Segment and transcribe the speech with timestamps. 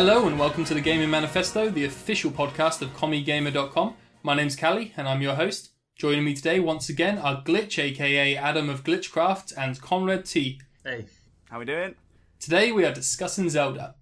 [0.00, 3.96] Hello and welcome to the Gaming Manifesto, the official podcast of CommieGamer.com.
[4.22, 5.72] My name's Callie and I'm your host.
[5.94, 10.58] Joining me today once again are Glitch, aka Adam of Glitchcraft, and Conrad T.
[10.82, 11.04] Hey.
[11.50, 11.96] How we doing?
[12.38, 13.94] Today we are discussing Zelda.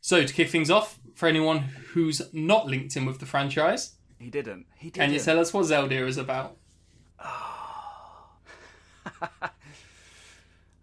[0.00, 1.60] So to kick things off, for anyone
[1.92, 4.66] who's not linked in with the franchise, He didn't.
[4.76, 5.06] He didn't.
[5.06, 6.56] can you tell us what Zelda is about?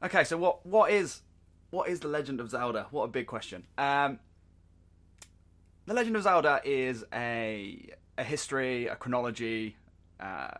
[0.03, 1.23] Okay, so what what is
[1.71, 2.87] what is the Legend of Zelda?
[2.89, 3.65] What a big question.
[3.77, 4.19] Um,
[5.85, 9.75] the Legend of Zelda is a a history, a chronology,
[10.19, 10.51] uh,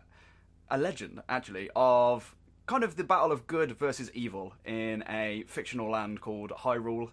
[0.69, 2.35] a legend actually of
[2.65, 7.11] kind of the battle of good versus evil in a fictional land called Hyrule,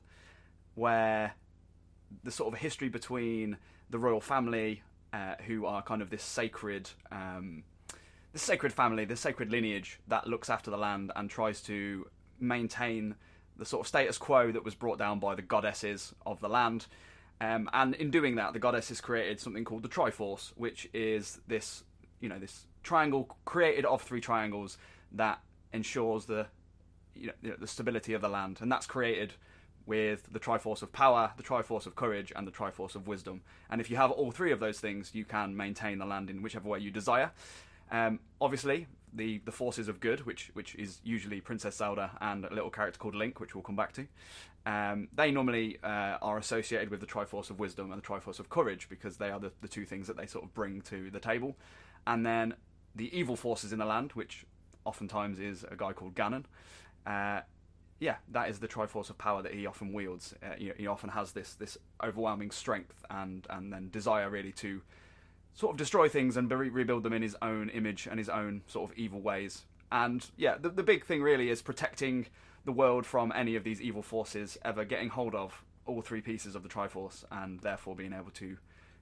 [0.74, 1.34] where
[2.22, 3.56] the sort of history between
[3.90, 6.88] the royal family, uh, who are kind of this sacred.
[7.10, 7.64] Um,
[8.32, 12.06] the sacred family, the sacred lineage that looks after the land and tries to
[12.38, 13.14] maintain
[13.56, 16.86] the sort of status quo that was brought down by the goddesses of the land.
[17.40, 21.40] Um, and in doing that, the goddess has created something called the Triforce, which is
[21.46, 21.84] this,
[22.20, 24.76] you know, this triangle created of three triangles
[25.12, 25.40] that
[25.72, 26.46] ensures the,
[27.14, 29.34] you know, the stability of the land, and that's created
[29.86, 33.40] with the Triforce of power, the Triforce of courage, and the Triforce of wisdom.
[33.70, 36.42] And if you have all three of those things, you can maintain the land in
[36.42, 37.30] whichever way you desire.
[37.90, 42.52] Um, obviously, the the forces of good, which which is usually Princess Zelda and a
[42.52, 44.06] little character called Link, which we'll come back to.
[44.66, 48.50] Um, they normally uh, are associated with the Triforce of Wisdom and the Triforce of
[48.50, 51.20] Courage because they are the, the two things that they sort of bring to the
[51.20, 51.56] table.
[52.06, 52.54] And then
[52.94, 54.44] the evil forces in the land, which
[54.84, 56.44] oftentimes is a guy called Ganon.
[57.06, 57.40] Uh,
[58.00, 60.34] yeah, that is the Triforce of power that he often wields.
[60.42, 64.82] Uh, he, he often has this this overwhelming strength and and then desire really to
[65.54, 68.62] sort of destroy things and re- rebuild them in his own image and his own
[68.68, 69.64] sort of evil ways.
[69.90, 72.26] And yeah, the, the big thing really is protecting
[72.64, 76.54] the world from any of these evil forces ever getting hold of all three pieces
[76.54, 78.56] of the Triforce and therefore being able to,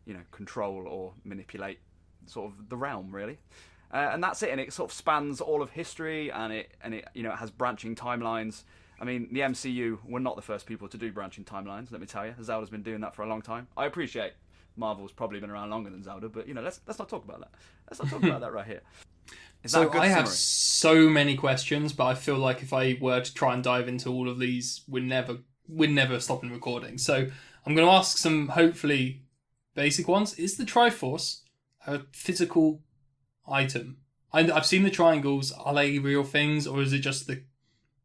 [0.04, 1.80] you know, control or manipulate
[2.26, 3.38] sort of the realm really.
[3.92, 6.92] Uh, and that's it, and it sort of spans all of history, and it and
[6.92, 8.64] it you know it has branching timelines.
[9.00, 11.92] I mean, the MCU were not the first people to do branching timelines.
[11.92, 13.68] Let me tell you, Zelda's been doing that for a long time.
[13.76, 14.32] I appreciate
[14.76, 17.40] Marvel's probably been around longer than Zelda, but you know, let's let's not talk about
[17.40, 17.50] that.
[17.88, 18.82] Let's not talk about that right here.
[19.66, 20.28] Is that So I have summary?
[20.28, 24.10] so many questions, but I feel like if I were to try and dive into
[24.10, 25.38] all of these, we're never
[25.68, 26.98] we're never stopping recording.
[26.98, 27.14] So
[27.66, 29.22] I'm going to ask some hopefully
[29.74, 30.34] basic ones.
[30.34, 31.40] Is the Triforce
[31.86, 32.82] a physical
[33.46, 33.98] item?
[34.32, 35.52] I, I've seen the triangles.
[35.52, 37.42] Are they real things, or is it just the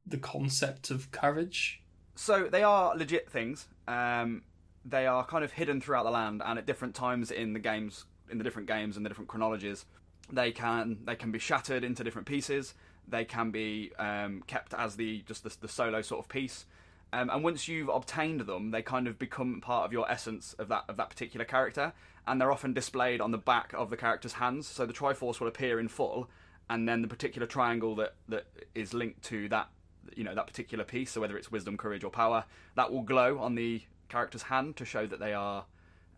[0.05, 1.83] the concept of courage?
[2.15, 3.67] So they are legit things.
[3.87, 4.43] Um,
[4.85, 8.05] they are kind of hidden throughout the land, and at different times in the games,
[8.29, 9.85] in the different games and the different chronologies,
[10.31, 12.73] they can they can be shattered into different pieces.
[13.07, 16.65] They can be um, kept as the just the, the solo sort of piece.
[17.13, 20.69] Um, and once you've obtained them, they kind of become part of your essence of
[20.69, 21.93] that of that particular character,
[22.25, 24.67] and they're often displayed on the back of the character's hands.
[24.67, 26.29] So the Triforce will appear in full,
[26.69, 29.69] and then the particular triangle that, that is linked to that
[30.15, 31.11] you know that particular piece.
[31.11, 34.85] So whether it's wisdom, courage, or power, that will glow on the character's hand to
[34.85, 35.65] show that they are,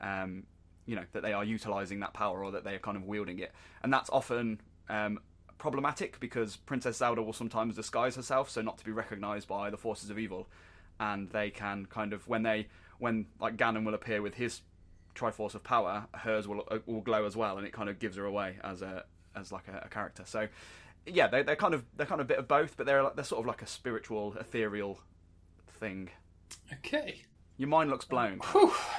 [0.01, 0.43] um,
[0.85, 3.39] you know, that they are utilizing that power or that they are kind of wielding
[3.39, 3.51] it.
[3.81, 5.19] And that's often um,
[5.57, 9.77] problematic because Princess Zelda will sometimes disguise herself so not to be recognized by the
[9.77, 10.47] forces of evil,
[10.99, 12.67] and they can kind of when they
[12.99, 14.61] when like Ganon will appear with his
[15.15, 18.17] Triforce of power, hers will uh, will glow as well, and it kind of gives
[18.17, 19.05] her away as a
[19.35, 20.23] as like a, a character.
[20.25, 20.47] So
[21.05, 23.23] yeah, they, they're kind of they're kind of a bit of both, but they're they're
[23.23, 24.99] sort of like a spiritual, ethereal
[25.79, 26.09] thing.
[26.71, 27.21] Okay.
[27.57, 28.41] Your mind looks blown.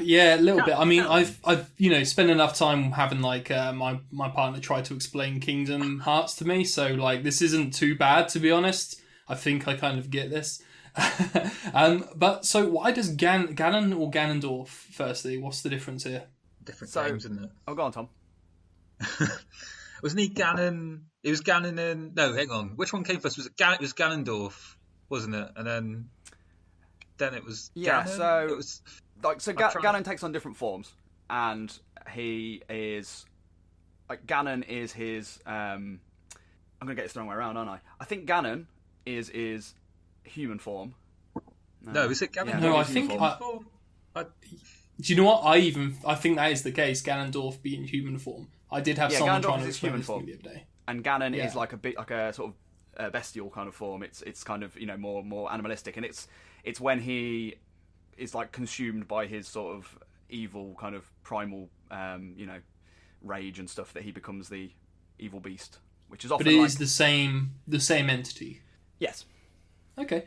[0.01, 0.79] Yeah, a little bit.
[0.79, 4.61] I mean, I've I've you know spent enough time having like uh, my my partner
[4.61, 8.51] try to explain Kingdom Hearts to me, so like this isn't too bad to be
[8.53, 9.01] honest.
[9.29, 10.63] I think I kind of get this.
[11.75, 14.69] um, but so why does Gan- Ganon or Ganondorf?
[14.69, 16.25] Firstly, what's the difference here?
[16.63, 17.51] Different So- games, isn't it?
[17.67, 18.09] Oh, go on, Tom.
[20.03, 21.01] Wasn't he Ganon?
[21.23, 22.69] It was Ganon and no, hang on.
[22.77, 23.37] Which one came first?
[23.39, 24.77] Was it Gan- It was Ganondorf,
[25.09, 25.49] wasn't it?
[25.57, 26.09] And then,
[27.25, 28.17] then it was Yeah, Ganon?
[28.17, 28.83] so- it was
[29.23, 30.93] Like so, Ga- trying- Ganon takes on different forms,
[31.31, 31.77] and
[32.13, 33.25] he is
[34.09, 35.39] like Ganon is his.
[35.47, 36.01] Um,
[36.81, 37.81] I'm gonna get this the wrong way around, aren't I?
[37.99, 38.67] I think Ganon
[39.07, 39.75] is is
[40.25, 40.95] human form.
[41.81, 42.49] no, is it Ganon?
[42.49, 43.39] Yeah, No, I think I-
[44.17, 45.41] I, Do you know what?
[45.45, 47.03] I even I think that is the case.
[47.03, 48.49] Ganondorf being human form.
[48.71, 50.27] I did have Yeah, someone Ganondorf trying to explain human this to me form.
[50.27, 50.67] the other day.
[50.89, 51.47] and Ganon Yeah.
[51.47, 52.57] is like a bit like a sort of
[53.07, 54.03] uh, bestial kind of form.
[54.03, 56.29] It's it's kind of you know more more animalistic, and it's
[56.65, 57.57] it's when he
[58.17, 59.99] is like consumed by his sort of
[60.31, 62.59] evil kind of primal um, you know
[63.23, 64.71] rage and stuff that he becomes the
[65.19, 65.79] evil beast,
[66.09, 68.63] which is often But it like is the same the same entity.
[68.99, 69.25] yes,
[69.99, 70.25] Okay.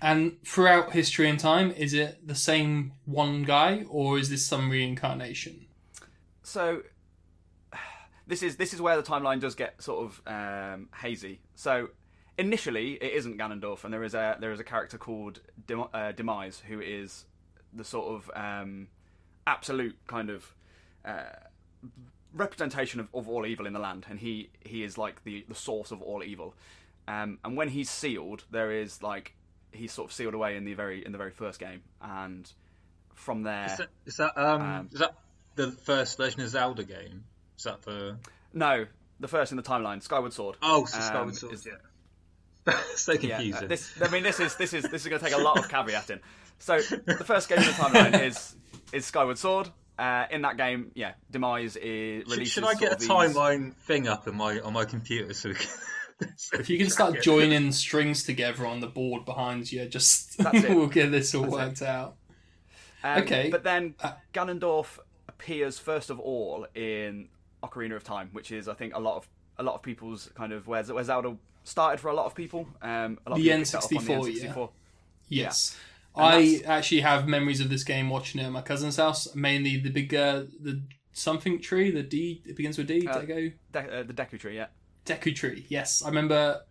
[0.00, 4.68] And throughout history and time, is it the same one guy, or is this some
[4.68, 5.66] reincarnation?
[6.42, 6.82] So
[8.26, 11.40] this is this is where the timeline does get sort of um, hazy.
[11.54, 11.90] So
[12.38, 16.12] initially, it isn't Ganondorf, and there is a there is a character called Dem- uh,
[16.12, 17.24] Demise who is
[17.72, 18.88] the sort of um,
[19.46, 20.54] absolute kind of
[21.04, 21.22] uh,
[22.32, 25.54] representation of, of all evil in the land, and he he is like the the
[25.54, 26.54] source of all evil.
[27.08, 29.34] Um, and when he's sealed, there is like
[29.72, 32.50] he's sort of sealed away in the very in the very first game, and
[33.14, 35.14] from there, Is that, is that um, Um, is that
[35.54, 37.24] the first Legend of Zelda game?
[37.58, 38.16] Is that the
[38.52, 38.86] no,
[39.20, 40.56] the first in the timeline, Skyward Sword.
[40.62, 41.52] oh, so Um, Skyward Sword?
[41.54, 41.72] is- Yeah.
[42.96, 43.64] so Yeah, confusing.
[43.64, 45.58] uh, this I mean this is this is this is going to take a lot
[45.58, 46.20] of caveating.
[46.58, 48.54] So the first game in the timeline is
[48.92, 49.68] is Skyward Sword.
[49.98, 52.52] Uh, in that game, yeah, Demise is should, releases.
[52.52, 55.54] should I get a these- timeline thing up in my on my computer so we
[55.56, 55.68] can?
[56.36, 60.38] so If you can start get- joining strings together on the board behind you, just
[60.38, 60.70] That's it.
[60.74, 61.56] we'll get this all That's it.
[61.56, 62.16] worked out.
[63.04, 63.50] Um, Okay.
[63.50, 64.98] But then Uh, Ganondorf
[65.28, 67.28] appears first of all in
[67.62, 69.28] Ocarina of Time, which is I think a lot of
[69.58, 72.66] a lot of people's kind of where, where Zelda started for a lot of people.
[72.80, 74.70] Um, a lot The of people picked that up on N64, the N64.
[75.28, 75.76] Yes.
[76.14, 79.34] And I actually have memories of this game watching it at my cousin's house.
[79.34, 80.82] Mainly the big, uh, the
[81.12, 83.52] something tree, the D, it begins with D, Uh, Dego.
[83.72, 84.66] De- uh, the Deku Tree, yeah.
[85.06, 85.66] Deku tree.
[85.68, 86.62] Yes, I remember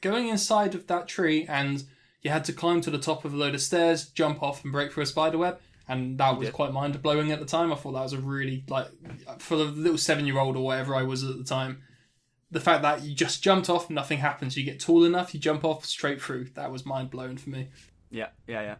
[0.00, 1.84] going inside of that tree, and
[2.22, 4.72] you had to climb to the top of a load of stairs, jump off, and
[4.72, 5.58] break through a spider web.
[5.88, 7.72] And that was quite mind blowing at the time.
[7.72, 8.86] I thought that was a really like
[9.38, 11.82] for the little seven year old or whatever I was at the time.
[12.50, 14.56] The fact that you just jumped off, nothing happens.
[14.56, 16.46] You get tall enough, you jump off straight through.
[16.54, 17.68] That was mind blowing for me.
[18.10, 18.74] Yeah, yeah, yeah.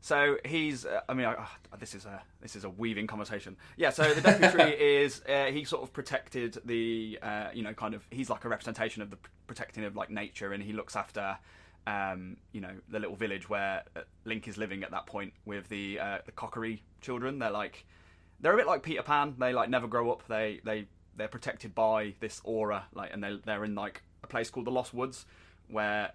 [0.00, 0.84] So he's.
[0.84, 3.56] Uh, I mean, ah, this is a this is a weaving conversation.
[3.76, 3.90] Yeah.
[3.90, 4.72] So the Deku Tree
[5.02, 8.48] is uh, he sort of protected the uh, you know kind of he's like a
[8.48, 11.38] representation of the protecting of like nature, and he looks after
[11.86, 15.68] um, you know the little village where uh, Link is living at that point with
[15.68, 17.38] the uh, the Kokiri children.
[17.38, 17.84] They're like
[18.40, 19.36] they're a bit like Peter Pan.
[19.38, 20.26] They like never grow up.
[20.26, 20.86] They they
[21.16, 24.70] they're protected by this aura, like, and they they're in like a place called the
[24.70, 25.26] Lost Woods,
[25.68, 26.12] where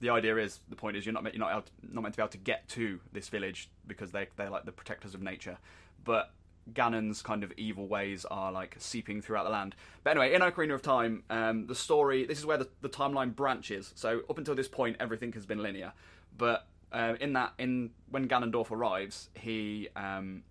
[0.00, 2.18] the idea is the point is you're not meant, you're not, to- not meant to
[2.18, 5.58] be able to get to this village because they they're like the protectors of nature,
[6.04, 6.32] but
[6.72, 9.74] Ganon's kind of evil ways are like seeping throughout the land.
[10.04, 13.34] But anyway, in Ocarina of Time, um, the story this is where the, the timeline
[13.34, 13.92] branches.
[13.94, 15.92] So up until this point, everything has been linear,
[16.36, 20.42] but uh, in that in when Ganondorf arrives, he um,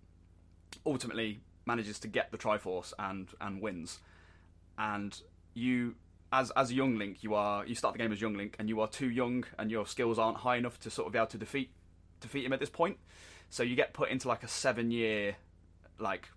[0.86, 3.98] ultimately manages to get the Triforce and and wins.
[4.78, 5.20] And
[5.54, 5.94] you,
[6.32, 8.68] as as a young Link, you are you start the game as young Link, and
[8.68, 11.28] you are too young, and your skills aren't high enough to sort of be able
[11.28, 11.70] to defeat
[12.20, 12.98] defeat him at this point.
[13.48, 15.36] So you get put into like a seven year
[15.98, 16.28] like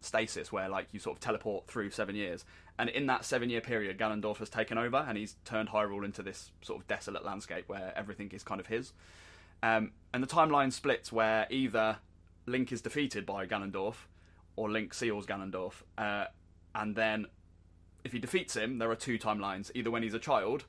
[0.00, 2.44] stasis where like you sort of teleport through seven years.
[2.78, 6.22] And in that seven year period, Ganondorf has taken over and he's turned Hyrule into
[6.22, 8.92] this sort of desolate landscape where everything is kind of his.
[9.62, 11.98] Um, and the timeline splits where either
[12.46, 13.94] Link is defeated by Ganondorf
[14.58, 15.74] or Link seals Ganondorf.
[15.96, 16.24] Uh,
[16.74, 17.26] and then
[18.02, 20.64] if he defeats him, there are two timelines either when he's a child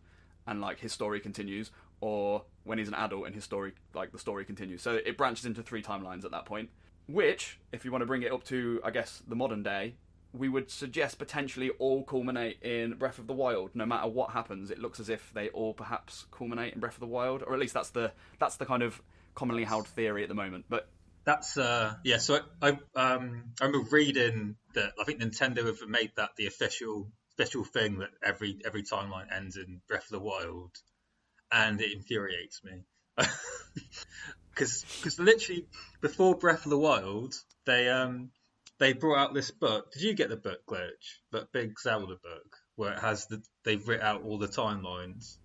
[0.46, 1.72] and like his story continues,
[2.02, 4.82] or when he's an adult and his story, like the story continues.
[4.82, 6.70] So it branches into three timelines at that point.
[7.08, 9.96] Which, if you want to bring it up to, I guess, the modern day,
[10.32, 13.72] we would suggest potentially all culminate in Breath of the Wild.
[13.74, 17.00] No matter what happens, it looks as if they all perhaps culminate in Breath of
[17.00, 19.02] the Wild, or at least that's the that's the kind of
[19.34, 20.66] commonly held theory at the moment.
[20.70, 20.90] But
[21.26, 22.18] That's uh yeah.
[22.18, 26.48] So I, I um I remember reading that I think Nintendo have made that the
[26.48, 30.72] official official thing that every every timeline ends in Breath of the Wild,
[31.52, 32.84] and it infuriates me
[34.52, 35.68] because because literally
[36.02, 37.36] before Breath of the Wild
[37.66, 38.32] they um
[38.80, 39.92] they brought out this book.
[39.92, 41.20] Did you get the book, Glitch?
[41.32, 45.36] That big Zelda book where it has the they've written out all the timelines.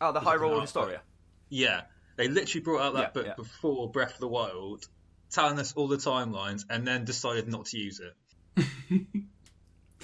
[0.00, 0.60] oh, the Hyrule?
[0.60, 1.00] Historia.
[1.48, 1.82] Yeah,
[2.16, 3.34] they literally brought out that Yeah, book yeah.
[3.36, 4.84] before Breath of the Wild,
[5.34, 8.66] telling us all the timelines, and then decided not to use it.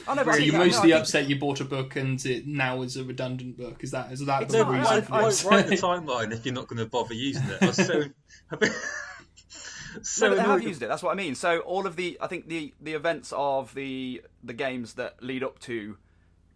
[0.06, 2.80] No, So you're no, I mostly think- upset you bought a book and it now
[2.80, 3.84] is a redundant book.
[3.84, 4.86] Is that is that It's the not, reason?
[4.86, 7.58] I- for I- Why write the timeline if you're not going to bother using it?
[7.62, 8.04] I was so,
[10.02, 10.88] so no, they have used it.
[10.88, 11.34] That's what I mean.
[11.34, 15.42] So all of the, I think the the events of the the games that lead
[15.44, 15.98] up to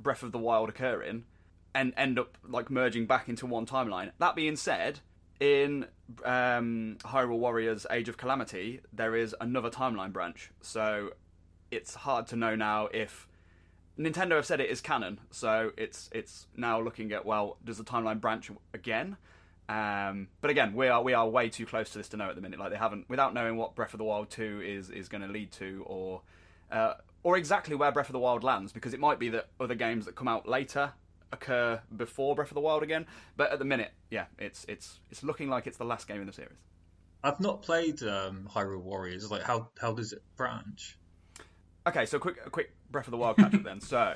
[0.00, 1.24] Breath of the Wild occurring,
[1.74, 4.12] and end up like merging back into one timeline.
[4.18, 5.00] That being said,
[5.38, 5.86] in
[6.24, 10.50] um, Hyrule Warriors: Age of Calamity, there is another timeline branch.
[10.60, 11.10] So
[11.70, 13.26] it's hard to know now if
[13.98, 15.20] Nintendo have said it is canon.
[15.30, 19.16] So it's it's now looking at well, does the timeline branch again?
[19.68, 22.34] Um, but again, we are we are way too close to this to know at
[22.34, 22.58] the minute.
[22.58, 25.28] Like they haven't, without knowing what Breath of the Wild two is is going to
[25.28, 26.22] lead to, or
[26.70, 29.74] uh, or exactly where Breath of the Wild lands, because it might be that other
[29.74, 30.92] games that come out later
[31.34, 33.06] occur before Breath of the Wild again.
[33.36, 36.26] But at the minute, yeah, it's it's it's looking like it's the last game in
[36.26, 36.58] the series.
[37.22, 39.30] I've not played um, Hyrule Warriors.
[39.30, 40.98] Like, how how does it branch?
[41.86, 43.80] Okay, so quick a quick Breath of the Wild catch up then.
[43.80, 44.14] So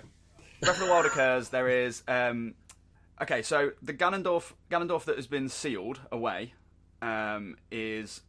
[0.61, 1.51] Breath of the Wild occurs.
[1.51, 2.55] There is um,
[3.21, 6.55] okay, so the Ganondorf Ganondorf that has been sealed away
[7.03, 8.23] um, is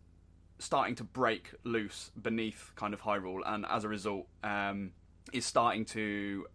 [0.59, 4.91] starting to break loose beneath kind of Hyrule, and as a result, um,
[5.33, 6.45] is starting to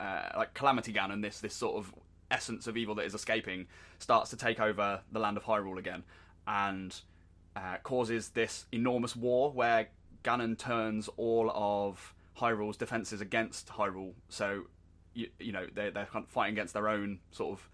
[0.00, 1.94] uh, like Calamity Ganon, this this sort of
[2.30, 3.66] essence of evil that is escaping,
[3.98, 6.04] starts to take over the land of Hyrule again,
[6.46, 6.94] and
[7.56, 9.88] uh, causes this enormous war where
[10.24, 14.12] Ganon turns all of Hyrule's defenses against Hyrule.
[14.28, 14.64] So,
[15.14, 17.68] you, you know, they're, they're fighting against their own sort of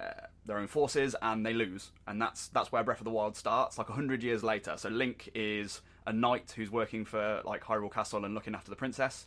[0.00, 1.92] uh, their own forces, and they lose.
[2.06, 4.74] And that's that's where Breath of the Wild starts, like hundred years later.
[4.76, 8.76] So Link is a knight who's working for like Hyrule Castle and looking after the
[8.76, 9.26] princess,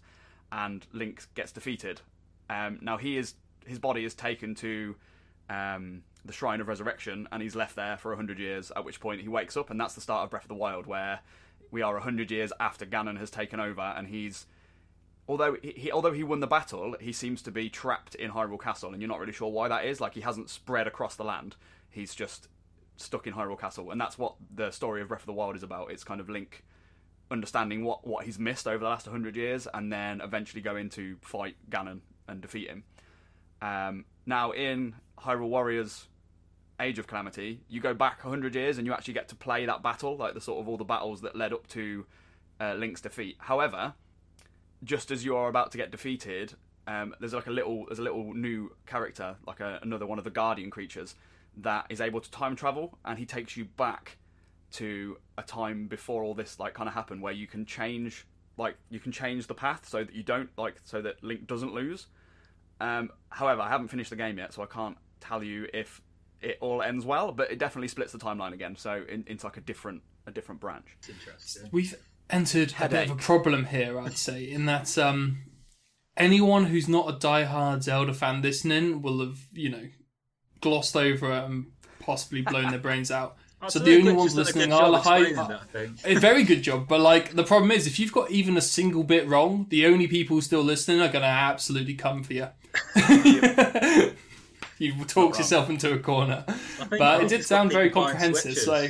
[0.51, 2.01] and Link gets defeated.
[2.49, 3.35] Um, now he is
[3.65, 4.95] his body is taken to
[5.49, 8.71] um, the Shrine of Resurrection, and he's left there for hundred years.
[8.75, 10.85] At which point he wakes up, and that's the start of Breath of the Wild,
[10.85, 11.19] where
[11.71, 14.45] we are hundred years after Ganon has taken over, and he's
[15.27, 18.91] although he, although he won the battle, he seems to be trapped in Hyrule Castle,
[18.91, 19.99] and you're not really sure why that is.
[20.01, 21.55] Like he hasn't spread across the land;
[21.89, 22.47] he's just
[22.95, 25.63] stuck in Hyrule Castle, and that's what the story of Breath of the Wild is
[25.63, 25.91] about.
[25.91, 26.63] It's kind of Link
[27.29, 31.17] understanding what what he's missed over the last hundred years, and then eventually going to
[31.21, 32.83] fight Ganon and defeat him.
[33.61, 36.07] Um, now, in Hyrule Warriors
[36.79, 39.81] Age of Calamity, you go back 100 years and you actually get to play that
[39.81, 42.05] battle, like the sort of all the battles that led up to
[42.59, 43.37] uh, Link's defeat.
[43.39, 43.93] However,
[44.83, 46.53] just as you are about to get defeated,
[46.87, 50.23] um, there's like a little there's a little new character, like a, another one of
[50.23, 51.15] the Guardian creatures,
[51.57, 54.17] that is able to time travel, and he takes you back
[54.69, 58.25] to a time before all this like kind of happened, where you can change
[58.57, 61.73] like you can change the path so that you don't like so that Link doesn't
[61.73, 62.07] lose.
[62.79, 66.01] Um, however, I haven't finished the game yet, so I can't tell you if
[66.41, 69.57] it all ends well, but it definitely splits the timeline again, so in, into like
[69.57, 70.85] a different a different branch.
[70.99, 71.69] It's interesting.
[71.71, 71.95] We've
[72.29, 72.91] entered Headache.
[72.91, 75.39] a bit of a problem here, I'd say, in that um,
[76.15, 79.87] anyone who's not a diehard Zelda fan listening will have, you know,
[80.61, 81.67] glossed over it and
[81.99, 83.37] possibly blown their brains out.
[83.69, 85.33] So the only ones has done a listening are the high.
[85.33, 85.89] that.
[86.05, 89.03] A very good job, but like the problem is, if you've got even a single
[89.03, 92.47] bit wrong, the only people still listening are going to absolutely come for you.
[94.77, 96.45] You've talked yourself into a corner,
[96.89, 98.57] but it did sound very comprehensive.
[98.57, 98.89] So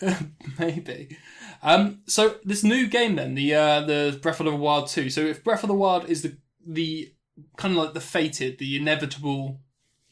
[0.58, 1.16] maybe.
[1.62, 5.10] Um, so this new game then, the uh, the Breath of the Wild two.
[5.10, 7.12] So if Breath of the Wild is the the
[7.56, 9.60] kind of like the fated, the inevitable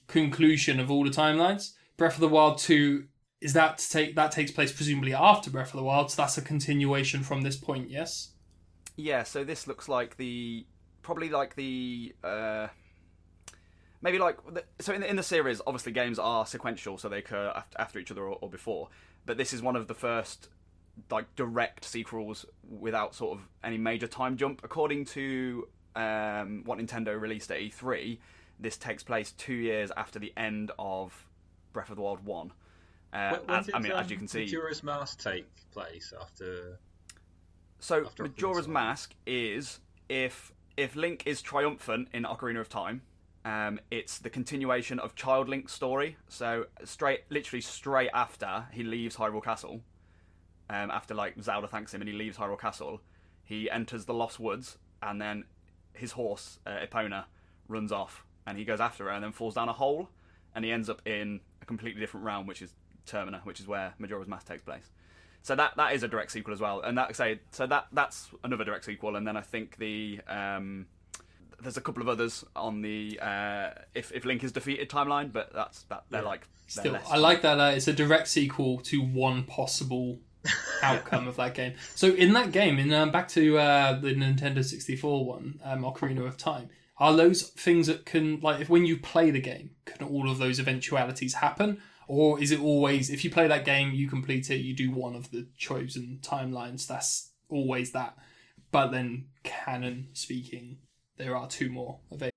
[0.07, 3.07] conclusion of all the timelines, Breath of the Wild two
[3.45, 6.11] is that to take that takes place presumably after Breath of the Wild.
[6.11, 7.91] So that's a continuation from this point.
[7.91, 8.31] Yes.
[8.97, 10.65] Yeah, so this looks like the
[11.03, 12.69] probably like the uh,
[14.01, 15.61] maybe like the, so in the, in the series.
[15.67, 18.89] Obviously, games are sequential, so they occur after, after each other or, or before.
[19.27, 20.49] But this is one of the first
[21.11, 24.63] like direct sequels without sort of any major time jump.
[24.65, 28.17] According to um, what Nintendo released at E3,
[28.59, 31.27] this takes place two years after the end of
[31.75, 32.53] Breath of the Wild One.
[33.15, 35.47] Uh, When- when as, did, I mean, as um, you can see, Majora's Mask take
[35.71, 36.79] place after.
[37.79, 38.73] So after Majora's Ocarina of Time.
[38.73, 43.03] Mask is if if Link is triumphant in Ocarina of Time,
[43.45, 46.17] um, it's the continuation of Child Link's story.
[46.29, 49.83] So straight, literally straight after he leaves Hyrule Castle,
[50.69, 53.01] um, after like Zelda thanks him and he leaves Hyrule Castle,
[53.45, 55.45] he enters the Lost Woods and then
[55.93, 57.27] his horse uh, Epona
[57.69, 60.09] runs off and he goes after her and then falls down a hole
[60.55, 62.75] and he ends up in a completely different realm, which is
[63.07, 64.91] Termina, which is where Majora's Mask takes place.
[65.43, 68.29] So that that is a direct sequel as well, and that say so that that's
[68.45, 70.87] another direct sequel, and then I think the um,
[71.63, 75.53] there's a couple of others on the uh, if if Link is defeated timeline, but
[75.53, 76.29] that's that they're Yeah.
[76.29, 76.41] like
[76.75, 77.07] they're Still, less.
[77.11, 77.61] I like that.
[77.61, 80.19] Uh, it's a direct sequel to one possible
[80.83, 81.75] outcome of that game.
[81.95, 86.27] So in that game, in um, back to uh, the Nintendo 64 one, um, Ocarina
[86.27, 90.07] of Time, are those things that can like if when you play the game, can
[90.07, 91.83] all of those eventualities happen?
[92.07, 95.15] Or is it always if you play that game, you complete it, you do one
[95.15, 96.87] of the chosen timelines.
[96.87, 98.17] That's always that.
[98.71, 100.79] But then, canon speaking,
[101.17, 102.31] there are two more available.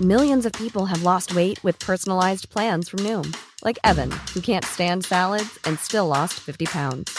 [0.00, 3.34] Millions of people have lost weight with personalized plans from Noom,
[3.64, 7.18] like Evan, who can't stand salads and still lost 50 pounds.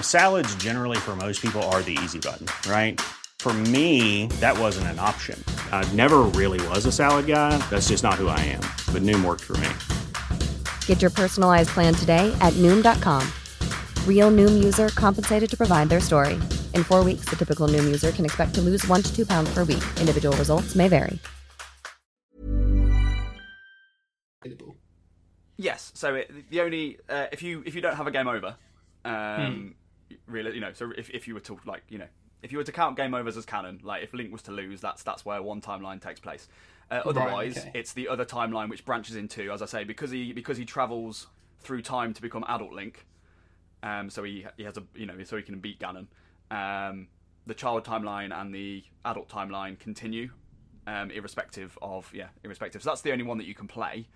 [0.00, 3.00] Salads, generally, for most people, are the easy button, right?
[3.42, 5.36] For me, that wasn't an option.
[5.72, 7.58] I never really was a salad guy.
[7.70, 8.60] That's just not who I am.
[8.94, 9.68] But Noom worked for me.
[10.86, 13.26] Get your personalized plan today at Noom.com.
[14.06, 16.34] Real Noom user compensated to provide their story.
[16.72, 19.52] In four weeks, the typical Noom user can expect to lose one to two pounds
[19.52, 19.82] per week.
[19.98, 21.18] Individual results may vary.
[25.56, 25.90] Yes.
[25.94, 28.54] So it, the only uh, if you if you don't have a game over,
[29.04, 29.74] um,
[30.28, 32.08] really, you know, so if if you were to like, you know,
[32.42, 34.80] if you were to count game overs as canon, like if Link was to lose,
[34.80, 36.48] that's that's where one timeline takes place.
[36.90, 37.70] Uh, otherwise, okay.
[37.74, 41.28] it's the other timeline which branches into, as I say, because he because he travels
[41.60, 43.06] through time to become adult Link.
[43.82, 46.06] Um, so he he has a you know so he can beat Ganon.
[46.50, 47.08] Um,
[47.46, 50.30] the child timeline and the adult timeline continue,
[50.86, 52.82] um, irrespective of yeah, irrespective.
[52.82, 54.08] So that's the only one that you can play.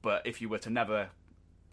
[0.00, 1.08] But if you were to never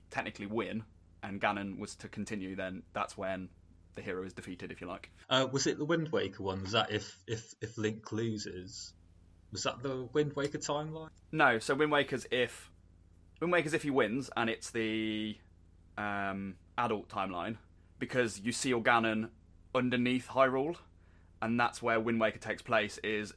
[0.10, 0.84] technically win
[1.24, 3.50] and Ganon was to continue, then that's when
[3.95, 5.10] the hero is defeated, if you like.
[5.29, 6.62] Uh, was it the Wind Waker one?
[6.63, 8.93] Was that if if if Link loses?
[9.51, 11.10] Was that the Wind Waker timeline?
[11.31, 12.71] No, so Wind Waker's if
[13.39, 15.36] Wind Waker's if he wins, and it's the
[15.98, 17.57] um, adult timeline
[18.00, 19.29] because you seal Ganon
[19.75, 20.77] underneath Hyrule,
[21.41, 22.98] and that's where Wind Waker takes place.
[23.03, 23.33] Is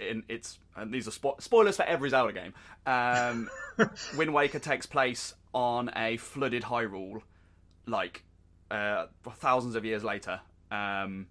[0.00, 2.54] in it's and these are spo- spoilers for every Zelda game.
[2.86, 3.48] Um,
[4.16, 7.22] Wind Waker takes place on a flooded Hyrule,
[7.86, 8.24] like
[8.74, 10.40] uh, thousands of years later.
[10.70, 11.26] Um,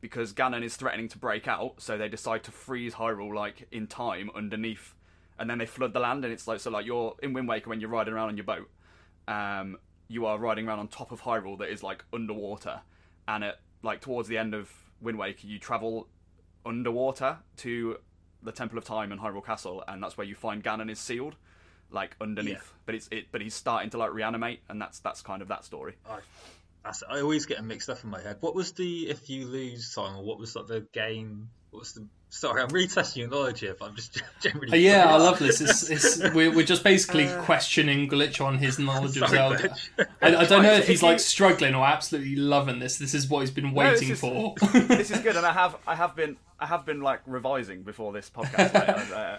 [0.00, 3.86] because Ganon is threatening to break out, so they decide to freeze Hyrule like in
[3.86, 4.94] time underneath,
[5.38, 7.70] and then they flood the land, and it's like so like you're in Wind Waker
[7.70, 8.70] when you're riding around on your boat,
[9.26, 9.78] um,
[10.08, 12.80] you are riding around on top of Hyrule that is like underwater,
[13.26, 16.08] and at like towards the end of Wind Waker you travel
[16.64, 17.96] underwater to
[18.42, 21.36] the Temple of Time and Hyrule Castle, and that's where you find Ganon is sealed,
[21.90, 22.80] like underneath, Yeah.
[22.84, 25.64] but it's it but he's starting to like reanimate, and that's that's kind of that
[25.64, 25.94] story.
[26.08, 26.18] I,
[27.08, 28.36] I always get them mixed up in my head.
[28.40, 31.48] What was the if you lose time, or what was like the game?
[31.70, 32.06] What was the?
[32.28, 34.72] Sorry, I'm retesting your knowledge here, but I'm just generally.
[34.72, 35.60] Uh, yeah, I love this.
[35.60, 39.68] It's, it's, we're, we're just basically questioning Glitch on his knowledge of Sorry, Zelda.
[39.68, 40.06] Glitch.
[40.20, 42.98] I, I don't know if he's like struggling or absolutely loving this.
[42.98, 44.54] This is what he's been No, this waiting is- for.
[44.88, 48.12] this is good, and I have I have been I have been like revising before
[48.12, 48.74] this podcast.
[48.74, 49.38] like, uh,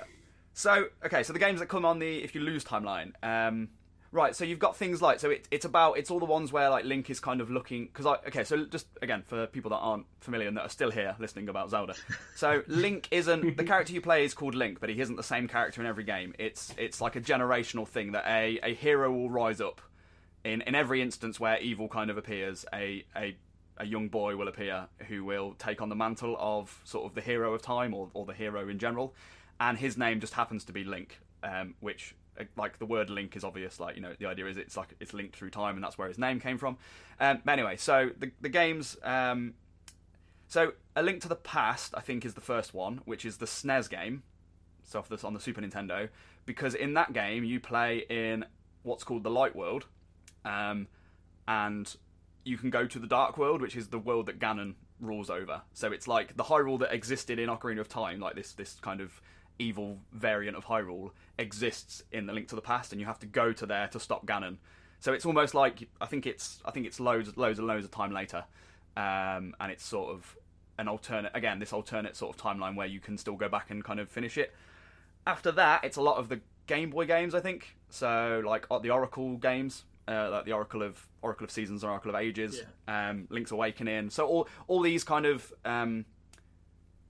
[0.53, 3.67] so okay, so the games that come on the if you lose timeline, um,
[4.11, 4.35] right?
[4.35, 6.85] So you've got things like so it, it's about it's all the ones where like
[6.85, 10.05] Link is kind of looking because I okay so just again for people that aren't
[10.21, 11.95] familiar and that are still here listening about Zelda,
[12.35, 15.47] so Link isn't the character you play is called Link, but he isn't the same
[15.47, 16.33] character in every game.
[16.39, 19.81] It's it's like a generational thing that a a hero will rise up
[20.43, 23.35] in in every instance where evil kind of appears, a a
[23.79, 27.21] a young boy will appear who will take on the mantle of sort of the
[27.21, 29.13] hero of time or, or the hero in general,
[29.59, 32.15] and his name just happens to be Link, um, which
[32.55, 33.79] like the word link is obvious.
[33.79, 36.07] Like you know, the idea is it's like it's linked through time, and that's where
[36.07, 36.77] his name came from.
[37.19, 38.97] Um, but anyway, so the the games.
[39.03, 39.53] Um,
[40.49, 43.45] so a link to the past, I think, is the first one, which is the
[43.45, 44.23] SNES game.
[44.83, 46.07] So this on the Super Nintendo,
[46.45, 48.45] because in that game you play in
[48.83, 49.85] what's called the Light World,
[50.45, 50.87] um,
[51.47, 51.93] and
[52.45, 55.61] you can go to the Dark World, which is the world that Ganon rules over.
[55.73, 58.75] So it's like the high Hyrule that existed in Ocarina of Time, like this this
[58.81, 59.21] kind of
[59.59, 63.25] evil variant of Hyrule exists in the Link to the Past, and you have to
[63.25, 64.57] go to there to stop Ganon.
[64.99, 67.91] So it's almost like I think it's I think it's loads loads and loads of
[67.91, 68.45] time later,
[68.95, 70.35] um, and it's sort of
[70.79, 73.83] an alternate again this alternate sort of timeline where you can still go back and
[73.83, 74.53] kind of finish it.
[75.25, 77.75] After that, it's a lot of the Game Boy games, I think.
[77.89, 81.91] So like uh, the Oracle games, uh, like the Oracle of Oracle of Seasons and
[81.91, 84.09] Oracle of Ages, um, Link's Awakening.
[84.09, 86.05] So all all these kind of um,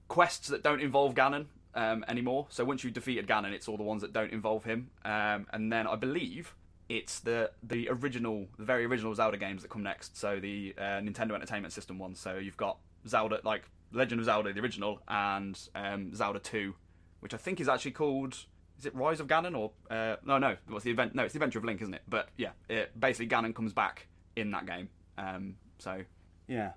[0.08, 2.46] quests that don't involve Ganon um, anymore.
[2.50, 4.90] So once you've defeated Ganon, it's all the ones that don't involve him.
[5.04, 6.54] Um, and then I believe
[6.88, 10.16] it's the the original, the very original Zelda games that come next.
[10.16, 12.18] So the uh, Nintendo Entertainment System ones.
[12.18, 16.74] So you've got Zelda, like Legend of Zelda, the original, and um, Zelda Two,
[17.20, 18.36] which I think is actually called.
[18.78, 20.38] Is it Rise of Ganon or uh, no?
[20.38, 21.14] No, what's the event?
[21.14, 22.02] No, it's the Adventure of Link, isn't it?
[22.08, 24.88] But yeah, it, basically Ganon comes back in that game.
[25.18, 26.02] Um, so
[26.46, 26.72] yeah,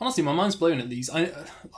[0.00, 1.08] Honestly, my mind's blown at these.
[1.08, 1.30] I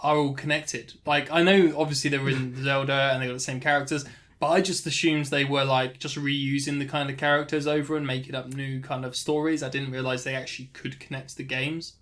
[0.03, 0.95] are all connected.
[1.05, 4.05] Like I know, obviously they were in Zelda and they got the same characters,
[4.39, 8.07] but I just assumed they were like just reusing the kind of characters over and
[8.07, 9.63] making up new kind of stories.
[9.63, 11.95] I didn't realize they actually could connect the games.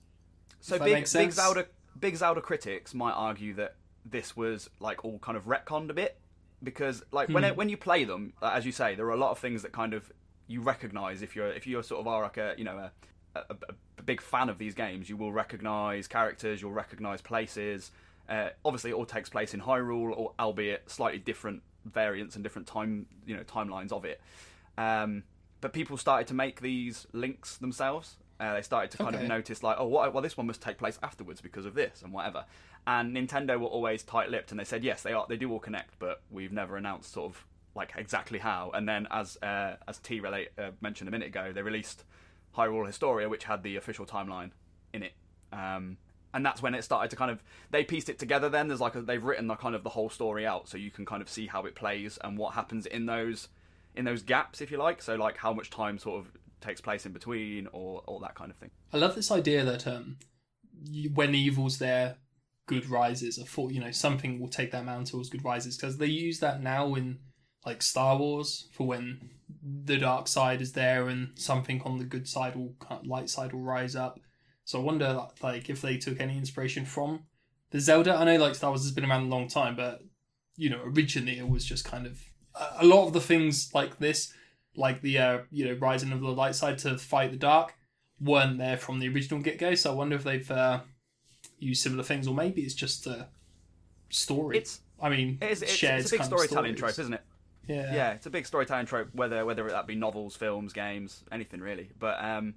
[0.61, 1.33] So big, big.
[1.33, 1.67] Zelda,
[1.99, 6.19] big Zelda critics might argue that this was like all kind of retconned a bit
[6.63, 7.51] because, like, when hmm.
[7.51, 9.73] it, when you play them, as you say, there are a lot of things that
[9.73, 10.11] kind of
[10.47, 12.93] you recognise if you're if you're sort of are like a you know a,
[13.35, 13.57] a,
[13.99, 17.91] a big fan of these games, you will recognise characters, you'll recognise places.
[18.29, 22.67] Uh, obviously, it all takes place in Hyrule, or albeit slightly different variants and different
[22.67, 24.21] time you know timelines of it.
[24.79, 25.25] Um,
[25.61, 28.17] but people started to make these links themselves.
[28.41, 29.25] Uh, they started to kind Okay.
[29.25, 32.03] of notice, like, oh, what, well, this one must take place afterwards because of this
[32.03, 32.45] and whatever.
[32.87, 35.99] And Nintendo were always tight-lipped, and they said, yes, they are, they do all connect,
[35.99, 37.45] but we've never announced sort of
[37.75, 38.71] like exactly how.
[38.75, 42.05] And then, as uh, as T relate, uh, mentioned a minute ago, they released
[42.57, 44.51] Hyrule Historia, which had the official timeline
[44.93, 45.13] in it.
[45.53, 45.99] Um,
[46.33, 48.49] and that's when it started to kind of they pieced it together.
[48.49, 50.91] Then there's like a, they've written the kind of the whole story out, so you
[50.91, 53.49] can kind of see how it plays and what happens in those
[53.95, 55.01] in those gaps, if you like.
[55.01, 58.51] So like how much time sort of takes place in between, or all that kind
[58.51, 58.71] of thing.
[58.93, 60.17] I love this idea that um,
[60.91, 62.17] you, when evil's there,
[62.67, 63.39] good rises.
[63.39, 66.41] I thought you know something will take that mantle as good rises because they use
[66.41, 67.19] that now in
[67.65, 69.31] like Star Wars for when
[69.65, 72.75] the dark side is there and something on the good side will
[73.05, 74.21] light side will rise up.
[74.65, 77.25] So I wonder like if they took any inspiration from
[77.71, 78.15] the Zelda.
[78.15, 80.03] I know like Star Wars has been around a long time, but
[80.57, 82.21] you know originally it was just kind of
[82.79, 84.33] a lot of the things like this,
[84.77, 87.75] like the uh, you know rising of the light side to fight the dark,
[88.21, 89.75] weren't there from the original get go.
[89.75, 90.81] So I wonder if they've uh,
[91.59, 93.29] used similar things, or maybe it's just a
[94.11, 94.59] story.
[94.59, 97.23] It's I mean, it's, it's, shared it's a big kind storytelling trope, isn't it?
[97.67, 101.61] Yeah, Yeah, it's a big storytelling trope, whether whether that be novels, films, games, anything
[101.61, 101.91] really.
[101.99, 102.55] But um,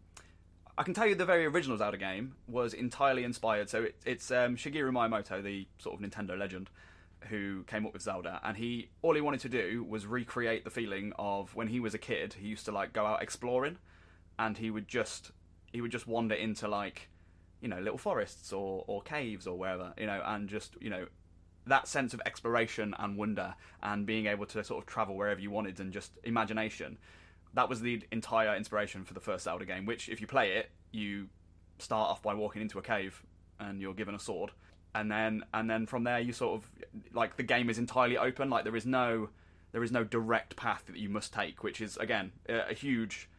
[0.77, 3.69] I can tell you the very original Zelda game was entirely inspired.
[3.69, 6.69] So it, it's um, Shigeru Miyamoto, the sort of Nintendo legend,
[7.29, 10.69] who came up with Zelda, and he all he wanted to do was recreate the
[10.69, 12.35] feeling of when he was a kid.
[12.39, 13.77] He used to like go out exploring,
[14.37, 15.31] and he would just
[15.71, 17.09] he would just wander into like
[17.61, 21.07] you know little forests or or caves or wherever you know, and just you know
[21.67, 25.51] that sense of exploration and wonder and being able to sort of travel wherever you
[25.51, 26.97] wanted and just imagination
[27.53, 30.69] that was the entire inspiration for the first Zelda game which if you play it
[30.91, 31.27] you
[31.79, 33.23] start off by walking into a cave
[33.59, 34.51] and you're given a sword
[34.95, 36.69] and then and then from there you sort of
[37.13, 39.29] like the game is entirely open like there is no
[39.71, 43.29] there is no direct path that you must take which is again a, a huge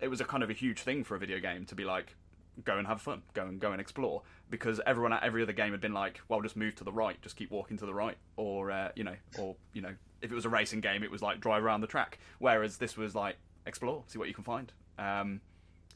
[0.00, 2.16] it was a kind of a huge thing for a video game to be like
[2.64, 4.22] go and have fun, go and go and explore.
[4.50, 7.20] Because everyone at every other game had been like, well, just move to the right,
[7.22, 10.34] just keep walking to the right, or uh, you know, or you know, if it
[10.34, 12.18] was a racing game, it was like drive around the track.
[12.38, 13.36] Whereas this was like
[13.66, 14.72] explore, see what you can find.
[14.98, 15.40] Um,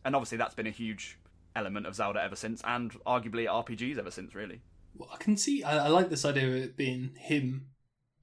[0.05, 1.19] and obviously, that's been a huge
[1.57, 4.61] element of Zelda ever since, and arguably RPGs ever since, really.
[4.97, 5.63] Well, I can see.
[5.63, 7.69] I, I like this idea of it being him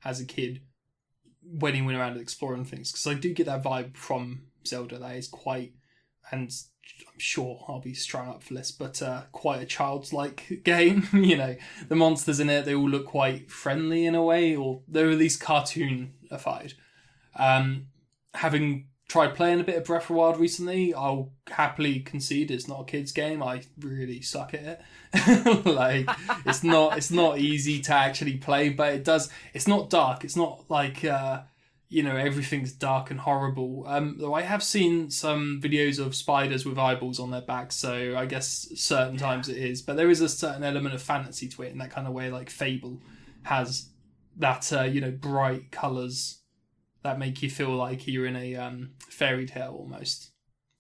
[0.04, 0.62] as a kid
[1.44, 4.98] when he went around exploring things because I do get that vibe from Zelda.
[5.00, 5.74] That is quite,
[6.32, 6.52] and
[7.08, 11.08] I'm sure I'll be strung up for this, but uh, quite a childlike game.
[11.14, 11.56] you know,
[11.88, 15.18] the monsters in it they all look quite friendly in a way, or they're at
[15.18, 16.74] least cartoonified.
[17.36, 17.88] Um,
[18.34, 22.82] having tried playing a bit of Breath of Wild recently, I'll happily concede it's not
[22.82, 23.44] a kids' game.
[23.44, 24.82] I really suck at
[25.14, 25.66] it.
[25.66, 26.10] like
[26.46, 29.30] it's not it's not easy to actually play, but it does.
[29.54, 30.24] It's not dark.
[30.24, 31.04] It's not like.
[31.04, 31.42] Uh,
[31.92, 33.84] you know everything's dark and horrible.
[33.86, 38.16] Um, though I have seen some videos of spiders with eyeballs on their backs, so
[38.18, 39.82] I guess certain times it is.
[39.82, 42.32] But there is a certain element of fantasy to it in that kind of way,
[42.32, 43.02] like Fable
[43.44, 43.90] has
[44.38, 46.42] that uh, you know bright colours
[47.04, 50.32] that make you feel like you're in a um, fairy tale almost.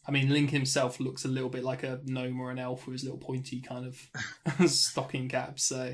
[0.08, 2.94] I mean, Link himself looks a little bit like a gnome or an elf with
[2.94, 5.60] his little pointy kind of stocking cap.
[5.60, 5.94] So,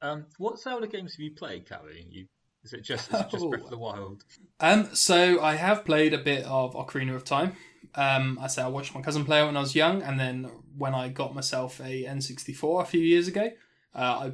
[0.00, 2.06] Um, what Zelda games have you played, Callie?
[2.08, 2.26] You,
[2.64, 3.50] is it just, is it just Oh.
[3.50, 4.24] Breath of the Wild?
[4.60, 7.56] Um, so I have played a bit of Ocarina of Time.
[7.94, 10.50] Um, I say I watched my cousin play it when I was young, and then
[10.76, 13.50] when I got myself a N64 a few years ago,
[13.94, 14.32] uh, I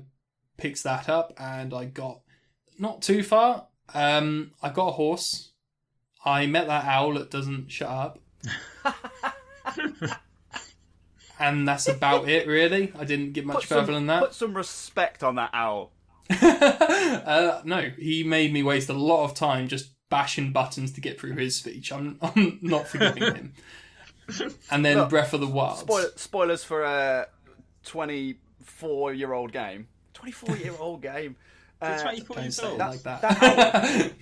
[0.56, 2.20] picked that up and I got
[2.78, 3.66] not too far.
[3.92, 5.50] Um, I got a horse.
[6.24, 8.18] I met that owl that doesn't shut up.
[11.38, 12.92] and that's about it, really.
[12.98, 14.20] I didn't get much Put further some, than that.
[14.20, 15.92] put some respect on that owl.
[16.42, 21.18] uh, no, he made me waste a lot of time just bashing buttons to get
[21.20, 21.92] through his speech.
[21.92, 23.52] I'm, I'm not forgiving him.
[24.70, 25.78] And then Look, Breath of the Wild.
[25.80, 27.26] Spoil, spoilers for a
[27.84, 29.88] 24 year old game.
[30.14, 31.34] 24 year old game.
[31.82, 32.78] Uh, It's 24 Don't years it old.
[32.78, 33.20] like that.
[33.22, 34.12] that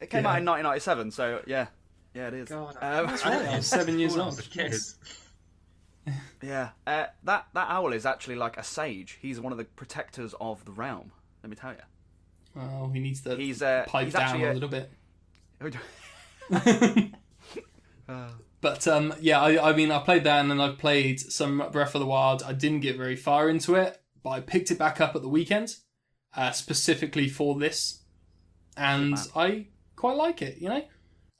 [0.00, 0.30] It came Yeah.
[0.30, 1.66] out in 1997, so yeah.
[2.14, 2.48] Yeah, it is.
[2.48, 4.26] God, Um, that's right, I was seven years old.
[4.28, 4.72] was a kid.
[4.72, 4.94] Yes.
[6.42, 9.18] Yeah, uh, that that owl is actually like a sage.
[9.20, 11.12] He's one of the protectors of the realm.
[11.42, 12.60] Let me tell you.
[12.60, 14.90] oh, he needs to He's, uh, pipe he's down a a- little bit.
[18.08, 18.30] Uh,
[18.62, 21.94] But um, yeah, I, I mean, I played that and then I've played some Breath
[21.94, 22.42] of the Wild.
[22.42, 25.28] I didn't get very far into it, but I picked it back up at the
[25.30, 25.76] weekend,
[26.36, 28.02] uh, specifically for this,
[28.76, 30.58] and I quite like it.
[30.58, 30.84] You know,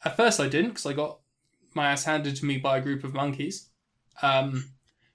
[0.02, 1.18] at first I didn't because I got
[1.74, 3.68] my ass handed to me by a group of monkeys.
[4.22, 4.70] Um,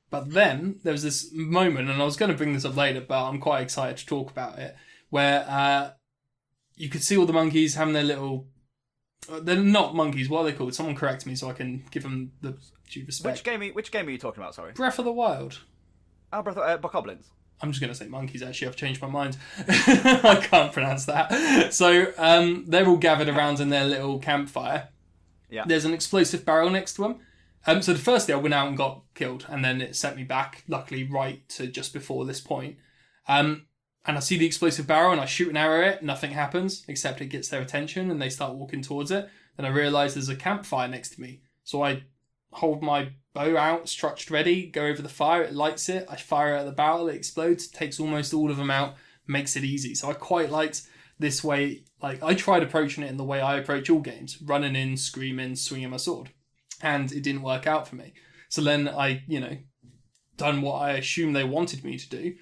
[0.10, 3.02] but then there was this moment, and I was going to bring this up later,
[3.02, 4.76] but I'm quite excited to talk about it,
[5.10, 5.92] where uh,
[6.76, 8.48] you could see all the monkeys having their little.
[9.32, 10.30] uh, They're not monkeys.
[10.30, 10.74] What are they called?
[10.76, 12.58] Someone correct me so I can give them the
[12.90, 13.38] due respect.
[13.38, 13.62] which game?
[13.62, 14.56] Are, which game are you talking about?
[14.56, 14.72] Sorry.
[14.74, 15.60] Breath of the Wild.
[16.32, 17.26] Oh, Breath of, uh, Bokoblins.
[17.62, 18.44] I'm just going to say monkeys.
[18.44, 19.38] Actually, I've changed my mind.
[19.68, 21.74] I can't pronounce that.
[21.74, 24.90] So um, they're all gathered around in their little campfire.
[25.50, 25.64] Yeah.
[25.66, 27.20] There's an explosive barrel next to them.
[27.68, 30.16] Um, so the first day I went out and got killed, and then it sent
[30.16, 32.78] me back, luckily, right to just before this point.
[33.28, 33.66] Um,
[34.06, 36.04] and I see the explosive barrel, and I shoot an arrow at it.
[36.04, 39.28] Nothing happens except it gets their attention, and they start walking towards it.
[39.58, 42.04] Then I realise there's a campfire next to me, so I
[42.52, 46.56] hold my bow out, stretched ready, go over the fire, it lights it, I fire
[46.56, 48.96] at the barrel, it explodes, takes almost all of them out,
[49.28, 49.94] makes it easy.
[49.94, 50.84] So I quite liked
[51.20, 51.84] this way.
[52.02, 55.56] Like I tried approaching it in the way I approach all games, running in, screaming,
[55.56, 56.30] swinging my sword,
[56.82, 58.14] and it didn't work out for me.
[58.50, 59.58] So then I, you know,
[60.38, 62.36] done what I assumed they wanted me to do,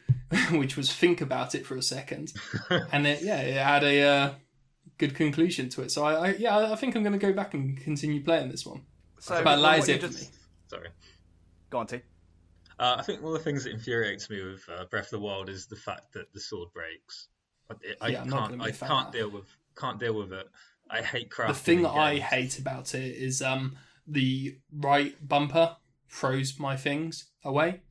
[0.57, 2.33] which was think about it for a second,
[2.91, 4.33] and it yeah it had a uh,
[4.97, 5.91] good conclusion to it.
[5.91, 8.65] So I, I yeah I think I'm going to go back and continue playing this
[8.65, 8.83] one.
[9.19, 10.27] So About from lies what you it for me.
[10.69, 10.89] Sorry.
[11.69, 12.01] Go on, T.
[12.79, 15.19] Uh, I think one of the things that infuriates me with uh, Breath of the
[15.19, 17.27] Wild is the fact that the sword breaks.
[17.69, 18.45] I, I Yeah, I'm can't.
[18.51, 19.45] gonna be I a fan can't deal with.
[19.77, 20.47] Can't deal with it.
[20.89, 21.47] I hate crafting.
[21.47, 25.77] the thing in I hate about it is um the right bumper
[26.09, 27.81] throws my things away,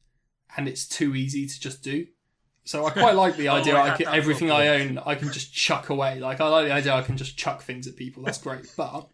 [0.57, 2.07] and it's too easy to just do.
[2.64, 3.77] So I quite like the Oh, idea.
[3.77, 6.20] I I can, everything I own, I can just chuck away.
[6.20, 6.94] Like I like the idea.
[6.94, 8.22] I can just chuck things at people.
[8.22, 8.70] That's great.
[8.77, 9.09] But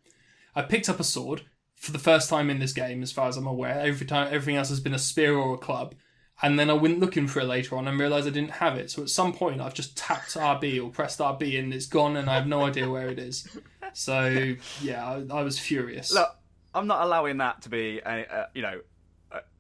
[0.55, 1.43] I picked up a sword
[1.75, 3.81] for the first time in this game, as far as I'm aware.
[3.81, 5.95] Every time, everything else has been a spear or a club.
[6.41, 8.91] And then I went looking for it later on and realised I didn't have it.
[8.93, 12.29] So at some point, I've just tapped RB or pressed RB and it's gone, and
[12.31, 13.49] I have no idea where it is.
[13.93, 16.13] So yeah, I, I was furious.
[16.13, 16.38] Look,
[16.75, 18.81] I'm not allowing that to be a, a you know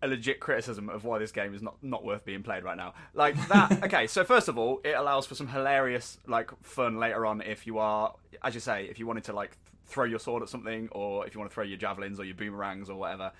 [0.03, 2.95] a, legit criticism of why this game is not not worth being played right now.
[3.15, 3.83] Like that.
[3.85, 7.67] okay, so first of all, it allows for some hilarious like fun later on if
[7.67, 10.89] you are, as you say, if you wanted to like throw your sword at something,
[10.93, 13.33] or if you want to throw your javelins or your boomerangs or whatever.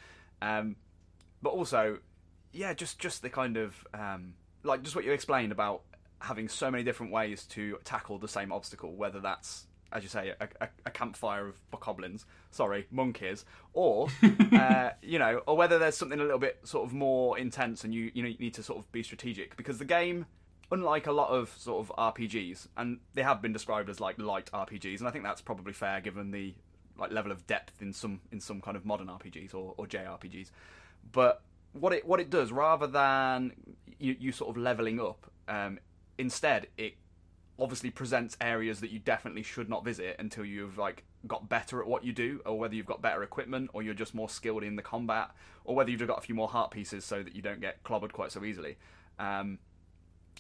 [0.43, 0.77] Um,
[1.43, 1.99] but also,
[2.53, 5.83] yeah, just just the kind of um, like just what you explained about
[6.21, 10.35] having so many different ways to tackle the same obstacle, whether that's as you say,
[10.41, 14.09] a, a, a campfire of bokoblins, sorry, monkeys, or
[14.53, 17.95] uh, you know, or whether there's something a little bit sort of more intense, and
[17.95, 19.57] you you know you need to sort of be strategic.
[19.57, 20.27] Because the game,
[20.71, 24.51] unlike a lot of sort of RPGs, and they have been described as like light
[24.53, 26.55] RPGs, and I think that's probably fair given the
[26.99, 30.51] like level of depth in some in some kind of modern RPGs or, or JRPGs,
[31.13, 33.53] but what it what it does rather than
[33.99, 35.79] you, you sort of leveling up, um,
[36.19, 36.95] instead it
[37.59, 41.89] obviously presents areas that you definitely should not visit until you've like got better at
[41.89, 44.77] what you do or whether you've got better equipment or you're just more skilled in
[44.77, 45.31] the combat
[45.65, 48.13] or whether you've got a few more heart pieces so that you don't get clobbered
[48.13, 48.77] quite so easily.
[49.19, 49.59] Um,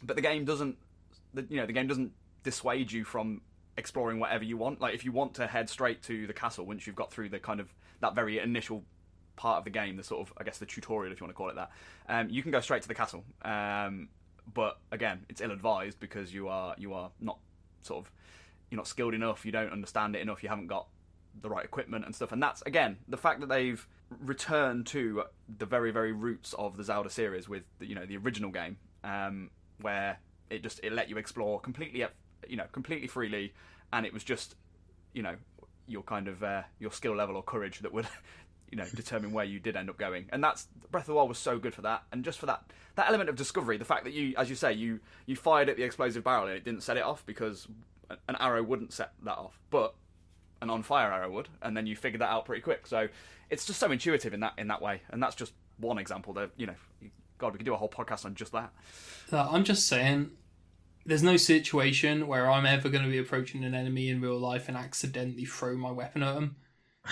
[0.02, 0.76] but the game doesn't
[1.34, 2.12] the, you know the game doesn't
[2.44, 3.40] dissuade you from
[3.76, 4.80] exploring whatever you want.
[4.80, 7.40] Like if you want to head straight to the castle once you've got through the
[7.40, 8.84] kind of that very initial
[9.34, 11.36] part of the game the sort of i guess the tutorial if you want to
[11.36, 11.70] call it that
[12.08, 13.24] um, you can go straight to the castle.
[13.42, 14.08] Um,
[14.52, 17.38] but again, it's ill advised because you are you are not
[17.82, 18.12] sort of
[18.70, 20.88] you're not skilled enough, you don't understand it enough, you haven't got
[21.40, 22.32] the right equipment and stuff.
[22.32, 23.86] And that's again the fact that they've
[24.20, 25.24] returned to
[25.58, 28.76] the very very roots of the Zelda series with the, you know the original game,
[29.04, 30.18] um, where
[30.50, 32.04] it just it let you explore completely
[32.48, 33.52] you know completely freely,
[33.92, 34.56] and it was just
[35.12, 35.36] you know
[35.86, 38.06] your kind of uh, your skill level or courage that would
[38.70, 40.26] you know determine where you did end up going.
[40.30, 42.02] And that's breath of the wild was so good for that.
[42.12, 42.64] And just for that
[42.96, 45.76] that element of discovery the fact that you as you say you you fired at
[45.76, 47.68] the explosive barrel and it didn't set it off because
[48.10, 49.94] an arrow wouldn't set that off but
[50.60, 52.86] an on fire arrow would and then you figured that out pretty quick.
[52.86, 53.08] So
[53.50, 55.02] it's just so intuitive in that in that way.
[55.10, 56.74] And that's just one example that you know
[57.38, 58.72] god we could do a whole podcast on just that.
[59.32, 60.30] I'm just saying,
[61.06, 64.68] there's no situation where I'm ever going to be approaching an enemy in real life
[64.68, 66.56] and accidentally throw my weapon at them.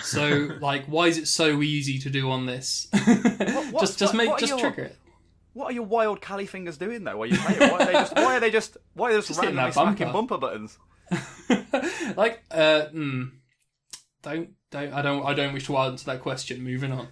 [0.03, 2.87] So, like, why is it so easy to do on this?
[2.91, 4.97] what's- just, just what- make, what just your- trigger it.
[5.53, 7.17] what are your wild Callie fingers doing though?
[7.17, 7.37] While you?
[7.37, 8.15] Why are they just?
[8.15, 8.77] Why are they just?
[8.93, 9.97] Why are they just, Just hitting randomly that bumper.
[9.97, 10.77] smacking bumper buttons?
[12.17, 13.31] like, uh, mm,
[14.21, 16.61] don't, don't, I don't, I don't wish to answer that question.
[16.63, 17.07] Moving on.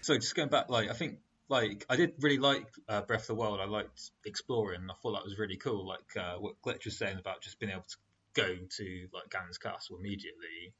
[0.00, 1.18] So just going back, like I think,
[1.48, 3.60] like I did really like uh, Breath of the Wild.
[3.60, 4.80] I liked exploring.
[4.90, 5.86] I thought that was really cool.
[5.86, 7.96] Like uh, what Glitch was saying about just being able to
[8.34, 10.72] go to like Ganon's castle immediately.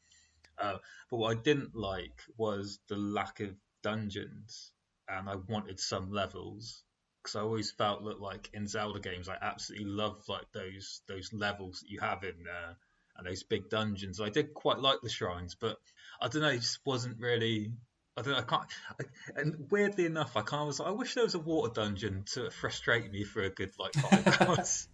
[0.59, 0.77] Uh,
[1.11, 4.73] but what I didn't like was the lack of dungeons,
[5.09, 6.83] and I wanted some levels
[7.23, 11.33] because I always felt that like in Zelda games, I absolutely love like those those
[11.33, 12.77] levels that you have in there
[13.17, 14.21] and those big dungeons.
[14.21, 15.79] I did quite like the shrines, but
[16.21, 17.73] I don't know, it just wasn't really.
[18.17, 18.41] I don't know.
[18.41, 18.65] I can't.
[19.01, 21.73] I, and weirdly enough, I kind of was like, I wish there was a water
[21.73, 24.87] dungeon to frustrate me for a good like five hours.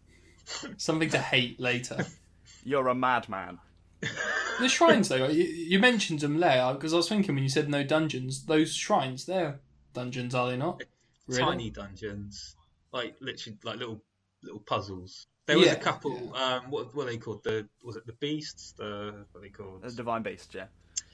[0.77, 2.07] Something to hate later.
[2.65, 3.59] You're a madman.
[4.61, 7.69] The shrines, though, you, you mentioned them there because I was thinking when you said
[7.69, 9.61] no dungeons, those shrines, they're
[9.95, 10.83] dungeons, are they not?
[11.27, 11.43] Really?
[11.43, 12.57] Tiny dungeons,
[12.93, 14.03] like literally like little
[14.43, 15.27] little puzzles.
[15.47, 16.35] There was Yeah, a couple.
[16.35, 17.45] Um, what were they called?
[17.45, 18.73] The was it the beasts?
[18.77, 19.83] The what are they called?
[19.83, 20.55] The divine beasts.
[20.55, 20.67] yeah.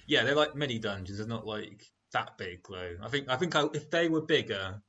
[0.07, 1.19] Yeah, they're like mini dungeons.
[1.19, 2.97] They're not like that big though.
[3.03, 4.81] I think I think I, if they were bigger,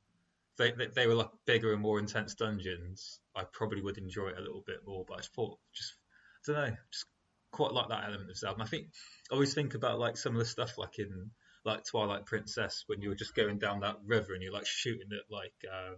[0.58, 3.20] they, they they were like bigger and more intense dungeons.
[3.34, 5.04] I probably would enjoy it a little bit more.
[5.06, 5.94] But I just thought just
[6.48, 7.06] I don't know, just
[7.56, 8.62] quite like that element of Zelda.
[8.62, 8.88] I think
[9.30, 11.30] I always think about like some of the stuff like in
[11.64, 15.08] like Twilight Princess when you were just going down that river and you're like shooting
[15.12, 15.96] at like um,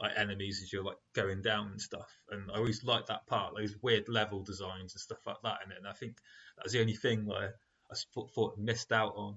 [0.00, 2.10] like enemies as you're like going down and stuff.
[2.30, 5.72] And I always like that part, those weird level designs and stuff like that in
[5.72, 5.78] it.
[5.78, 6.18] And I think
[6.56, 7.54] that was the only thing where
[7.90, 9.36] I thought, thought missed out on.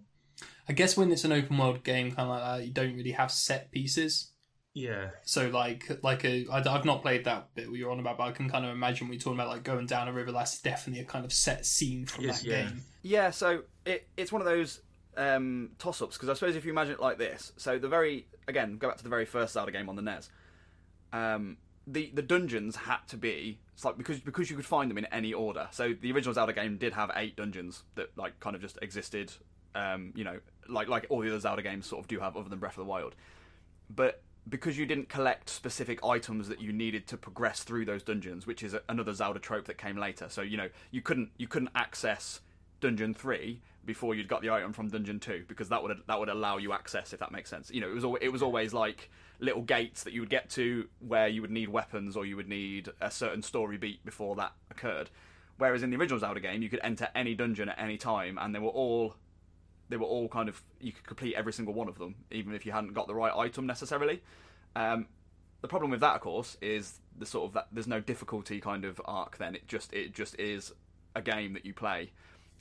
[0.67, 3.12] I guess when it's an open world game kind of like that, you don't really
[3.12, 4.32] have set pieces.
[4.79, 8.25] Yeah, So like like a I, I've not played that bit you're on about, but
[8.25, 10.31] I can kind of imagine when you're talking about like going down a river.
[10.31, 12.63] That's definitely a kind of set scene from Yes, that yeah.
[12.63, 12.81] game.
[13.01, 14.81] Yeah, so it, it's one of those
[15.17, 18.27] um, toss ups because I suppose if you imagine it like this, so the very
[18.47, 20.29] again go back to the very first Zelda game on the NES.
[21.11, 24.97] Um, the the dungeons had to be it's like because because you could find them
[24.97, 25.67] in any order.
[25.71, 29.31] So the original Zelda game did have eight dungeons that like kind of just existed.
[29.73, 32.49] Um, you know, like like all the other Zelda games sort of do have, other
[32.49, 33.15] than Breath of the Wild.
[33.89, 38.47] But because you didn't collect specific items that you needed to progress through those dungeons,
[38.47, 40.27] which is another Zelda trope that came later.
[40.29, 42.41] So you know you couldn't you couldn't access
[42.81, 46.29] dungeon three before you'd got the item from dungeon two because that would that would
[46.29, 47.69] allow you access if that makes sense.
[47.71, 49.09] You know it was al- it was always like
[49.39, 52.49] little gates that you would get to where you would need weapons or you would
[52.49, 55.09] need a certain story beat before that occurred.
[55.57, 58.55] Whereas in the original Zelda game, you could enter any dungeon at any time, and
[58.55, 59.15] they were all
[59.89, 62.65] they were all kind of you could complete every single one of them, even if
[62.65, 64.21] you hadn't got the right item necessarily.
[64.75, 65.08] Um,
[65.62, 68.86] the problem with that, of course, is the sort of that there's no difficulty kind
[68.86, 69.38] of arc.
[69.38, 70.71] Then it just it just is
[71.15, 72.12] a game that you play.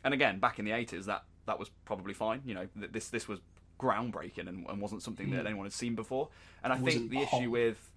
[0.05, 2.43] And again, back in the eighties, that that was probably fine.
[2.45, 3.41] You know, this this was
[3.79, 6.29] groundbreaking and, and wasn't something that anyone had seen before.
[6.65, 7.91] And I think the issue with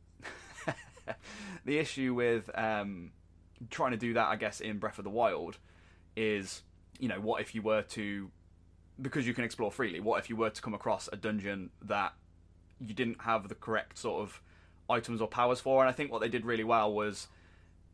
[1.65, 3.11] the issue with um,
[3.69, 5.57] trying to do that, I guess, in Breath of the Wild
[6.15, 6.61] is,
[6.99, 8.29] you know, what if you were to,
[9.01, 12.13] because you can explore freely, what if you were to come across a dungeon that
[12.79, 14.41] you didn't have the correct sort of
[14.89, 15.81] items or powers for?
[15.81, 17.27] And I think what they did really well was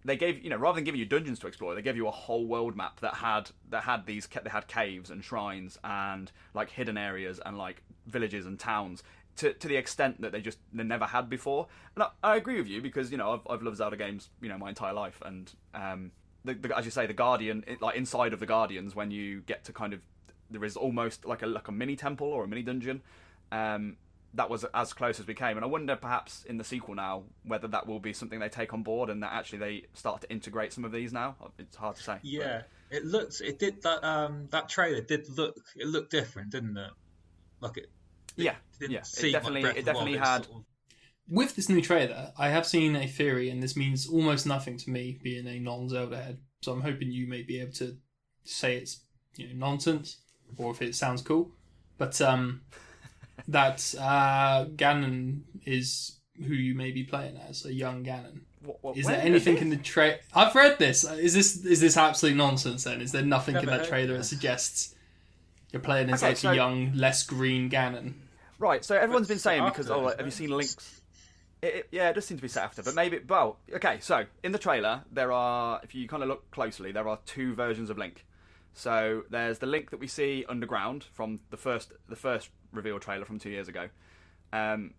[0.06, 2.12] they gave you know rather than giving you dungeons to explore, they gave you a
[2.12, 6.70] whole world map that had that had these they had caves and shrines and like
[6.70, 9.04] hidden areas and like villages and towns
[9.38, 11.68] to to the extent that they just they never had before.
[11.96, 14.50] And I, I agree with you because you know I've I've loved Zelda games you
[14.50, 16.12] know my entire life and um
[16.46, 19.66] the, the, as you say the Guardian like inside of the Guardians when you get
[19.66, 20.02] to kind of
[20.50, 23.02] there is almost like a like a mini temple or a mini dungeon.
[23.52, 23.98] Um,
[24.34, 27.24] that was as close as we came, and I wonder perhaps in the sequel now
[27.44, 30.30] whether that will be something they take on board and that actually they start to
[30.30, 31.36] integrate some of these now.
[31.58, 32.20] It's hard to say.
[32.24, 32.64] yeah.
[32.90, 34.02] It looked, it did that.
[34.02, 36.92] Um, that trailer did look, it looked different, didn't it?
[37.60, 37.88] Like it.
[38.38, 39.02] yeah, didn't yeah.
[39.02, 40.46] seem It definitely, Breath it of the Wild, definitely had.
[40.46, 40.66] sort of-
[41.30, 44.90] With this new trailer, I have seen a theory, and this means almost nothing to
[44.90, 46.38] me, being a non-Zelda head.
[46.62, 47.98] So I'm hoping you may be able to
[48.46, 49.02] say it's
[49.36, 50.22] you know nonsense,
[50.58, 51.52] or if it sounds cool.
[51.98, 52.62] But um,
[53.48, 58.42] that uh, Ganon is who you may be playing as, a young Ganon.
[58.62, 60.18] What, what, Is there anything in the trailer?
[60.34, 61.04] I've read this.
[61.04, 62.84] Is this is this absolute nonsense?
[62.84, 64.96] Then is there nothing in that trailer that suggests
[65.72, 68.14] you're playing as Okay, like so- a young, less green Ganon?
[68.60, 71.02] Right, so everyone's been saying because oh, isn't have you seen links?
[71.62, 73.20] It, it- yeah, it does seem to be set after, but maybe.
[73.28, 74.00] Well, okay.
[74.02, 77.54] So in the trailer, there are, if you kind of look closely, there are two
[77.54, 78.26] versions of Link.
[78.78, 83.26] So there's the Link that we see underground from the first, the first reveal trailer
[83.26, 83.90] from two years ago.
[84.54, 84.94] Um,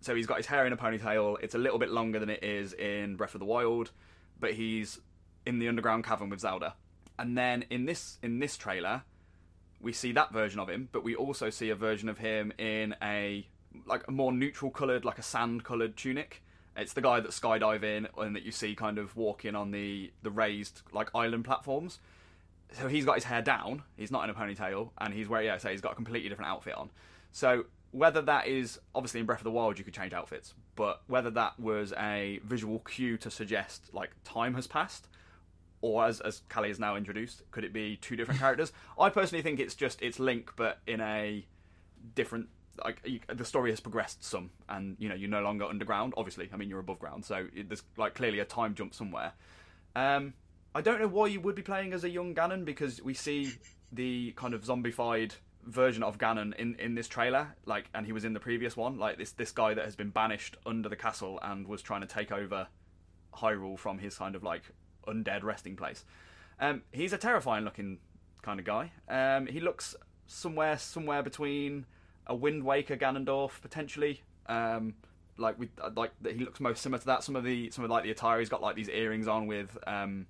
[0.00, 1.36] so he's got his hair in a ponytail.
[1.42, 3.90] It's a little bit longer than it is in Breath of the Wild,
[4.38, 5.00] but he's
[5.44, 6.76] in the underground cavern with Zelda.
[7.18, 9.02] And then in this in this trailer,
[9.82, 12.94] we see that version of him, but we also see a version of him in
[13.02, 13.46] a
[13.84, 16.42] like a more neutral coloured, like a sand coloured tunic.
[16.74, 20.10] It's the guy that skydive in and that you see kind of walking on the
[20.22, 21.98] the raised like island platforms.
[22.72, 25.58] So he's got his hair down, he's not in a ponytail, and he's wearing yeah,
[25.58, 26.90] so he's got a completely different outfit on.
[27.32, 31.02] So whether that is obviously in Breath of the Wild you could change outfits, but
[31.08, 35.08] whether that was a visual cue to suggest like time has passed,
[35.80, 38.72] or as as Callie has now introduced, could it be two different characters?
[38.98, 41.44] I personally think it's just it's Link, but in a
[42.14, 42.48] different.
[42.82, 46.14] Like you, the story has progressed some, and you know you're no longer underground.
[46.16, 49.32] Obviously, I mean you're above ground, so it, there's like clearly a time jump somewhere.
[49.94, 50.34] Um,
[50.74, 53.52] I don't know why you would be playing as a young Ganon because we see
[53.92, 55.32] the kind of zombified
[55.66, 58.98] version of Ganon in, in this trailer, like, and he was in the previous one,
[58.98, 62.06] like this this guy that has been banished under the castle and was trying to
[62.06, 62.68] take over
[63.34, 64.62] Hyrule from his kind of like
[65.06, 66.04] undead resting place.
[66.60, 67.98] Um, he's a terrifying looking
[68.42, 68.92] kind of guy.
[69.08, 69.94] Um, he looks
[70.26, 71.86] somewhere somewhere between
[72.26, 74.22] a Wind Waker Ganondorf potentially.
[74.46, 74.94] Um,
[75.36, 77.24] like we like he looks most similar to that.
[77.24, 79.76] Some of the some of like the attire he's got like these earrings on with
[79.86, 80.26] um,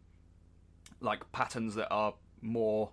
[1.01, 2.91] like patterns that are more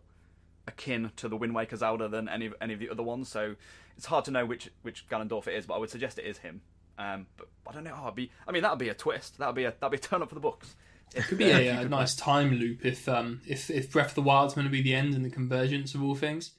[0.68, 3.30] akin to the Wind Waker Zelda than any of any of the other ones.
[3.30, 3.56] So
[3.96, 6.40] it's hard to know which which Ganondorf it is, but I would suggest it is
[6.40, 6.62] him.
[6.98, 7.96] Um, but I don't know.
[7.96, 9.38] Oh, be, I mean, that would be a twist.
[9.38, 10.76] That would be a that'd be a turn up for the books.
[11.16, 14.22] It could be a, uh nice time loop if um if if Breath of the
[14.22, 16.52] Wild's going to be the end and the convergence of all things.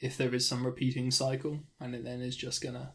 [0.00, 2.92] If there is some repeating cycle, and it then is just gonna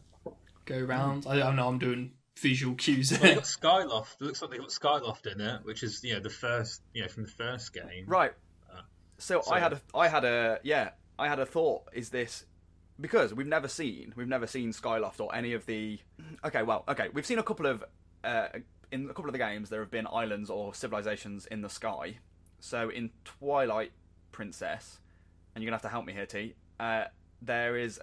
[0.64, 1.26] go round.
[1.26, 1.68] I don't know.
[1.68, 3.12] I'm doing visual cues.
[3.12, 4.14] Well, they got Skyloft.
[4.20, 7.02] It looks like they got Skyloft in it, which is you know the first you
[7.02, 8.04] know from the first game.
[8.06, 8.32] Right.
[9.18, 11.82] So, so- I had a, I had a, yeah, I had a thought.
[11.92, 12.46] Is this
[12.98, 15.98] because we've never seen, we've never seen Skyloft or any of the.
[16.44, 17.84] Okay, well, okay, we've seen a couple of,
[18.24, 18.48] uh,
[18.90, 22.16] in a couple of the games there have been islands or civilizations in the sky.
[22.60, 23.92] So in Twilight
[24.32, 25.00] Princess,
[25.54, 26.54] and you're gonna have to help me here, T.
[26.78, 27.04] Uh,
[27.42, 28.00] there is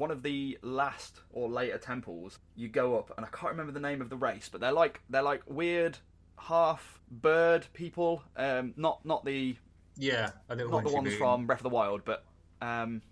[0.00, 2.38] one of the last or later temples.
[2.56, 5.02] You go up, and I can't remember the name of the race, but they're like
[5.10, 5.98] they're like weird
[6.38, 8.22] half bird people.
[8.34, 9.56] Um, not not the
[9.98, 12.24] Yeah, I know not the ones from Breath of the Wild, but
[12.62, 13.02] um,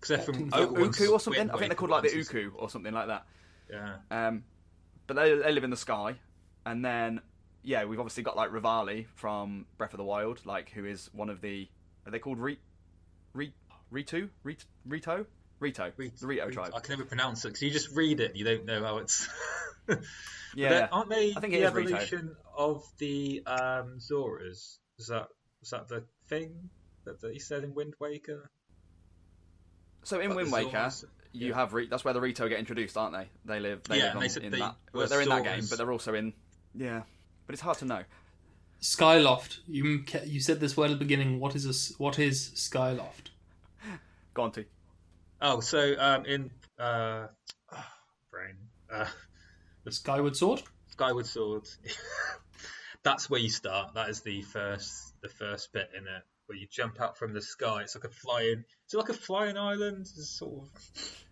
[0.00, 1.50] because they're from Oh, the Oocca or something.
[1.50, 2.10] I think they're called like the.
[2.10, 3.26] Oocca or something like that.
[3.68, 4.44] Yeah, Um,
[5.08, 6.14] but they, they live in the sky,
[6.64, 7.20] and then
[7.64, 11.30] yeah, we've obviously got like Revali from Breath of the Wild, like who is one
[11.30, 11.68] of the
[12.06, 12.58] are they called Re,
[13.34, 13.52] Re,
[13.92, 14.64] Ritu, Rit,
[15.60, 16.72] Rito, Rito, the Rito Re- tribe.
[16.74, 18.98] I can never pronounce it because you just read it, and you don't know how
[18.98, 19.28] it's.
[20.56, 21.88] Yeah, But aren't they I think the it is Rito.
[21.94, 24.78] evolution of the um, Zoras?
[24.98, 25.28] Is that
[25.60, 26.70] was that the thing
[27.04, 28.50] that, that he said in Wind Waker?
[30.04, 31.04] So in Like Wind Waker, Zoras?
[31.32, 31.54] you Yeah.
[31.54, 33.28] have Re- that's where the Rito get introduced, aren't they?
[33.44, 33.82] They live.
[33.84, 34.76] They Yeah, live on, they said in they that.
[34.94, 36.32] Well, they're in that game, but they're also in.
[36.74, 37.02] Yeah,
[37.46, 38.02] but it's hard to know.
[38.80, 39.58] Skyloft.
[39.66, 41.40] You you said this word at the beginning.
[41.40, 43.30] What is a s- what is Skyloft?
[44.32, 44.64] Go on, T.
[45.40, 47.28] Oh, so um, in uh,
[48.30, 48.56] brain
[48.92, 49.06] uh,
[49.88, 50.62] Skyward Sword.
[50.88, 51.68] Skyward Sword.
[53.02, 53.94] That's where you start.
[53.94, 57.42] That is the first the first bit in it where you jump out from the
[57.42, 57.82] sky.
[57.82, 58.64] It's like a flying.
[58.86, 60.00] Is it like a flying island?
[60.00, 60.70] It's sort of.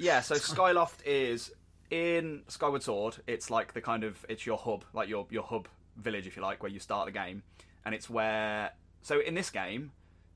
[0.00, 1.50] Yeah, so Skyloft is
[1.90, 3.16] in Skyward Sword.
[3.26, 5.66] It's like the kind of it's your hub, like your your hub
[5.96, 7.42] village, if you like, where you start the game,
[7.84, 8.70] and it's where.
[9.02, 9.90] So in this game,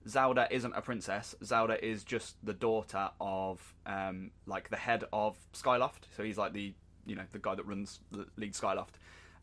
[0.08, 1.34] Zelda isn't a princess.
[1.44, 6.04] Zelda is just the daughter of um like the head of Skyloft.
[6.16, 6.74] So he's like the
[7.06, 8.00] you know the guy that runs
[8.36, 8.94] leads Skyloft,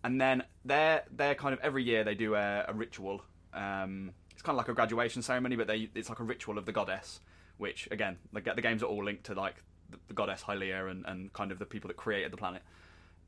[0.04, 3.22] and then they're they're kind of every year they do a, a ritual.
[3.54, 6.66] Um, it's kind of like a graduation ceremony, but they it's like a ritual of
[6.66, 7.20] the goddess.
[7.58, 11.06] Which again, the, the games are all linked to like the, the goddess Hylia and,
[11.06, 12.62] and kind of the people that created the planet.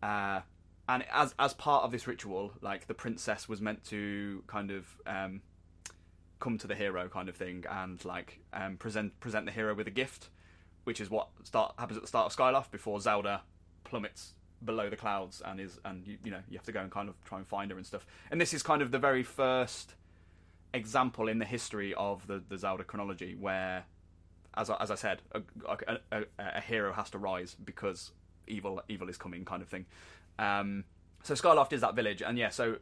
[0.02, 0.40] Uh,
[0.88, 4.86] and as as part of this ritual, like the princess was meant to kind of
[5.06, 5.42] um,
[6.42, 9.88] come to the hero kind of thing and like um, present present the hero with
[9.88, 10.30] a gift,
[10.84, 13.44] which is what start happens at the start of Skyloft before Zelda
[13.86, 14.34] plummets
[14.64, 17.10] below the clouds and is and you, you know you have to go and kind
[17.10, 18.06] of try and find her and stuff.
[18.30, 19.96] And this is kind of the very first
[20.74, 23.86] example in the history of the, the Zelda chronology where,
[24.56, 28.12] as I, as I said, a, a, a, a hero has to rise because
[28.48, 29.86] evil evil is coming kind of thing.
[30.40, 30.86] Um,
[31.24, 32.78] so Skyloft is that village, and yeah, so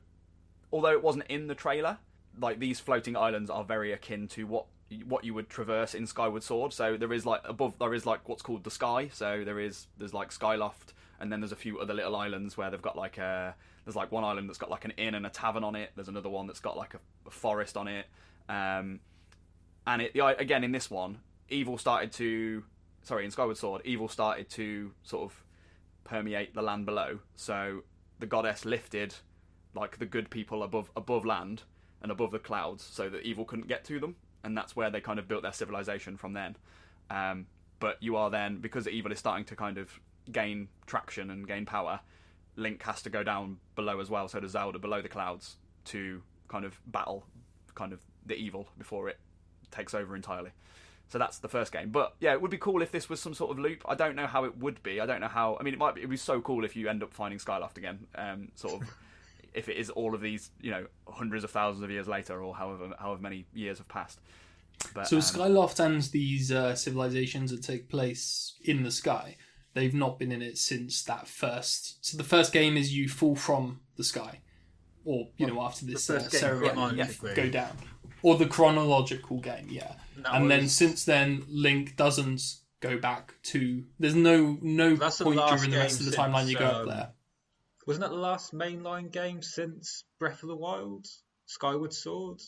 [0.72, 1.98] although it wasn't in the trailer,
[2.40, 4.66] like these floating islands are very akin to what
[5.06, 6.74] what you would traverse in Skyward Sword.
[6.74, 9.10] So there is like above there is like what's called the sky.
[9.12, 12.70] So there is there's like Skyloft, and then there's a few other little islands where
[12.70, 15.30] they've got like a there's like one island that's got like an inn and a
[15.30, 15.92] tavern on it.
[15.96, 18.06] There's another one that's got like a, a forest on it.
[18.48, 19.00] Um,
[19.86, 21.20] and it again in this one,
[21.50, 22.64] evil started to
[23.04, 25.44] sorry in Skyward Sword, evil started to sort of
[26.04, 27.20] permeate the land below.
[27.36, 27.84] So
[28.20, 29.16] the goddess lifted
[29.76, 31.64] like the good people above above land
[32.02, 35.02] and above the clouds, so that evil couldn't get to them, and that's where they
[35.02, 36.56] kind of built their civilization from then.
[37.10, 37.48] Um,
[37.80, 40.00] but you are then because evil is starting to kind of
[40.32, 42.00] gain traction and gain power.
[42.56, 46.22] Link has to go down below as well, so does Zelda below the clouds to
[46.48, 47.26] kind of battle
[47.76, 49.18] kind of the evil before it
[49.72, 50.52] takes over entirely.
[51.08, 51.90] So that's the first game.
[51.90, 53.84] But yeah, it would be cool if this was some sort of loop.
[53.88, 55.02] I don't know how it would be.
[55.02, 55.58] I don't know how.
[55.60, 56.02] I mean, it might be.
[56.02, 58.06] It would be so cool if you end up finding Skyloft again.
[58.16, 58.90] Um, sort of.
[59.54, 62.56] If it is all of these, you know, hundreds of thousands of years later, or
[62.56, 64.20] however however many years have passed.
[64.94, 69.36] But, So um, Skyloft and these uh, civilizations that take place in the sky,
[69.74, 72.04] they've not been in it since that first.
[72.06, 74.42] So the first game is you fall from the sky,
[75.06, 77.36] or you know after this uh, ceremony, yeah, you yeah.
[77.36, 77.78] go down,
[78.22, 79.94] or the chronological game, yeah.
[80.18, 82.42] No, and then since then, Link doesn't
[82.80, 83.84] go back to.
[84.00, 86.74] There's no no That's point during the rest of the game timeline you go since,
[86.74, 87.10] up um, there.
[87.90, 91.08] Wasn't that the last mainline game since Breath of the Wild?
[91.48, 92.40] Skyward Sword?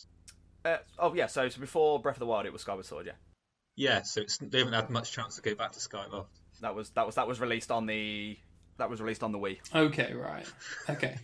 [0.64, 3.06] uh, oh yeah, so, so before Breath of the Wild, it was Skyward Sword.
[3.06, 3.14] Yeah,
[3.74, 6.26] Yeah, so it's, they haven't had much chance to go back to Skyloft.
[6.60, 8.38] that was that was that was released on the
[8.78, 9.58] that was released on the Wii.
[9.74, 10.46] Okay, right.
[10.88, 11.16] Okay.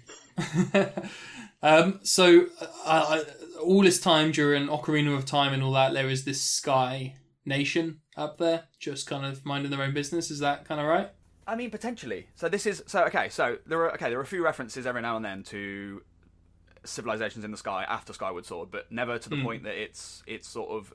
[1.63, 3.25] um, so, uh, uh,
[3.63, 7.15] all this time during Ocarina of Time and all that, there is this Sky
[7.47, 10.29] Nation up there, just kind of minding their own business.
[10.29, 11.11] Is that kind of right?
[11.49, 12.29] I mean, potentially.
[12.35, 13.31] So this is so okay.
[13.31, 14.11] So there are okay.
[14.11, 16.03] There are a few references every now and then to
[16.85, 20.47] civilizations in the sky after Skyward Sword, but never to the point that it's it's
[20.47, 20.93] sort of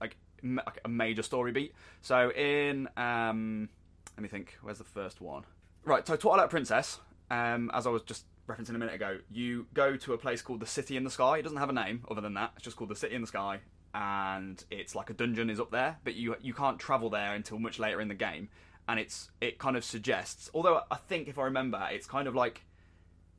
[0.00, 1.72] like like a major story beat.
[2.02, 3.68] So in um,
[4.16, 5.44] let me think, where's the first one?
[5.84, 6.98] Right, so Twilight Princess,
[7.30, 10.58] um, as I was just referencing a minute ago, you go to a place called
[10.58, 11.38] the City in the Sky.
[11.38, 12.52] It doesn't have a name other than that.
[12.56, 13.60] It's just called the City in the Sky,
[13.94, 17.60] and it's like a dungeon is up there, but you you can't travel there until
[17.60, 18.48] much later in the game.
[18.88, 22.34] And it's it kind of suggests, although I think if I remember, it's kind of
[22.34, 22.62] like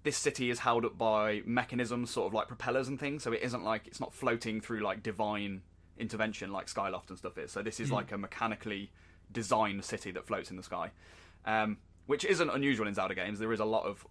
[0.03, 3.23] this city is held up by mechanisms, sort of like propellers and things.
[3.23, 5.61] So it isn't like it's not floating through like divine
[5.97, 7.51] intervention like Skyloft and stuff is.
[7.51, 8.91] So this is like a mechanically
[9.31, 10.91] designed city that floats in the sky,
[11.45, 13.39] um, which isn't unusual in Zelda games.
[13.39, 14.05] There is a lot of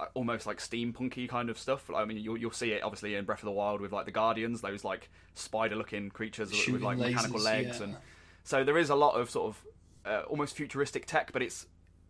[0.00, 1.90] uh, almost like steampunky kind of stuff.
[1.94, 4.12] I mean, you'll, you'll see it obviously in Breath of the Wild with like the
[4.12, 7.84] Guardians, those like spider-looking creatures with, with Shooting like mechanical legs, yeah.
[7.84, 7.96] and
[8.44, 9.64] so there is a lot of sort of
[10.08, 11.66] uh, almost futuristic tech, but it's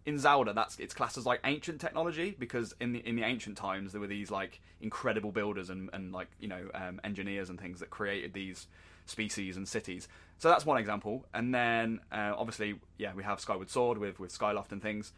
[0.07, 3.59] in Zelda that's it's classed as like ancient technology because in the in the ancient
[3.59, 7.61] times there were these like incredible builders and, and like you know um, engineers and
[7.61, 8.69] things that created these
[9.05, 10.09] species and cities.
[10.39, 14.37] So that's one example, and then uh, obviously yeah we have Skyward Sword with with
[14.37, 15.13] Skyloft and things,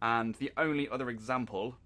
[0.00, 1.76] and the only other example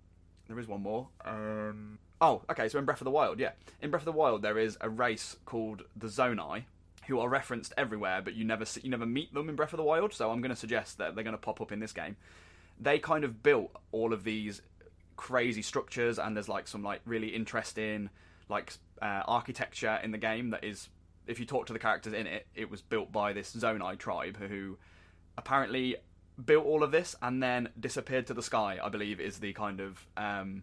[0.48, 1.08] there is one more.
[1.24, 2.68] Um, oh, okay.
[2.68, 3.50] So in Breath of the Wild, yeah,
[3.82, 6.64] in Breath of the Wild, there is a race called the Zonai,
[7.06, 9.78] who are referenced everywhere, but you never see, you never meet them in Breath of
[9.78, 10.12] the Wild.
[10.12, 12.16] So I'm going to suggest that they're going to pop up in this game.
[12.80, 14.60] They kind of built all of these
[15.16, 18.10] crazy structures, and there's like some like really interesting
[18.48, 20.88] like uh, architecture in the game that is.
[21.26, 24.36] If you talk to the characters in it, it was built by this Zonai tribe
[24.36, 24.78] who
[25.36, 25.96] apparently
[26.44, 28.78] built all of this and then disappeared to the sky.
[28.80, 30.62] I believe is the kind of um,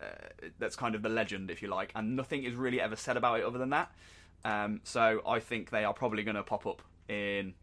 [0.00, 0.06] uh,
[0.58, 3.40] that's kind of the legend, if you like, and nothing is really ever said about
[3.40, 3.92] it other than that.
[4.44, 7.54] Um, so I think they are probably going to pop up in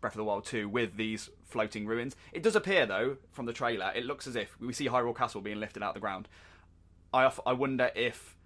[0.00, 2.16] Breath of the Wild 2 with these floating ruins.
[2.32, 5.40] It does appear, though, from the trailer, it looks as if we see Hyrule Castle
[5.40, 6.28] being lifted out of the ground.
[7.14, 8.36] I, I wonder if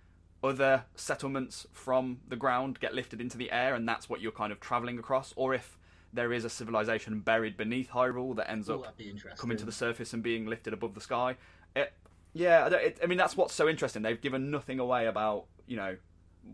[0.43, 4.53] other settlements from the ground get lifted into the air and that's what you're kind
[4.53, 5.79] of travelling across, or if
[6.12, 9.39] there is a civilization buried beneath Hyrule that ends up that'd be interesting.
[9.39, 11.37] coming to the surface and being lifted above the sky.
[11.74, 11.93] It,
[12.33, 14.03] yeah, it, I mean that's what's so interesting.
[14.03, 15.97] They've given nothing away about you know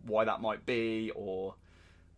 [0.06, 1.54] why that might be or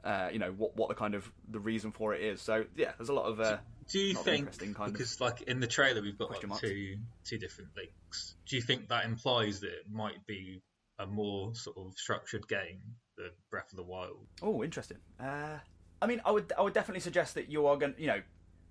[0.04, 2.40] uh, you know what what the kind of the reason for it is.
[2.40, 3.58] So yeah, there's a lot of uh,
[3.90, 6.96] Do you think interesting kind of because like in the trailer we've got like two
[7.24, 8.34] two different links?
[8.48, 10.62] Do you think that implies that it might be
[10.98, 12.80] a more sort of structured game
[13.16, 14.26] than Breath of the Wild?
[14.42, 14.98] Oh, interesting.
[15.18, 15.58] Uh,
[16.00, 18.20] I mean, I would I would definitely suggest that you are going, you know,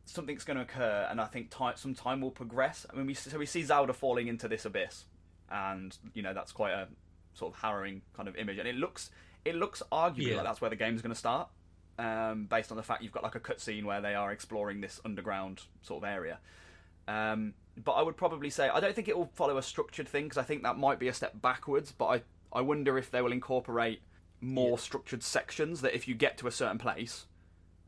[0.06, 2.86] something's going to occur, and I think time, some time will progress.
[2.91, 5.06] I mean, we so we see Zelda falling into this abyss,
[5.49, 6.88] and you know that's quite a
[7.34, 9.10] sort of harrowing kind of image, and it looks
[9.46, 10.36] it looks arguably Yeah.
[10.38, 11.50] like that's where the game's going to start,
[12.00, 15.02] um, based on the fact you've got like a cutscene where they are exploring this
[15.04, 16.40] underground sort of area.
[17.08, 17.54] Um,
[17.84, 20.38] but I would probably say I don't think it will follow a structured thing because
[20.38, 21.92] I think that might be a step backwards.
[21.92, 22.22] But I
[22.58, 24.02] I wonder if they will incorporate
[24.40, 27.26] more structured sections that if you get to a certain place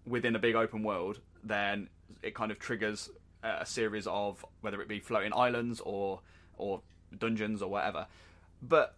[0.06, 1.90] within a big open world, then
[2.22, 3.10] it kind of triggers
[3.44, 6.22] a series of whether it be floating islands or
[6.58, 6.82] or
[7.18, 8.08] dungeons or whatever.
[8.62, 8.96] But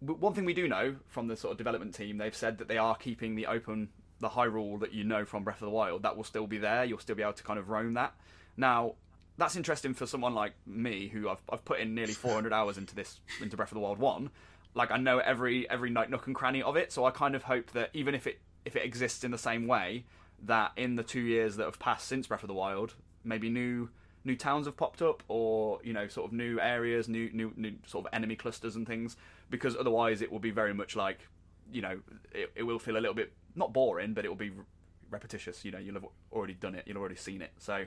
[0.00, 2.78] one thing we do know from the sort of development team, they've said that they
[2.78, 3.88] are keeping the open,
[4.20, 6.02] the Hyrule that you know from Breath of the Wild.
[6.02, 6.84] That will still be there.
[6.84, 8.14] You'll still be able to kind of roam that.
[8.56, 8.94] Now,
[9.36, 12.94] that's interesting for someone like me, who I've, I've put in nearly 400 hours into
[12.94, 14.30] this, into Breath of the Wild One.
[14.74, 17.42] Like I know every every like, nook and cranny of it, so I kind of
[17.42, 20.04] hope that even if it if it exists in the same way,
[20.44, 22.94] that in the two years that have passed since Breath of the Wild,
[23.24, 23.88] maybe new
[24.24, 27.74] new towns have popped up, or you know, sort of new areas, new new new
[27.86, 29.16] sort of enemy clusters and things.
[29.48, 31.26] Because otherwise, it will be very much like,
[31.72, 32.00] you know,
[32.32, 34.64] it, it will feel a little bit not boring, but it will be re-
[35.10, 35.64] repetitious.
[35.64, 37.52] You know, you'll have already done it, you'll already seen it.
[37.58, 37.84] So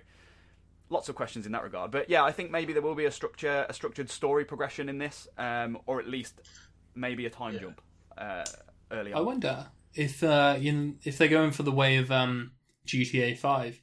[0.89, 1.91] lots of questions in that regard.
[1.91, 4.97] But yeah, I think maybe there will be a structure, a structured story progression in
[4.97, 6.41] this, um, or at least
[6.95, 7.59] maybe a time Yeah.
[7.61, 7.81] jump
[8.17, 8.43] uh,
[8.91, 9.19] early on.
[9.19, 12.51] I wonder if uh, you know, if they're going for the way of um,
[12.85, 13.81] GTA Five,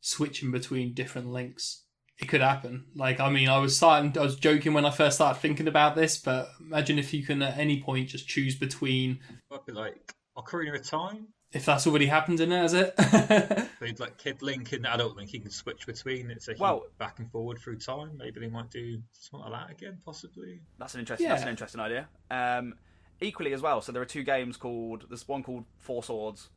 [0.00, 1.84] switching between different links.
[2.18, 2.84] It could happen.
[2.94, 5.96] Like, I mean, I was starting, I was joking when I first started thinking about
[5.96, 9.18] this, but imagine if you can at any point just choose between.
[9.50, 11.28] Might be like Ocarina of Time.
[11.52, 12.96] If that's already happened in it, has it?
[13.80, 15.34] They'd like Kid Link and Adult Link.
[15.34, 18.12] You can switch between it, so you Well- back and forward through time.
[18.16, 20.60] Maybe they might do something like that again, possibly.
[20.78, 21.28] That's an interesting.
[21.28, 22.08] That's an interesting idea.
[22.30, 22.74] Um,
[23.20, 23.80] equally as well.
[23.82, 25.04] So there are two games called.
[25.10, 26.48] There's one called Four Swords,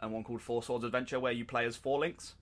[0.00, 2.34] and one called Four Swords Adventure, where you play as four links.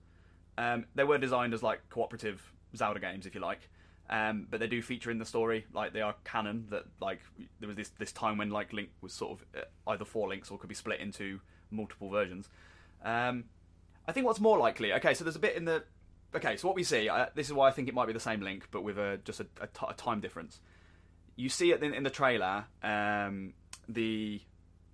[0.59, 3.69] Um, they were designed as like cooperative Zelda games, if you like.
[4.09, 6.67] Um, but they do feature in the story, like they are canon.
[6.69, 7.21] That like
[7.59, 10.51] there was this this time when like Link was sort of uh, either four links
[10.51, 11.39] or could be split into
[11.71, 12.47] multiple versions.
[13.03, 13.45] Um,
[14.07, 14.93] I think what's more likely.
[14.93, 15.83] Okay, so there's a bit in the.
[16.35, 17.09] Okay, so what we see.
[17.09, 19.19] Uh, this is why I think it might be the same Link, but with a
[19.23, 20.59] just a, a, t- a time difference
[21.35, 23.53] you see it in, in the trailer, um,
[23.87, 24.41] the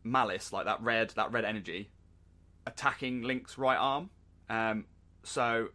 [0.04, 1.90] malice, like that red, that red energy,
[2.66, 4.10] attacking Link's right arm.
[4.50, 4.86] Um,
[5.24, 5.70] so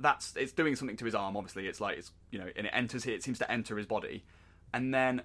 [0.00, 1.36] that's it's doing something to his arm.
[1.36, 3.14] Obviously, it's like it's you know, and it enters here.
[3.14, 4.24] it seems to enter his body,
[4.72, 5.22] and then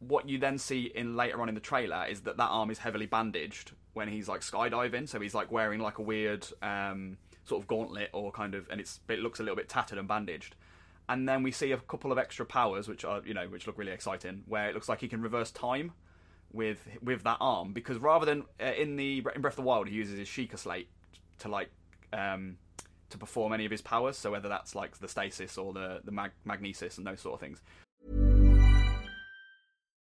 [0.00, 2.78] what you then see in later on in the trailer is that that arm is
[2.78, 5.08] heavily bandaged when he's like skydiving.
[5.08, 8.80] So he's like wearing like a weird um, sort of gauntlet or kind of, and
[8.80, 10.56] it's it looks a little bit tattered and bandaged.
[11.08, 13.78] And then we see a couple of extra powers, which are you know, which look
[13.78, 15.92] really exciting, where it looks like he can reverse time
[16.52, 19.88] with with that arm because rather than uh, in the in Breath of the Wild
[19.88, 20.88] he uses his Sheikah Slate
[21.38, 21.70] to like
[22.12, 22.58] um,
[23.12, 24.16] to perform any of his powers.
[24.18, 27.40] So whether that's like the stasis or the the mag- magnesis and those sort of
[27.40, 27.62] things.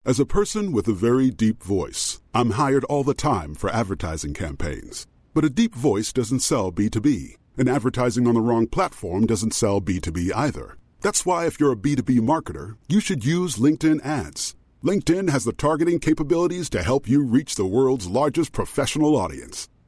[0.04, 4.34] As a person with a very deep voice, I'm hired all the time for advertising
[4.34, 5.06] campaigns.
[5.34, 9.80] But a deep voice doesn't sell B2B, and advertising on the wrong platform doesn't sell
[9.80, 10.76] B2B either.
[11.00, 14.54] That's why if you're a B2B marketer, you should use LinkedIn ads.
[14.84, 19.68] LinkedIn has the targeting capabilities to help you reach the world's largest professional audience.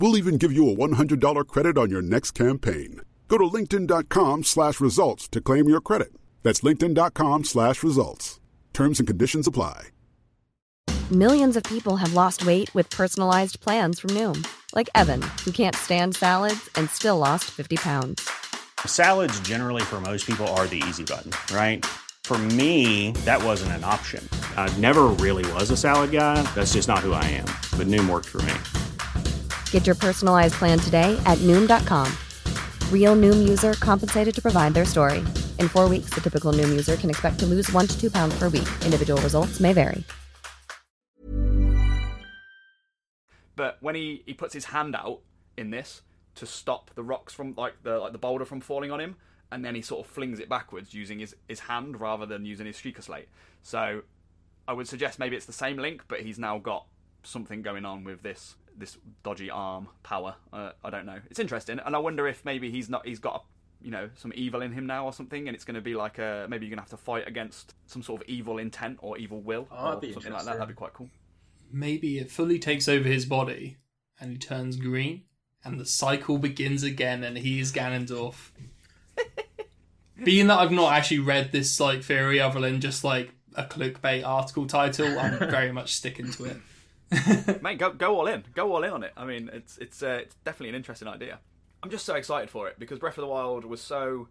[0.00, 3.02] We'll even give you a $100 credit on your next campaign.
[3.28, 6.12] Go to linkedin.com slash results to claim your credit.
[6.42, 8.40] That's linkedin.com slash results.
[8.72, 9.88] Terms and conditions apply.
[11.10, 15.76] Millions of people have lost weight with personalized plans from Noom, like Evan, who can't
[15.76, 18.30] stand salads and still lost 50 pounds.
[18.86, 21.84] Salads, generally, for most people, are the easy button, right?
[22.24, 24.26] For me, that wasn't an option.
[24.56, 26.40] I never really was a salad guy.
[26.54, 27.46] That's just not who I am.
[27.76, 28.54] But Noom worked for me.
[29.72, 32.06] Get your personalized plan today at Noom.com.
[32.92, 35.18] Real Noom user compensated to provide their story.
[35.58, 38.38] In four weeks, the typical Noom user can expect to lose one to two pounds
[38.38, 38.68] per week.
[38.84, 40.04] Individual results may vary.
[43.56, 45.20] But when he, he puts his hand out
[45.56, 46.02] in this
[46.36, 49.16] to stop the rocks from like the like the boulder from falling on him,
[49.52, 52.66] and then he sort of flings it backwards using his, his hand rather than using
[52.66, 53.28] his Sheikah Slate.
[53.62, 54.02] So
[54.66, 56.86] I would suggest maybe it's the same link, but he's now got
[57.22, 60.34] something going on with this this dodgy arm power.
[60.52, 61.18] Uh, I don't know.
[61.30, 64.32] It's interesting, and I wonder if maybe he's not he's got a, you know some
[64.34, 66.70] evil in him now or something, and it's going to be like a maybe you're
[66.70, 69.94] going to have to fight against some sort of evil intent or evil will Oh,
[69.96, 70.54] or something like that.
[70.54, 71.08] That'd be quite cool.
[71.72, 73.76] Maybe it fully takes over his body
[74.20, 75.22] and he turns green
[75.64, 78.50] and the cycle begins again and he is Ganondorf.
[80.24, 84.26] Being that I've not actually read this like theory other than just like a clickbait
[84.26, 86.56] article title, I'm very much sticking to it.
[87.62, 88.44] Mate, go go all in.
[88.54, 89.12] Go all in on it.
[89.16, 91.40] I mean, it's it's uh, it's definitely an interesting idea.
[91.82, 94.28] I'm just so excited for it because Breath of the Wild was so.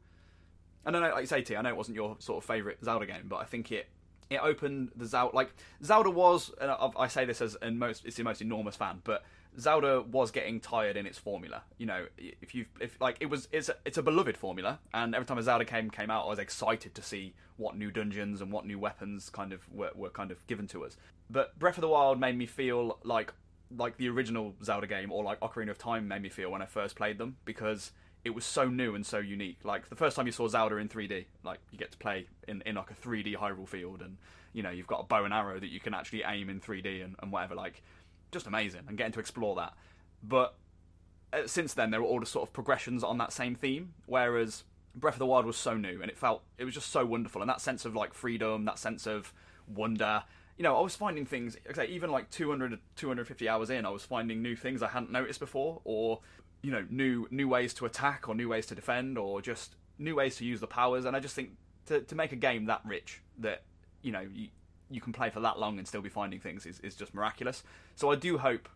[0.86, 1.56] I don't know, like you say, T.
[1.56, 3.88] I know it wasn't your sort of favorite Zelda game, but I think it
[4.30, 5.54] it opened the Zelda like
[5.84, 6.52] Zelda was.
[6.62, 9.24] And I, I say this as and most it's the most enormous fan, but
[9.60, 11.64] Zelda was getting tired in its formula.
[11.78, 15.16] You know, if you if like it was it's a, it's a beloved formula, and
[15.16, 18.42] every time a Zelda game came out, I was excited to see what new dungeons
[18.42, 20.96] and what new weapons kind of were, were kind of given to us.
[21.30, 23.34] But Breath of the Wild made me feel like
[23.76, 26.66] like the original Zelda game or like Ocarina of Time made me feel when I
[26.66, 27.92] first played them because
[28.26, 29.60] it was so new and so unique.
[29.64, 32.62] Like the first time you saw Zelda in 3D, like you get to play in,
[32.66, 34.18] in like a 3D Hyrule field, and
[34.54, 37.04] you know you've got a bow and arrow that you can actually aim in 3D
[37.04, 37.56] and, and whatever.
[37.56, 37.82] Like
[38.32, 39.74] just amazing and getting to explore that.
[40.22, 40.56] But
[41.32, 43.94] uh, since then, there were all the sort of progressions on that same theme.
[44.06, 44.64] Whereas
[44.96, 47.42] Breath of the Wild was so new and it felt it was just so wonderful,
[47.42, 49.34] and that sense of like freedom, that sense of
[49.68, 50.24] wonder.
[50.60, 54.04] You know, I was finding things, okay, even like 200, 250 hours in, I was
[54.04, 56.20] finding new things I hadn't noticed before, or
[56.62, 60.16] you know, new new ways to attack, or new ways to defend, or just new
[60.16, 61.06] ways to use the powers.
[61.06, 61.52] And I just think
[61.86, 63.64] to to make a game that rich, that
[64.02, 64.50] you know, you,
[64.92, 67.64] you can play for that long and still be finding things is, is just miraculous.
[67.96, 68.68] So I do hope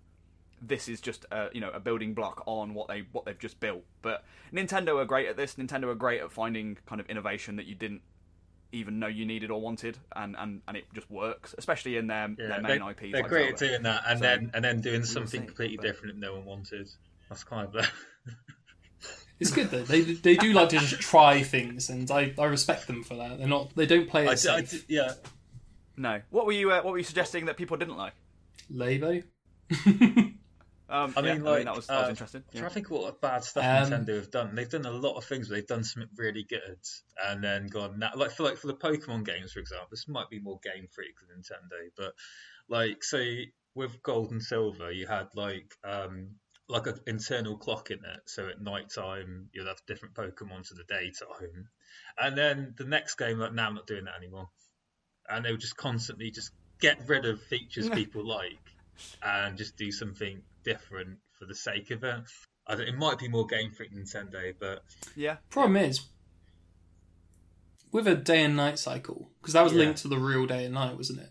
[0.66, 3.60] this is just a you know a building block on what they what they've just
[3.60, 3.84] built.
[4.02, 4.24] But
[4.54, 5.56] Nintendo are great at this.
[5.56, 8.02] Nintendo are great at finding kind of innovation that you didn't
[8.74, 12.30] even know you needed or wanted, and and, and it just works, especially in their
[12.38, 13.02] Yeah, their they, main IPs.
[13.12, 15.78] they're like great at doing that, and So, then and then doing something see, completely
[15.78, 16.90] but- different that no one wanted.
[17.30, 17.88] That's kind of the.
[19.40, 19.82] It's good though.
[19.84, 23.40] They they do like to just try things, and I, I respect them for that.
[23.40, 24.88] They're not they don't play it I, d- I safe.
[24.88, 25.14] d- yeah,
[25.98, 28.14] No, what were you uh, what were you suggesting that people didn't like?
[28.72, 29.24] Labo.
[30.94, 32.44] Um, I yeah, mean, like, that was, that was uh, interesting.
[32.48, 32.60] I'm Yeah.
[32.60, 34.54] trying to think what bad stuff Um, Nintendo have done.
[34.54, 35.50] They've done a lot of things.
[35.50, 36.78] but they've done something really good,
[37.26, 38.12] and then gone now.
[38.16, 41.16] Like for like for the Pokemon games, for example, this might be more Game Freak
[41.20, 42.14] than Nintendo, but
[42.70, 46.36] like say with Gold and Silver, you had like um
[46.70, 48.22] like an internal clock in it.
[48.28, 51.70] So at night time, you'll have different Pokemon to the daytime,
[52.20, 54.50] and then the next game, like now, I'm not doing that anymore,
[55.28, 58.60] and they would just constantly just get rid of features people like
[59.22, 62.22] and just do something different for the sake of it.
[62.68, 64.84] I think it might be more Game Freak than Nintendo, but
[65.16, 65.38] yeah.
[65.50, 66.02] Problem is,
[67.92, 69.80] with a day and night cycle, because that was Yeah.
[69.80, 71.30] linked to the real day and night, wasn't it?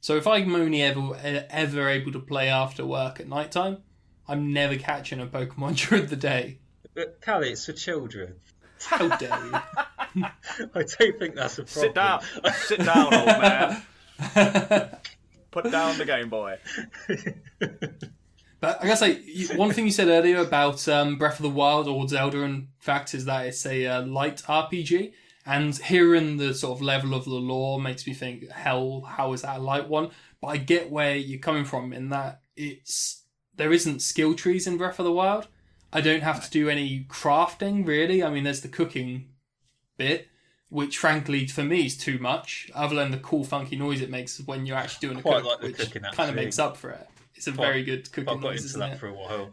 [0.00, 1.14] So if I'm only ever
[1.50, 3.82] ever able to play after work at night time,
[4.28, 6.60] I'm never catching a Pokemon during the day.
[6.94, 8.36] but Callie, it's for children.
[8.82, 9.52] How dare you?
[10.74, 11.66] I don't think that's a problem.
[11.66, 12.22] Sit down.
[12.54, 13.82] Sit down, old man.
[15.50, 16.58] Put down the Game Boy.
[18.60, 21.88] But I gotta say, one thing you said earlier about um, Breath of the Wild
[21.88, 25.12] or Zelda, in fact, is that it's a uh, light RPG.
[25.46, 29.42] And hearing the sort of level of the lore makes me think, hell, how is
[29.42, 30.10] that a light one?
[30.42, 33.24] But I get where you're coming from in that it's
[33.54, 35.48] there isn't skill trees in Breath of the Wild.
[35.92, 38.22] I don't have to do any crafting really.
[38.22, 39.30] I mean, there's the cooking
[39.96, 40.28] bit,
[40.70, 42.70] which frankly for me is too much.
[42.74, 45.60] Other than the cool funky noise it makes when you're actually doing a cook, like
[45.62, 47.06] which cooking, kind of makes up for it.
[47.34, 48.98] It's a Quite- very good cooking I've got noise, into isn't that it?
[48.98, 49.50] for a while.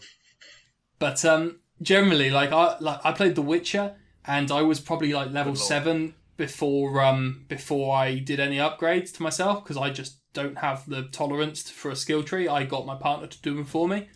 [0.99, 3.95] But um, generally, like I like I played The Witcher,
[4.26, 9.24] and I was probably like level seven before um before I did any upgrades to
[9.24, 12.47] myself because I just don't have the tolerance for a skill tree.
[12.47, 14.07] I got my partner to do them for me.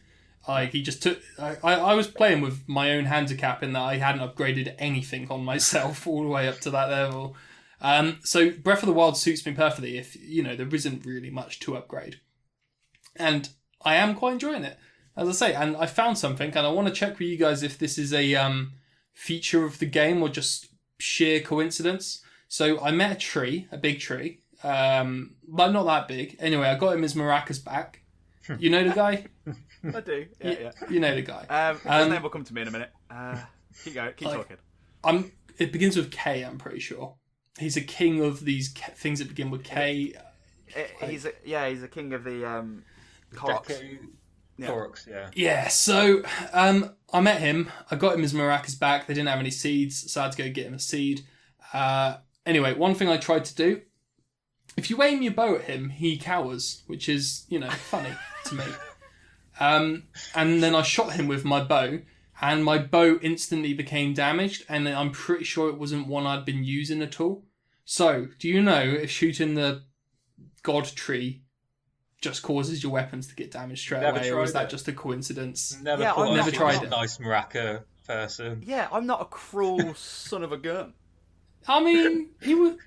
[0.47, 1.19] Like he just took.
[1.39, 5.45] I, I was playing with my own handicap in that I hadn't upgraded anything on
[5.45, 7.35] myself all the way up to that level.
[7.79, 9.97] Um, so Breath of the Wild suits me perfectly.
[9.97, 12.19] If you know there isn't really much to upgrade,
[13.15, 13.49] and
[13.83, 14.77] I am quite enjoying it
[15.15, 17.63] as I say, and I found something, and I want to check with you guys
[17.63, 18.73] if this is a um,
[19.13, 20.67] feature of the game or just
[20.99, 22.23] sheer coincidence.
[22.47, 26.37] So I met a tree, a big tree, um, but not that big.
[26.39, 28.00] Anyway, I got him his maracas back.
[28.59, 29.25] You know the guy?
[29.95, 30.25] I do.
[30.43, 30.71] Yeah, yeah.
[30.89, 31.45] You know the guy.
[31.49, 32.91] Um, his Um, name will come to me in a minute.
[33.09, 33.37] Uh,
[33.83, 34.13] keep going.
[34.15, 34.57] Keep Like- talking.
[35.03, 35.31] I'm.
[35.57, 36.41] It begins with K.
[36.43, 37.15] I'm pretty sure.
[37.59, 40.13] He's a king of these K- things that begin with K.
[40.75, 42.83] Uh, he's a, yeah, he's a king of the um,
[43.33, 43.67] Koroks.
[43.67, 43.97] Deku,
[44.57, 44.67] Yeah.
[44.67, 45.29] Koroks, yeah.
[45.35, 46.23] Yeah, so
[46.53, 47.69] um, I met him.
[47.91, 49.05] I got him his maracas back.
[49.05, 51.21] They didn't have any seeds, so I had to go get him a seed.
[51.73, 53.81] Uh, anyway, one thing I tried to do
[54.77, 58.11] if you aim your bow at him, he cowers, which is, you know, funny
[58.45, 58.63] to me.
[59.59, 60.03] Um,
[60.33, 61.99] and then I shot him with my bow,
[62.41, 66.63] and my bow instantly became damaged, and I'm pretty sure it wasn't one I'd been
[66.63, 67.43] using at all.
[67.85, 69.83] So, do you know if shooting the
[70.63, 71.43] god tree
[72.21, 74.69] just causes your weapons to get damaged straight Never away, or is that it.
[74.69, 75.77] just a coincidence?
[75.81, 76.89] Never Yeah, I've I'd never be tried a it.
[76.89, 78.63] Nice Maraca person.
[78.65, 80.93] Yeah, I'm not a cruel son of a gun.
[81.67, 82.77] I mean, he was.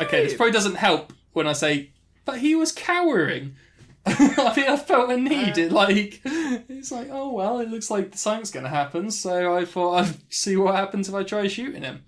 [0.00, 0.36] Okay, this doing?
[0.36, 1.90] probably doesn't help when I say,
[2.24, 3.54] but he was cowering.
[4.06, 5.56] I mean, I felt a need.
[5.58, 9.10] It like it's like, oh well, it looks like something's going to happen.
[9.10, 12.02] So I thought I'd see what happens if I try shooting him.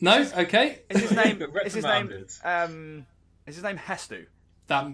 [0.00, 1.40] No, okay, Is his name?
[1.64, 2.26] Is his name?
[2.44, 3.06] Um,
[3.46, 4.26] is his name Hestu?
[4.66, 4.86] that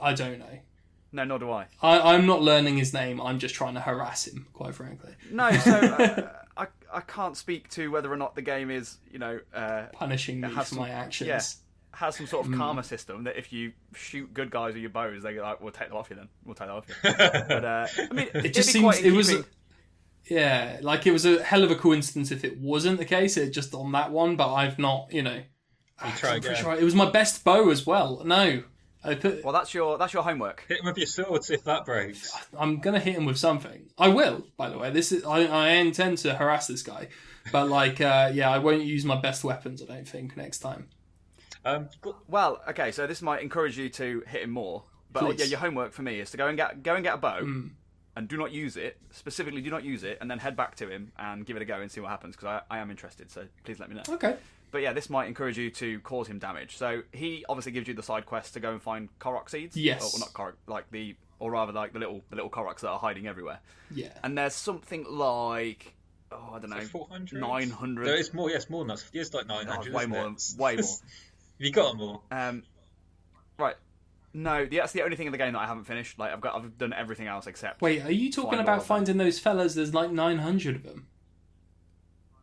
[0.00, 0.58] I don't know.
[1.12, 1.66] No, nor do I.
[1.80, 3.20] I, I'm not learning his name.
[3.20, 7.70] I'm just trying to harass him, quite frankly, No, so uh, I I can't speak
[7.70, 10.78] to whether or not the game is you know uh, punishing me has for some-
[10.80, 11.28] my actions.
[11.28, 11.40] yeah.
[11.98, 12.58] Has some sort of Hmm.
[12.58, 15.72] karma system that if you shoot good guys with your bows, they go like, "We'll
[15.72, 16.28] take them off you then.
[16.44, 19.32] We'll take them off you." but uh, I mean, It just seems it was.
[20.28, 23.36] Yeah, like it was a hell of a coincidence if it wasn't the case.
[23.36, 25.40] It just on that one, but I've not, you know.
[26.04, 26.54] You try again.
[26.54, 28.22] sure it was my best bow as well.
[28.24, 28.62] No,
[29.02, 29.42] I put.
[29.42, 30.64] Well, that's your that's your homework.
[30.68, 32.30] Hit him with your sword, see if that breaks.
[32.56, 33.88] I'm gonna hit him with something.
[33.96, 34.90] I will, by the way.
[34.90, 37.08] This is I, I intend to harass this guy,
[37.50, 39.82] but like, uh, yeah, I won't use my best weapons.
[39.82, 40.88] I don't think next time.
[41.64, 41.88] Um,
[42.28, 44.84] Well, okay, so this might encourage you to hit him more.
[45.12, 45.40] But Please.
[45.40, 47.40] yeah, your homework for me is to go and get go and get a bow,
[47.40, 47.68] Hmm.
[48.16, 48.98] and do not use it.
[49.10, 51.64] Specifically, do not use it, and then head back to him and give it a
[51.64, 52.36] go and see what happens.
[52.36, 53.30] Because I, I am interested.
[53.30, 54.02] So please let me know.
[54.08, 54.36] Okay.
[54.70, 56.76] But yeah, this might encourage you to cause him damage.
[56.76, 59.76] So he obviously gives you the side quest to go and find Korok seeds.
[59.78, 60.02] Yes.
[60.02, 62.90] Or, well, not Korok, like the, or rather like the little the little Koroks that
[62.90, 63.60] are hiding everywhere.
[63.90, 64.12] Yeah.
[64.22, 65.94] And there's something like,
[66.30, 67.40] oh, I don't know, 400?
[67.40, 68.06] 900.
[68.06, 69.02] No, it's more, yes, more than that.
[69.14, 69.86] It's like Oh, 900.
[69.86, 70.42] it's way isn't more, it?
[70.58, 70.84] way more.
[71.58, 72.24] Have you got them all?
[72.30, 72.62] Um,
[73.58, 73.74] right.
[74.34, 76.18] No, that's the only thing in the game that I haven't finished.
[76.18, 77.80] Like I've got, I've done everything else except.
[77.82, 78.86] Wait, are you talking Find about of them.
[78.88, 79.74] finding those fellas?
[79.74, 81.08] There's like 900 of them.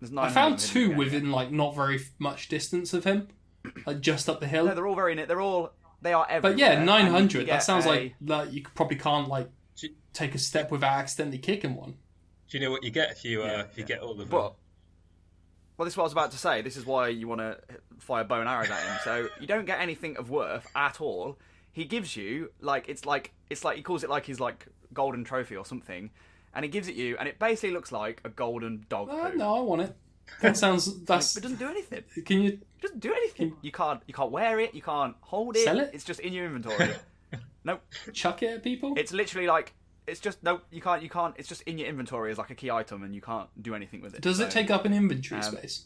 [0.01, 3.05] There's I found of them in two game, within like not very much distance of
[3.05, 3.29] him,
[3.85, 4.65] like just up the hill.
[4.65, 4.69] yeah.
[4.71, 5.25] No, they're all very near.
[5.25, 5.71] They're all.
[6.01, 6.53] They are everywhere.
[6.53, 7.45] But yeah, and you nine can hundred.
[7.45, 9.49] get That sounds a- like like you probably can't like
[10.13, 11.95] take a step without accidentally kicking one.
[12.49, 13.87] Do you know what you get if you uh, Yeah, if you yeah.
[13.87, 14.27] get all of them?
[14.29, 14.53] But
[15.77, 16.61] well, this is what I was about to say.
[16.61, 17.57] This is why you want to
[17.99, 18.97] fire bow and arrows at him.
[19.03, 21.37] So you don't get anything of worth at all.
[21.71, 25.23] He gives you like it's like it's like he calls it like his like golden
[25.23, 26.09] trophy or something,
[26.53, 29.37] and he gives it you, and it basically looks like a golden dog Uh, poo.
[29.37, 29.95] no, I want it.
[30.41, 31.03] That sounds.
[31.03, 31.35] That's.
[31.35, 32.03] It doesn't do anything.
[32.25, 32.49] Can you?
[32.51, 33.55] It doesn't do anything.
[33.61, 34.73] You can't you can't wear it.
[34.73, 35.63] You can't hold it.
[35.65, 35.91] Sell it?
[35.93, 36.93] It's just in your inventory.
[37.65, 37.81] nope.
[38.13, 38.93] chuck it at people?
[38.95, 39.73] It's literally like
[40.07, 40.61] it's just no.
[40.71, 41.01] You can't.
[41.01, 41.35] You can't.
[41.37, 44.01] It's just in your inventory as like a key item, and you can't do anything
[44.01, 44.21] with it.
[44.21, 45.85] Does So, it take up an inventory um, space?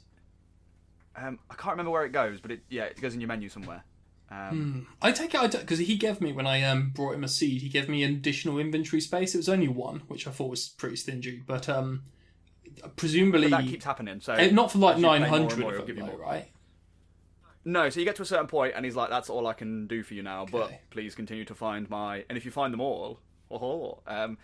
[1.15, 3.49] Um, I can't remember where it goes, but it yeah, it goes in your menu
[3.49, 3.83] somewhere.
[4.31, 7.61] Um, I take it because he gave me when I um brought him a seed.
[7.61, 9.33] He gave me an additional inventory space.
[9.33, 11.41] It was only one, which I thought was pretty stingy.
[11.45, 12.03] But um,
[12.95, 14.21] presumably But that keeps happening.
[14.21, 16.19] So not for like as you play nine more more, give you though, more.
[16.19, 16.47] right?
[17.65, 19.87] No, so you get to a certain point, and he's like, "That's all I can
[19.87, 22.81] do for you now, but please continue to find my." And if you find them
[22.81, 23.19] all,
[23.51, 24.37] oh, um,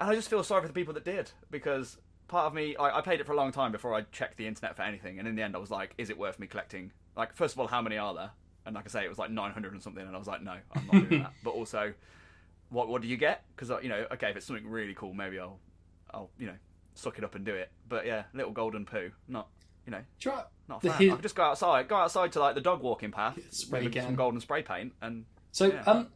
[0.00, 1.98] and I just feel sorry for the people that did because
[2.28, 4.46] part of me, I, I played it for a long time before I checked the
[4.46, 6.92] internet for anything, and in the end, I was like, "Is it worth me collecting?"
[7.16, 8.30] Like, first of all, how many are there?
[8.66, 10.42] And like I say, it was like nine hundred and something, and I was like,
[10.42, 11.92] "No, I'm not doing that." But also,
[12.70, 13.44] what what do you get?
[13.54, 15.58] Because you know, okay, if it's something really cool, maybe I'll,
[16.12, 16.56] I'll you know,
[16.94, 17.70] suck it up and do it.
[17.88, 19.48] But yeah, little golden poo, not
[19.86, 20.98] you know, Try not a fan.
[20.98, 23.82] hid- I could just go outside, go outside to like the dog walking path, spray
[23.82, 25.82] maybe some golden spray paint, and So, Yeah.
[25.82, 26.08] um,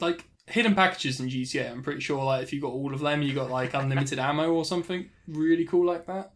[0.00, 3.22] like hidden packages in GTA, I'm pretty sure like if you got all of them,
[3.22, 6.32] you got like unlimited ammo or something really cool like that.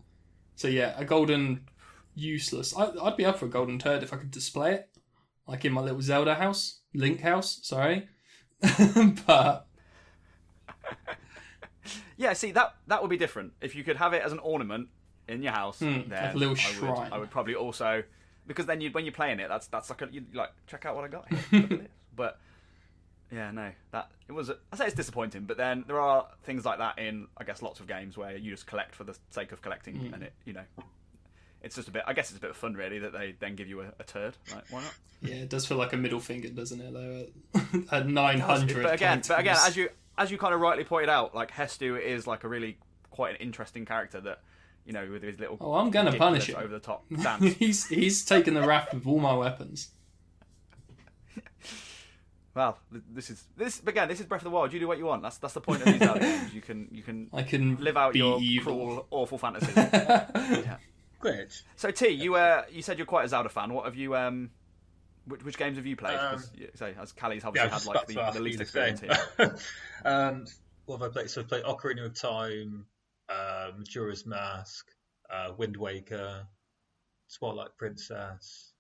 [0.56, 1.68] So yeah, a golden
[2.14, 2.76] useless.
[2.76, 4.88] I, I'd be up for a golden turd if I could display it,
[5.46, 7.61] like in my little Zelda house, Link house.
[7.62, 8.09] Sorry,
[9.26, 9.66] but
[12.16, 14.88] yeah, see that that would be different if you could have it as an ornament
[15.28, 15.78] in your house.
[15.78, 16.90] Hmm, like a little I shrine.
[16.90, 18.02] Would, I would probably also
[18.46, 20.96] because then you when you're playing it, that's that's like a, you like check out
[20.96, 21.38] what I got here.
[21.61, 21.88] Look at this.
[22.16, 22.40] But
[23.31, 24.51] yeah, no, that it was.
[24.72, 27.81] I say it's disappointing, but then there are things like that in I guess lots
[27.81, 30.14] of games where you just collect for the sake of collecting, Hmm.
[30.14, 30.64] and it you know.
[31.61, 32.05] It's just a bit.
[32.07, 34.05] I guess it's a bit of fun, really, that they then give you a, a
[34.05, 34.37] turd.
[34.55, 34.95] Like, why not?
[35.22, 36.93] yeah, it does feel like a middle finger, doesn't it?
[36.93, 38.85] Though at nine hundred.
[38.85, 42.01] But again, but again, as you as you kind of rightly pointed out, like Hestu
[42.01, 42.79] is like a really
[43.11, 44.41] quite an interesting character that
[44.87, 45.57] you know with his little.
[45.61, 46.57] Oh, I'm gonna punish him.
[46.57, 47.55] over the top dance.
[47.55, 49.89] he's he's taken the rap with all my weapons.
[52.59, 52.78] Well,
[53.14, 54.09] this is this again.
[54.09, 54.72] This is Breath of the Wild.
[54.72, 55.22] You do what you want.
[55.22, 56.52] That's that's the point of these Zelda games.
[56.52, 58.74] You can you can I can live out your evil.
[58.74, 59.74] cruel, awful fantasies.
[59.76, 60.76] yeah.
[61.22, 61.62] Glitch.
[61.76, 63.72] So T, you uh, you said you're quite a Zelda fan.
[63.72, 64.50] What have you um,
[65.26, 66.18] which, which games have you played?
[66.18, 69.00] 'Cause, Um, yeah, say as Callie's Yeah, obviously was had like the, the least experience
[69.00, 69.11] same.
[69.36, 69.56] here.
[70.04, 70.44] um,
[70.86, 71.30] what have I played?
[71.30, 72.86] So I've played Ocarina of Time,
[73.28, 74.86] uh, Majora's Mask,
[75.32, 76.46] uh, Wind Waker,
[77.38, 78.72] Twilight Princess,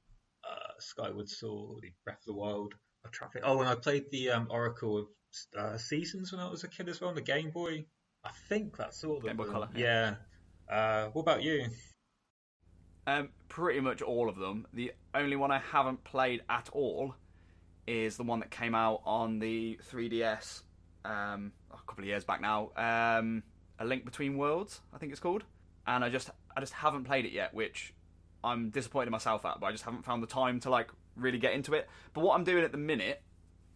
[0.48, 2.74] uh, Skyward Sword, Breath of the Wild.
[3.08, 5.06] I'm trying to think- Oh, and I played the um, Oracle of
[5.58, 7.84] uh, Seasons when I was a kid as well on the Game Boy.
[8.24, 9.44] I think that's all Game Boy.
[9.44, 10.14] Color, Yeah.
[10.70, 11.66] Uh, what about you?
[13.06, 14.66] Um, pretty much all of them.
[14.74, 17.14] The only one I haven't played at all
[17.86, 20.62] is the one that came out on the 3DS
[21.06, 22.70] um, a couple of years back now.
[22.76, 23.42] Um,
[23.78, 25.44] a Link Between Worlds, I think it's called,
[25.86, 27.94] and I just I just haven't played it yet, which
[28.44, 29.58] I'm disappointed in myself at.
[29.60, 31.88] But I just haven't found the time to like really get into it.
[32.14, 33.22] But what I'm doing at the minute.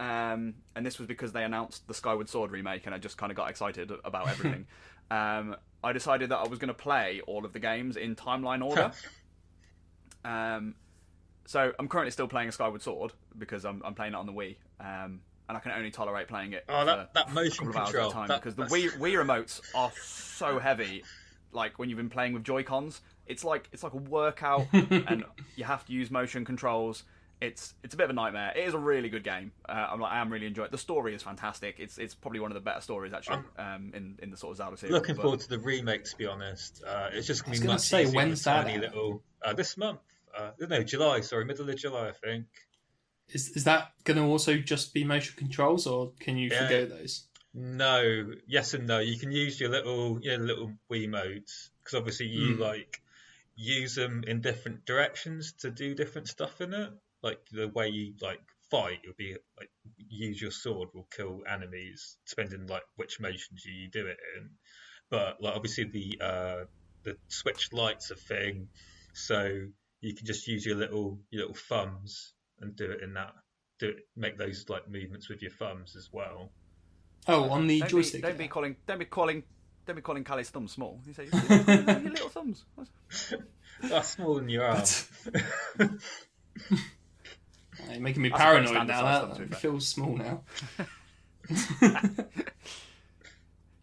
[0.00, 3.30] Um, and this was because they announced the Skyward Sword remake, and I just kind
[3.30, 4.66] of got excited about everything.
[5.12, 8.64] um, I decided that I was going to play all of the games in timeline
[8.64, 8.90] order.
[10.24, 10.74] Um,
[11.46, 14.32] so I'm currently still playing a Skyward Sword because I'm, I'm playing it on the
[14.32, 16.64] Wii, um, and I can only tolerate playing it.
[16.68, 18.64] Oh, that- that motion a couple of hours control, at a time that- because the
[18.64, 21.04] that's- Wii Wii remotes are so heavy.
[21.52, 25.24] Like when you've been playing with Joy Cons, it's like it's like a workout, and
[25.54, 27.04] you have to use motion controls.
[27.42, 28.52] It's it's a bit of a nightmare.
[28.56, 29.50] It is a really good game.
[29.68, 30.70] Uh, I'm like I am really enjoying it.
[30.72, 31.76] The story is fantastic.
[31.80, 34.58] It's it's probably one of the better stories actually um, in in the sort of
[34.58, 34.92] Zelda series.
[34.92, 36.82] Looking but- forward to the remake, to be honest.
[36.86, 39.76] Uh, it's just gonna be gonna much say, easier when's that tiny little uh, this
[39.76, 40.00] month.
[40.36, 41.20] Uh, no, July.
[41.20, 42.46] Sorry, middle of July, I think.
[43.30, 46.68] Is is that going to also just be motion controls, or can you Yeah.
[46.68, 47.24] forgo those?
[47.54, 48.98] No, yes and no.
[49.00, 52.62] You can use your little, your little Wii motes because obviously you Hmm.
[52.62, 53.02] like
[53.56, 56.90] use them in different directions to do different stuff in it.
[57.22, 62.16] Like the way you like fight, it'll be like use your sword will kill enemies,
[62.28, 64.50] depending like which motions you do it in.
[65.10, 66.64] But like obviously the uh,
[67.04, 68.68] the Switch Lite's a thing,
[69.14, 69.66] so
[70.00, 73.34] you can just use your little your little thumbs and do it in that.
[73.78, 76.50] Do it, make those like movements with your thumbs as well.
[77.28, 78.22] Oh, on the don't joystick.
[78.22, 78.76] Be, don't be calling.
[78.86, 79.44] Don't be calling.
[79.86, 81.00] Don't be calling Callie's thumbs small.
[81.06, 82.64] You say your little thumbs.
[83.82, 84.84] That's smaller than your arm.
[87.94, 89.00] You're making me That's paranoid now.
[89.00, 90.40] size That, thumb, to that feels small now.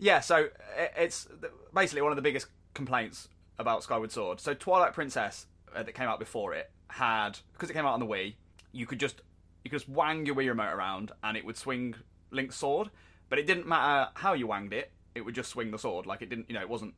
[0.02, 0.48] Yeah, so
[0.78, 1.28] it- it's
[1.74, 4.40] basically one of the biggest complaints about Skyward Sword.
[4.40, 5.46] So Twilight Princess
[5.76, 8.36] uh, that came out before it had because it came out on the Wii,
[8.72, 9.22] you could just
[9.64, 11.96] you could just wang your Wii remote around and it would swing
[12.32, 12.90] Link's sword,
[13.28, 16.06] but it didn't matter how you wanged it; it would just swing the sword.
[16.06, 16.94] Like it didn't, you know, it wasn't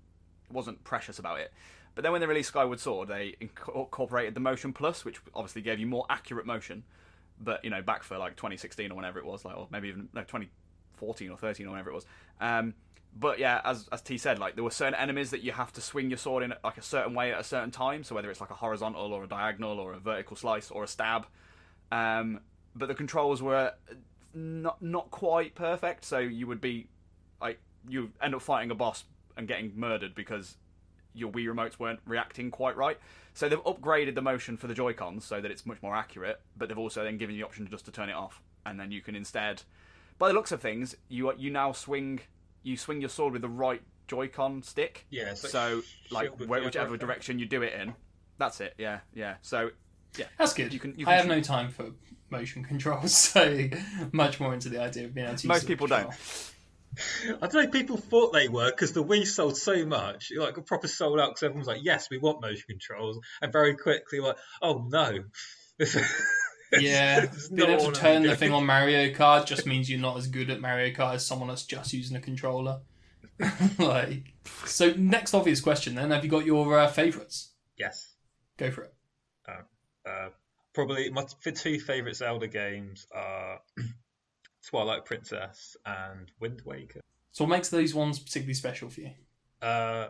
[0.47, 1.51] it wasn't precious about it.
[1.94, 5.80] But then when they released Skyward Sword, they incorporated the Motion Plus, which obviously gave
[5.80, 6.84] you more accurate motion.
[7.39, 10.10] But you know, back for like 2016 or whenever it was, like or maybe even
[10.14, 12.06] no 2014 or 13 or whenever it was.
[12.39, 12.76] Um,
[13.18, 15.82] but yeah, as as T said, like there were certain enemies that you have to
[15.82, 18.04] swing your sword in like a certain way at a certain time.
[18.04, 20.88] So whether it's like a horizontal or a diagonal or a vertical slice or a
[20.88, 21.26] stab,
[21.92, 22.39] um,
[22.76, 23.74] but the controls were
[24.34, 26.06] not not quite perfect.
[26.06, 26.88] So you would be
[27.42, 29.04] like you end up fighting a boss
[29.36, 30.56] and getting murdered because
[31.14, 32.97] your Wii remotes weren't reacting quite right.
[33.34, 36.41] So they've upgraded the motion for the Joy Cons so that it's much more accurate,
[36.57, 38.91] but they've also then given you the option just to turn it off, and then
[38.91, 39.64] you can instead,
[40.18, 42.20] by the looks of things, you you now swing
[42.64, 45.05] you swing your sword with the right Joy-Con stick.
[45.09, 46.99] Yeah, it's like so sh- like shield wh- whichever other, I think.
[47.01, 47.93] direction you do it in,
[48.38, 48.74] that's it.
[48.78, 49.36] Yeah, yeah.
[49.41, 49.72] So
[50.18, 50.74] yeah, That's good.
[50.74, 51.91] You can- you I have shoot- no time for
[52.30, 53.70] motion controls, so
[54.12, 55.43] much more into the idea of being able to.
[55.43, 56.09] use Most the people control.
[56.12, 56.51] don't.
[57.42, 57.68] I don't know.
[57.70, 61.30] People thought they were because the Wii sold so much, like a proper sold out.
[61.30, 65.20] Because everyone was like, "Yes, we want motion controls," and very quickly, like, "Oh no."
[66.80, 70.18] Yeah, It's being able to turn the thing on Mario Kart just means you're not
[70.18, 72.80] as good at Mario Kart as someone that's just using a controller.
[73.78, 74.34] like,
[74.66, 77.52] so next obvious question then: Have you got your uh, favourites?
[77.78, 78.14] Yes.
[78.58, 78.94] Go for it.
[79.48, 80.30] Uh, uh,
[80.74, 83.60] probably my two favorite Zelda games are
[84.68, 87.01] Twilight Princess and Wind Waker.
[87.32, 89.12] So, what makes those ones particularly special for you?
[89.62, 90.09] Uh,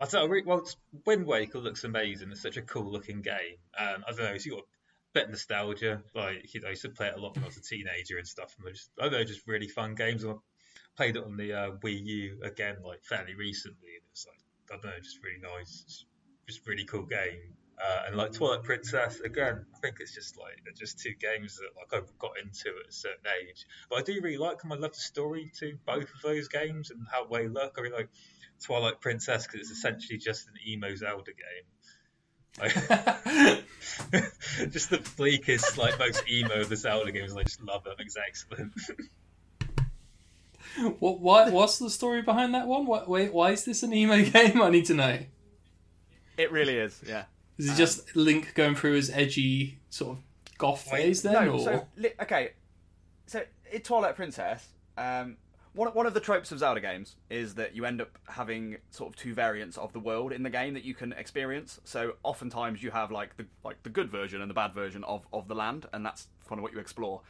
[0.00, 0.42] I don't know.
[0.46, 0.68] Well,
[1.06, 2.30] Wind Waker looks amazing.
[2.30, 4.32] It's such a cool looking game, and I don't know.
[4.32, 4.62] It's got a
[5.12, 6.02] bit of nostalgia.
[6.14, 8.18] Like you know, I used to play it a lot when I was a teenager
[8.18, 8.54] and stuff.
[8.56, 10.24] And they're just I don't know, just really fun games.
[10.24, 10.34] I
[10.96, 14.38] played it on the uh, Wii U again, like fairly recently, and it's like
[14.70, 15.82] I don't know, just really nice.
[15.84, 16.04] It's
[16.46, 17.56] just really cool game.
[17.80, 21.56] Uh, and like Twilight Princess, again, I think it's just like they're just two games
[21.56, 23.66] that like I got into at a certain age.
[23.88, 24.72] But I do really like them.
[24.72, 27.76] I love the story to both of those games and how they look.
[27.78, 28.08] I mean, like
[28.64, 31.64] Twilight Princess because it's essentially just an emo Zelda game.
[32.58, 32.74] Like,
[34.72, 37.36] just the bleakest, like most emo of the Zelda games.
[37.36, 37.94] I just love it.
[37.98, 38.72] I it's excellent.
[41.00, 41.20] What?
[41.20, 42.86] Why, what's the story behind that one?
[42.86, 44.62] What, wait, why is this an emo game?
[44.62, 45.18] I need to know.
[46.36, 47.02] It really is.
[47.04, 47.24] Yeah.
[47.58, 50.22] Is it just Link going through his edgy sort of
[50.58, 51.86] goth phase then, no, or so
[52.20, 52.52] okay,
[53.26, 53.42] so
[53.72, 55.36] in Twilight Princess, um,
[55.72, 59.10] one one of the tropes of Zelda games is that you end up having sort
[59.10, 61.80] of two variants of the world in the game that you can experience.
[61.84, 65.26] So oftentimes you have like the like the good version and the bad version of
[65.32, 67.22] of the land, and that's kind of what you explore.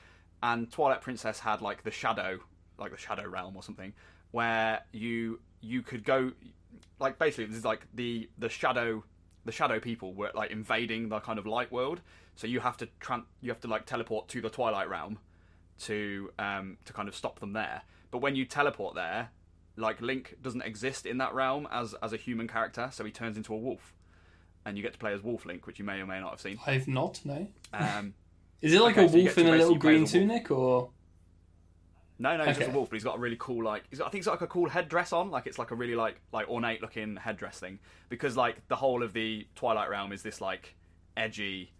[0.42, 2.38] And Twilight Princess had like the shadow,
[2.78, 3.92] like the shadow realm or something,
[4.30, 6.32] where you you could go,
[7.00, 9.04] like basically this is like the the shadow
[9.48, 12.00] the shadow people were like invading the kind of light world
[12.36, 15.18] so you have to tran- you have to like teleport to the twilight realm
[15.80, 17.80] to um to kind of stop them there
[18.10, 19.30] but when you teleport there
[19.76, 23.36] like link doesn't exist in that realm as as a human character so he turns
[23.38, 23.94] into a wolf
[24.66, 26.40] and you get to play as wolf link which you may or may not have
[26.40, 27.20] seen I've not.
[27.24, 27.46] No.
[27.72, 28.14] um
[28.60, 30.28] Is it like Okay, a wolf get in a little green as a wolf.
[30.28, 30.90] tunic, or
[32.18, 34.06] no no he's just a wolf but he's got a really cool like he's got,
[34.06, 35.30] i think he's got like a cool headdress on.
[35.30, 37.78] Like it's like a really like like ornate looking headdress thing.
[38.08, 40.76] Because like the whole of the twilight realm is this like
[41.16, 41.72] edgy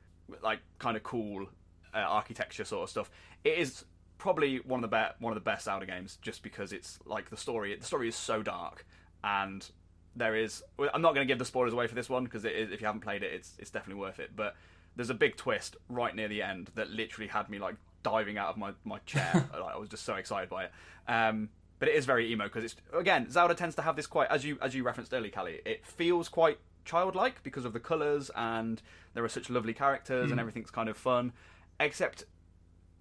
[0.43, 1.47] like kind of cool
[1.95, 3.11] uh, architecture sort of stuff.
[3.45, 3.85] It is
[4.19, 7.31] probably one of the best one of the best Zelda games just because it's like
[7.31, 8.87] the story the story is so dark.
[9.25, 9.69] And
[10.17, 12.81] there is I'm not going to give the spoilers away for this one because if
[12.81, 14.35] you haven't played it it's it's definitely worth it.
[14.35, 14.57] But
[14.97, 18.49] there's a big twist right near the end that literally had me like diving out
[18.49, 20.73] of my, my chair like, I was just so excited by it
[21.09, 24.31] um but it is very emo because it's again Zelda tends to have this quite
[24.31, 28.31] as you as you referenced earlier Callie it feels quite childlike because of the colors
[28.35, 28.81] and
[29.15, 31.33] there are such lovely characters and everything's kind of fun
[31.81, 32.25] except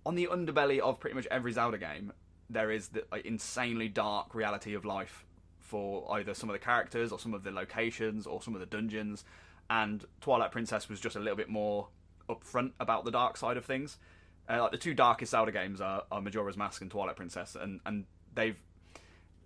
[0.07, 2.13] on the underbelly of pretty much every Zelda game,
[2.49, 5.25] there is the like, insanely dark reality of life
[5.59, 8.65] for either some of the characters or some of the locations or some of the
[8.65, 9.25] dungeons.
[9.69, 11.89] And Twilight Princess was just a little bit more
[12.29, 13.97] upfront about the dark side of things.
[14.49, 17.79] Uh, like the two darkest Zelda games are, are Majora's Mask and Twilight Princess, and
[17.85, 18.55] and they've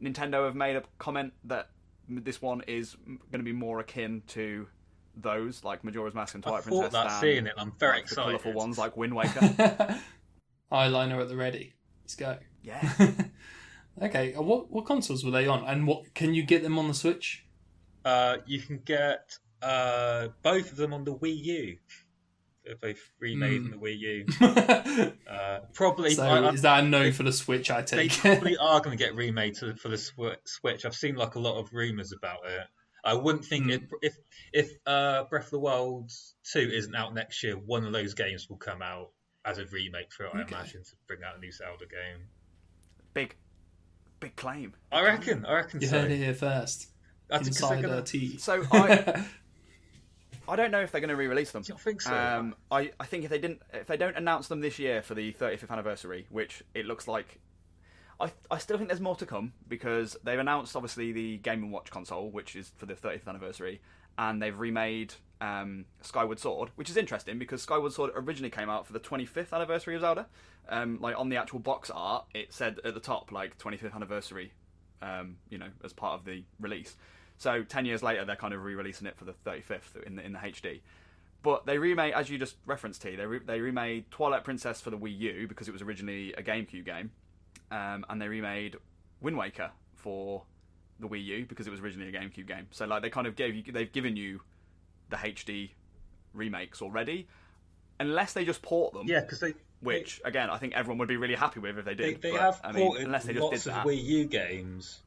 [0.02, 1.70] Nintendo have made a comment that
[2.08, 4.68] this one is going to be more akin to
[5.16, 6.94] those like Majora's Mask and I Twilight thought Princess.
[6.94, 7.54] that than, seeing it.
[7.58, 9.40] I'm very like, the colourful ones like Wind Waker.
[10.72, 11.74] eyeliner at the ready?
[12.04, 12.38] Let's go.
[12.64, 12.90] yeah.
[14.02, 16.88] Okay, uh, what what consoles were they on, and what can you get them on
[16.88, 17.46] the Switch?
[18.06, 21.78] Uh, you can get uh, both of them on the Wii U.
[22.64, 23.72] if they've remade Hmm.
[23.72, 25.12] the Wii U.
[25.32, 26.12] Uh, probably.
[26.12, 27.72] so I- I- is that a no for the Switch?
[27.72, 28.12] I take.
[28.22, 30.86] they probably are going to get remade to, for the Swi- Switch.
[30.86, 32.68] I've seen like a lot of rumors about it.
[33.04, 33.70] I wouldn't think Hmm.
[33.72, 34.16] it, if
[34.54, 36.12] if uh, Breath of the Wild
[36.44, 39.10] two isn't out next year, one of those games will come out
[39.46, 40.32] as a remake for it.
[40.36, 42.28] I imagine to bring out a new Zelda game.
[43.14, 43.36] Big,
[44.20, 44.74] big claim.
[44.92, 45.46] I reckon.
[45.46, 46.00] I reckon you so.
[46.02, 46.90] heard it here first.
[47.32, 48.38] I think 'cause they're Insider gonna- tea.
[48.38, 49.26] So I,
[50.48, 51.64] I don't know if they're going to re-release them.
[51.72, 52.16] I think so.
[52.16, 55.14] Um, I, I think if they didn't, if they don't announce them this year for
[55.14, 57.40] the 35th anniversary, which it looks like,
[58.20, 61.72] I, I still think there's more to come because they've announced obviously the Game and
[61.72, 63.82] Watch console, which is for the 30th anniversary,
[64.18, 68.86] and they've remade um, Skyward Sword, which is interesting because Skyward Sword originally came out
[68.86, 70.28] for the 25th anniversary of Zelda.
[70.70, 74.54] Um, like on the actual box art, it said at the top like 25th anniversary,
[75.02, 76.96] um, you know, as part of the release.
[77.42, 80.34] So 10 years later, they're kind of re-releasing it for the 35th in the in
[80.34, 80.82] the HD.
[81.42, 83.16] But they remade, as you just referenced, T.
[83.16, 86.44] They re- they remade Twilight Princess for the Wii U because it was originally a
[86.44, 87.10] GameCube game,
[87.72, 88.76] um, and they remade
[89.22, 90.44] Wind Waker for
[91.00, 92.68] the Wii U because it was originally a GameCube game.
[92.70, 94.42] So like they kind of gave you, they've given you
[95.10, 95.72] the HD
[96.36, 97.28] remakes already,
[98.00, 99.08] unless they just port them.
[99.08, 101.96] yeah, because they Which again, I think everyone would be really happy with if they
[101.96, 102.22] they, did.
[102.22, 103.86] they but, have I mean, ported unless they just lots did of that.
[103.88, 105.00] Wii U games.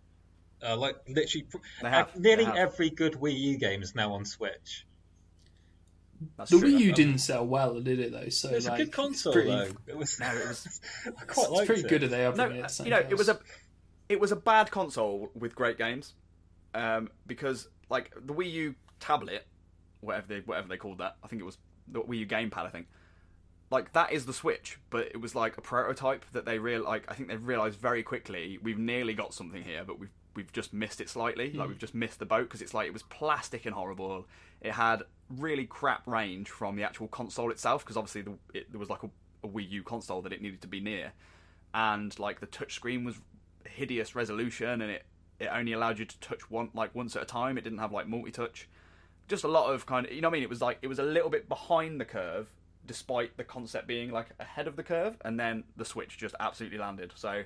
[0.63, 1.47] Uh, like literally,
[1.83, 4.87] have, nearly every good Wii U game is now on Switch.
[6.37, 8.13] That's The true, Wii U didn't sell well, did it?
[8.13, 9.69] Though, so It's like, a good console pretty, though.
[9.87, 10.19] It was.
[10.21, 11.89] No, it was- I quite It's pretty it.
[11.89, 12.81] good at they no, it.
[12.85, 13.39] you know, it was a
[14.09, 16.15] it was a bad console with great games,
[16.75, 19.47] um, because like the Wii U tablet,
[20.01, 22.71] whatever they whatever they called that, I think it was the Wii U gamepad, I
[22.71, 22.87] think.
[23.71, 27.05] Like that is the Switch, but it was like a prototype that they real like
[27.11, 30.73] I think they realized very quickly we've nearly got something here, but we've we've just
[30.73, 31.53] missed it slightly.
[31.53, 34.27] Like we've just missed the boat because it's like it was plastic and horrible.
[34.61, 38.81] It had really crap range from the actual console itself because obviously the, it, there
[38.81, 39.11] was like a,
[39.43, 41.13] a Wii U console that it needed to be near,
[41.73, 43.17] and like the touchscreen was
[43.65, 45.05] hideous resolution and it
[45.41, 47.59] it only allowed you to touch one like once at a time.
[47.59, 48.69] It didn't have like multi touch.
[49.27, 50.43] Just a lot of kind of you know what I mean.
[50.43, 52.49] It was like it was a little bit behind the curve,
[52.87, 56.79] despite the concept being like ahead of the curve, and then the Switch just absolutely
[56.79, 57.13] landed.
[57.17, 57.43] So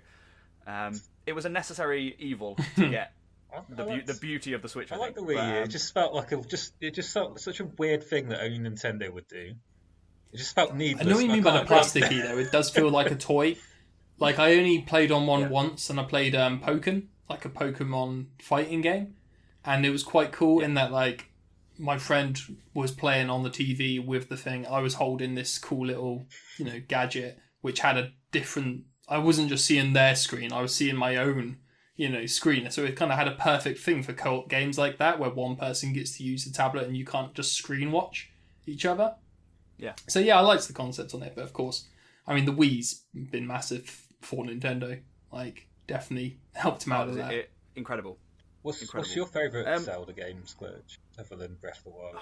[0.67, 3.13] um, it was a necessary evil to get
[3.55, 4.91] I- the I beau- liked- the beauty of the Switch.
[4.93, 5.33] I, I like the think.
[5.33, 5.55] Wii But, U.
[5.61, 8.43] It um, just felt like a just it just felt such a weird thing that
[8.43, 9.55] only Nintendo would do.
[10.33, 11.07] It just felt needless.
[11.07, 12.39] I know what you mean by the can't- I can't- plasticky though.
[12.39, 13.57] It does feel like a toy.
[14.19, 15.49] Like I only played on one Yeah.
[15.49, 19.15] once, and I played um, Pokken, like a Pokemon fighting game,
[19.65, 21.31] and it was quite cool in that like
[21.79, 22.37] my friend
[22.75, 24.67] was playing on the TV with the thing.
[24.67, 26.27] I was holding this cool little
[26.59, 28.83] you know gadget which had a different.
[29.09, 31.59] I wasn't just seeing their screen; I was seeing my own
[31.97, 32.71] you know screen.
[32.71, 35.57] So it kind of had a perfect thing for co-op games like that, where one
[35.57, 38.31] person gets to use the tablet and you can't just screen watch
[38.67, 39.15] each other.
[39.79, 39.95] Yeah.
[40.09, 41.87] So yeah, I liked the concept on it, but of course,
[42.27, 45.01] I mean the Wii's been massive for Nintendo.
[45.33, 47.33] Like definitely helped him out of that.
[47.33, 48.19] it- incredible.
[48.63, 49.07] What's, Incredible.
[49.09, 52.17] what's your favourite Um, Zelda game, Splurge, other than Breath of the Wild?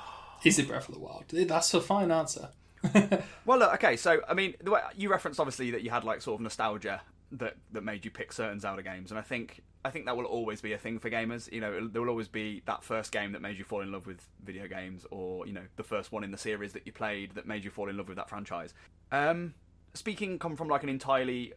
[0.44, 1.24] Is it Breath of the Wild?
[1.30, 2.50] That's a fine answer.
[3.46, 6.20] Well, look, okay, so I mean, the way you referenced obviously that you had like
[6.20, 7.00] sort of nostalgia
[7.32, 10.24] that that made you pick certain Zelda games, and I think I think that will
[10.24, 11.50] always be a thing for gamers.
[11.52, 14.06] You know, there will always be that first game that made you fall in love
[14.06, 17.36] with video games, or you know, the first one in the series that you played
[17.36, 18.74] that made you fall in love with that franchise.
[19.12, 19.54] Um,
[19.94, 21.52] speaking come from like an entirely,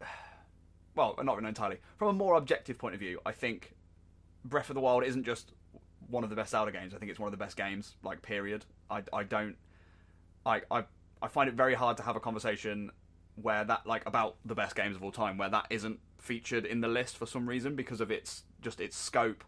[0.96, 3.76] well, not entirely, from a more objective point of view, I think
[4.44, 5.52] Breath of the Wild isn't just
[6.08, 6.94] one of the best Zelda games.
[6.94, 8.64] I think it's one of the best games, like period.
[8.90, 9.56] I, I don't
[10.44, 10.84] I, I
[11.20, 12.90] I find it very hard to have a conversation
[13.34, 16.80] where that like about the best games of all time where that isn't featured in
[16.80, 19.44] the list for some reason because of its just its scope,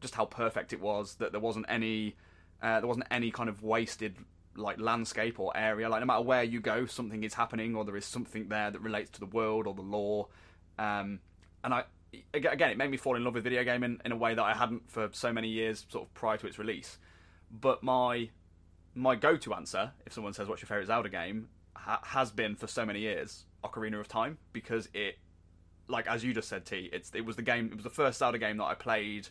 [0.00, 2.16] just how perfect it was that there wasn't any
[2.62, 4.16] uh, there wasn't any kind of wasted
[4.56, 5.88] like landscape or area.
[5.88, 8.80] Like no matter where you go something is happening or there is something there that
[8.80, 10.28] relates to the world or the lore
[10.78, 11.20] um,
[11.62, 11.84] and I
[12.32, 14.54] again it made me fall in love with video gaming in a way that I
[14.54, 16.98] hadn't for so many years sort of prior to its release.
[17.50, 18.30] But my
[18.94, 21.48] my go-to answer if someone says what's your favorite Zelda game?
[21.84, 25.18] ha- has been for so many years Ocarina of Time because it
[25.86, 28.18] like as you just said T it's it was the game it was the first
[28.18, 29.28] Zelda game that I played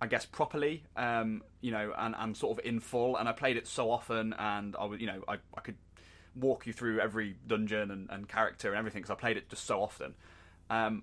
[0.00, 3.56] I guess properly um you know and and sort of in full and I played
[3.56, 5.76] it so often and I was you know I, I could
[6.34, 9.66] walk you through every dungeon and, and character and everything because I played it just
[9.66, 10.14] so often.
[10.70, 11.02] Um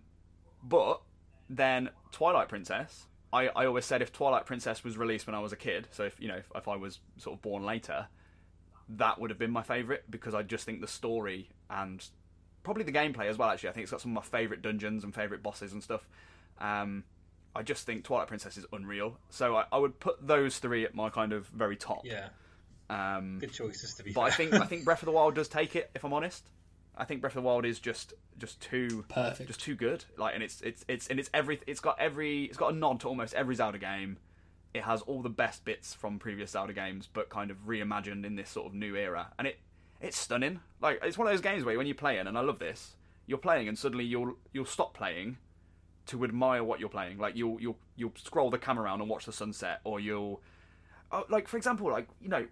[0.64, 1.02] but
[1.47, 3.06] then Twilight Princess,
[3.36, 6.03] I, I always said if Twilight Princess was released when I was a kid, so
[6.03, 8.07] if you know if, if I was sort of born later,
[8.90, 12.03] that would have been my favourite because I just think the story and
[12.64, 13.49] probably the gameplay as well.
[13.49, 16.07] Actually, I think it's got some of my favourite dungeons and favourite bosses and stuff.
[16.60, 17.03] Um,
[17.53, 19.18] I just think Twilight Princess is unreal.
[19.30, 22.03] So I, I would put those three at my kind of very top.
[22.06, 22.30] Yeah.
[22.90, 25.48] Um, Good choices to be but I think I think Breath of the Wild does
[25.49, 25.90] take it.
[25.94, 26.48] If I'm honest,
[26.97, 29.47] I think Breath of the Wild is just just too Perfect.
[29.47, 30.05] just too good.
[30.17, 32.99] Like, and it's it's it's and it's every it's got every it's got a nod
[33.01, 34.17] to almost every Zelda game.
[34.73, 38.35] It has all the best bits from previous Zelda games, but kind of reimagined in
[38.35, 39.59] this sort of new era, and it
[40.01, 40.59] it's stunning.
[40.81, 42.95] Like it's one of those games where when you play it, and I love this,
[43.26, 45.38] you're playing and suddenly you'll you'll stop playing
[46.07, 47.17] to admire what you're playing.
[47.17, 50.41] Like you'll you'll you'll scroll the camera around and watch the sunset, or you'll
[51.11, 52.45] oh, like for example, like you know,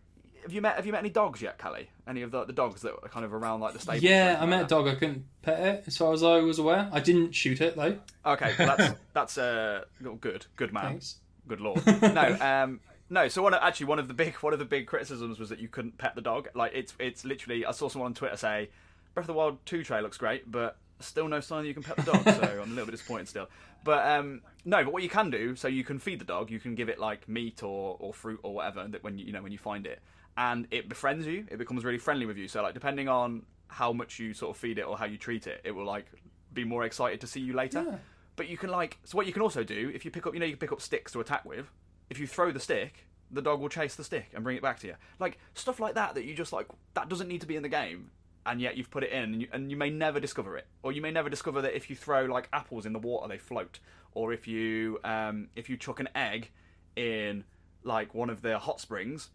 [0.44, 1.90] have you met have you met any dogs yet, Callie?
[2.08, 4.04] Any of the the dogs that are kind of around like the stable?
[4.04, 4.88] Yeah, I met a dog.
[4.88, 6.90] I couldn't pet it, as far as I was aware.
[6.92, 7.98] I didn't shoot it though.
[8.26, 9.84] Okay, well, that's that's uh
[10.20, 11.16] good, good man, Thanks.
[11.48, 11.82] good lord.
[12.02, 12.80] No, um,
[13.10, 13.28] no.
[13.28, 15.60] So one of, actually one of the big one of the big criticisms was that
[15.60, 16.50] you couldn't pet the dog.
[16.54, 18.70] Like it's it's literally I saw someone on Twitter say
[19.14, 21.84] Breath of the Wild two trailer looks great, but still no sign that you can
[21.84, 22.24] pet the dog.
[22.24, 23.50] so I'm a little bit disappointed still.
[23.84, 26.50] But um, no, but what you can do, so you can feed the dog.
[26.50, 29.32] You can give it like meat or, or fruit or whatever that when you, you
[29.34, 30.02] know when you find it,
[30.38, 31.46] and it befriends you.
[31.50, 32.48] It becomes really friendly with you.
[32.48, 35.48] So like depending on how much you sort of feed it or how you treat
[35.48, 36.06] it, it will like
[36.54, 37.84] be more excited to see you later.
[37.88, 37.98] Yeah.
[38.36, 40.40] But you can like so what you can also do if you pick up you
[40.40, 41.72] know you can pick up sticks to attack with.
[42.10, 44.80] If you throw the stick, the dog will chase the stick and bring it back
[44.80, 44.96] to you.
[45.20, 47.70] Like stuff like that that you just like that doesn't need to be in the
[47.70, 48.12] game,
[48.46, 50.92] and yet you've put it in, and you, and you may never discover it, or
[50.92, 53.80] you may never discover that if you throw like apples in the water, they float,
[54.14, 56.50] or if you um, if you chuck an egg
[56.96, 57.44] in
[57.84, 59.30] like one of the hot springs,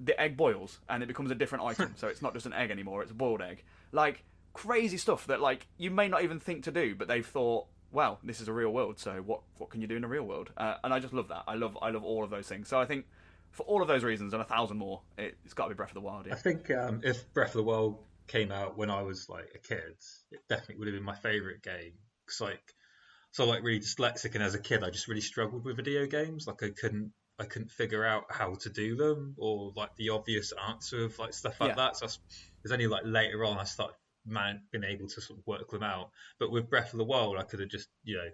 [0.00, 1.94] the egg boils and it becomes a different item.
[1.96, 3.62] so it's not just an egg anymore; it's a boiled egg.
[3.92, 7.66] Like crazy stuff that like you may not even think to do, but they've thought,
[7.90, 8.98] "Wow, this is a real world.
[8.98, 11.28] So what what can you do in a real world?" Uh, and I just love
[11.28, 11.44] that.
[11.46, 12.68] I love I love all of those things.
[12.68, 13.06] So I think
[13.52, 15.90] for all of those reasons and a thousand more, it, it's got to be Breath
[15.90, 16.26] of the Wild.
[16.26, 16.32] Yeah.
[16.32, 19.58] I think um, if Breath of the Wild came out when I was like a
[19.58, 19.94] kid,
[20.30, 21.92] it definitely would have been my favorite game.
[22.26, 22.62] Cause like,
[23.32, 26.46] so like really dyslexic, and as a kid, I just really struggled with video games.
[26.46, 30.52] Like I couldn't, I couldn't figure out how to do them or like the obvious
[30.68, 31.76] answer of like stuff like Yeah.
[31.76, 31.96] that.
[31.96, 35.20] So I s- it was only like later on I started man being able to
[35.20, 36.10] sort of work them out.
[36.38, 38.28] But with Breath of the Wild, I could have just you know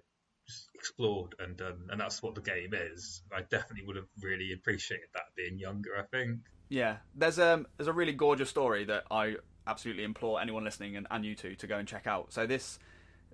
[0.47, 3.23] just explored and done, and that's what the game is.
[3.33, 5.91] I definitely would have really appreciated that being younger.
[5.99, 6.41] I think.
[6.69, 11.07] Yeah, there's um there's a really gorgeous story that I absolutely implore anyone listening and,
[11.11, 12.33] and you two to go and check out.
[12.33, 12.79] So this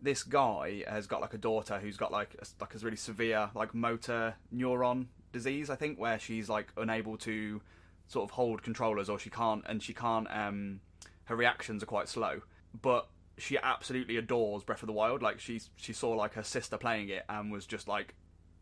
[0.04, 3.50] this guy has got like a daughter who's got like a, like a really severe
[3.54, 7.62] like motor neuron disease, I think, where she's like unable to
[8.06, 10.80] sort of hold controllers or she can't and she can't um
[11.24, 12.42] her reactions are quite slow,
[12.82, 13.08] but
[13.38, 15.22] she absolutely adores Breath of the Wild.
[15.22, 18.14] Like she she saw like her sister playing it and was just like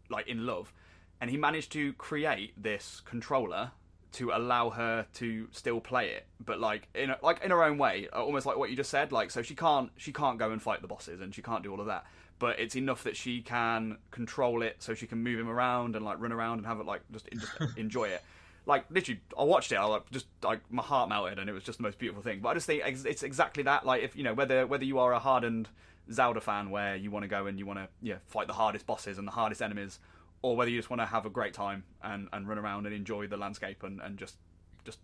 [0.09, 0.73] like in love,
[1.21, 3.73] and he managed to create this controller
[4.13, 7.79] to allow her to still play it, but like in a, like in her own
[7.79, 9.13] way, uh, almost like what you just said.
[9.13, 11.73] Like so she can't she can't go and fight the bosses and she can't do
[11.73, 12.05] all of that,
[12.39, 16.05] but it's enough that she can control it so she can move him around and
[16.05, 18.23] like run around and have it like just just enjoy it.
[18.67, 19.77] Like literally, I watched it.
[19.77, 22.41] I like just like my heart melted, and it was just the most beautiful thing.
[22.41, 23.85] But I just think it's exactly that.
[23.87, 25.69] Like if you know whether whether you are a hardened
[26.11, 28.87] Zelda fan where you want to go and you want to yeah fight the hardest
[28.87, 29.99] bosses and the hardest enemies,
[30.43, 32.95] or whether you just want to have a great time and, and run around and
[32.95, 34.37] enjoy the landscape and, and just
[34.85, 34.99] just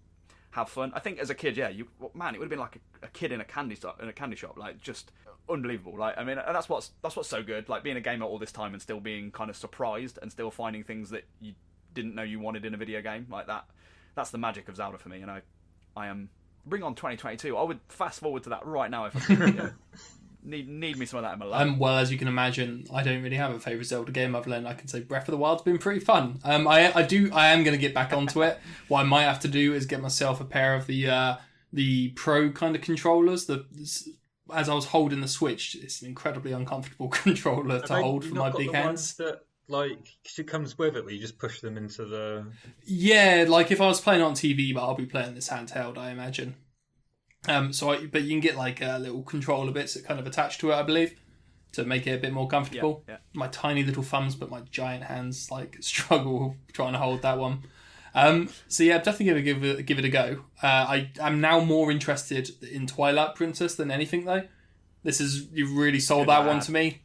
[0.51, 0.93] have fun.
[0.95, 3.09] I think as a kid, yeah, you man, it would have been like a, a
[3.09, 5.13] kid in a candy shop in a candy shop, like just
[5.49, 5.97] unbelievable.
[5.97, 7.69] Like I mean, and that's what's that's what's so good.
[7.69, 10.51] Like being a gamer all this time and still being kind of surprised and still
[10.51, 11.55] finding things that you
[11.95, 13.67] didn't know you wanted in a video game like that.
[14.15, 15.43] That's the magic of Zelda for me, and I
[15.97, 16.31] I am
[16.67, 17.57] bring on 2022.
[17.57, 19.75] I would fast forward to that right now if I could.
[20.43, 20.51] yeah.
[20.51, 21.61] Need need me some of that in my life.
[21.63, 24.51] Um, well, as you can imagine, I don't really have a favourite Zelda game other
[24.51, 26.41] than I can say Breath of the Wild's been pretty fun.
[26.45, 28.59] Um, I I do I am going to get back onto it.
[28.89, 31.37] what I might have to do is get myself a pair of the uh,
[31.73, 33.47] the Pro kind of controllers.
[33.47, 33.65] The
[34.53, 38.51] as I was holding the Switch, it's an incredibly uncomfortable controller to hold for my
[38.51, 38.87] got big the hands.
[38.87, 42.47] ones That like 'cause it comes with it, where you just push them into the.
[42.87, 46.11] Yeah, like if I was playing on TV, but I'll be playing this handheld, I
[46.11, 46.55] imagine.
[47.47, 50.27] Um, so I, but you can get like uh, little controller bits that kind of
[50.27, 51.15] attach to it, I believe,
[51.73, 53.05] to make it a bit more comfortable.
[53.07, 53.19] Yeah, yeah.
[53.35, 57.63] My tiny little thumbs, but my giant hands like struggle trying to hold that one.
[58.15, 60.45] Um, so yeah, definitely gonna give it give it a go.
[60.63, 64.43] Uh, I am now more interested in Twilight Princess than anything though.
[65.05, 67.03] This is you've really sold Good that one to me.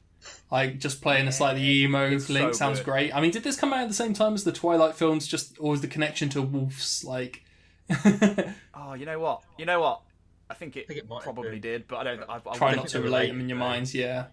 [0.50, 2.86] Like just playing a slightly emo it's link so sounds good.
[2.86, 3.16] great.
[3.16, 5.28] I mean, did this come out at the same time as the Twilight films?
[5.28, 7.44] Just or was the connection to wolves like?
[8.76, 9.42] Oh, you know what?
[9.58, 10.02] You know what?
[10.54, 12.24] I think it, think it might probably did, but I don't.
[12.30, 13.94] I, I Try wouldn't- to relate them in your minds.
[13.94, 14.26] Yeah.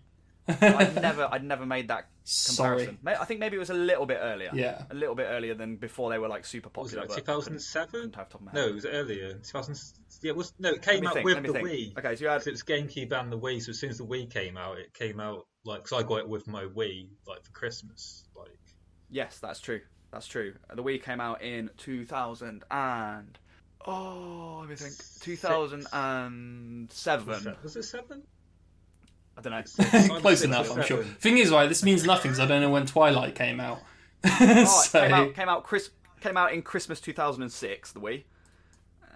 [0.48, 2.08] I'd never, I'd never made that
[2.48, 2.98] comparison.
[3.02, 4.50] May- I think maybe it was a little bit earlier.
[4.52, 4.82] Yeah.
[4.90, 7.02] a little bit earlier than before they were like super Was it popular.
[7.02, 7.90] like but I couldn't- 2007?
[7.92, 9.34] couldn't have top of No, it was earlier.
[9.34, 9.76] 2000.
[10.22, 10.70] Yeah, it was no.
[10.70, 11.68] It came me out think, with the think.
[11.68, 11.98] Wii.
[11.98, 13.62] Okay, so you had 'Cause it's GameCube and the Wii.
[13.62, 16.16] So as soon as the Wii came out, it came out like because I got
[16.20, 18.24] it with my Wii like for Christmas.
[18.36, 18.48] Like
[19.08, 19.80] yes, that's true.
[20.10, 20.54] That's true.
[20.74, 23.38] The Wii came out in 2000 and
[23.86, 24.94] Oh, let me think.
[25.20, 27.56] 2007.
[27.62, 28.22] Was it seven?
[29.36, 29.62] I don't know.
[30.20, 30.98] Close enough, I'm sure.
[31.02, 31.14] seven.
[31.14, 33.80] Thing is, right, this means nothing because I don't know when Twilight came out.
[34.22, 35.88] Oh, it so, came out came out Chris
[36.20, 37.92] came out in Christmas 2006.
[37.92, 38.24] The Wii,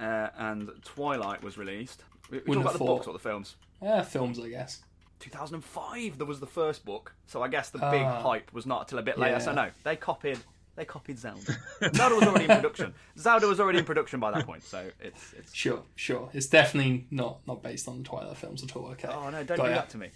[0.00, 2.02] uh, and Twilight was released.
[2.30, 3.56] We, we talk about the have books or the films.
[3.82, 4.82] yeah, films, I guess.
[5.20, 6.16] 2005.
[6.16, 8.22] There was the first book, so I guess the big Ah.
[8.22, 9.32] hype was not until a bit later.
[9.32, 9.38] Yeah.
[9.40, 10.38] So no, they copied.
[10.76, 11.56] They copied Zelda.
[11.94, 12.94] Zelda was already in production.
[13.18, 15.55] Zelda was already in production by that point, so it's it's.
[15.55, 16.30] Sure, sure.
[16.32, 18.86] It's definitely not not based on the Twilight films at all.
[18.88, 19.09] Okay.
[19.09, 19.44] Oh no!
[19.44, 19.76] Don't Got do ya.
[19.76, 20.10] that to me.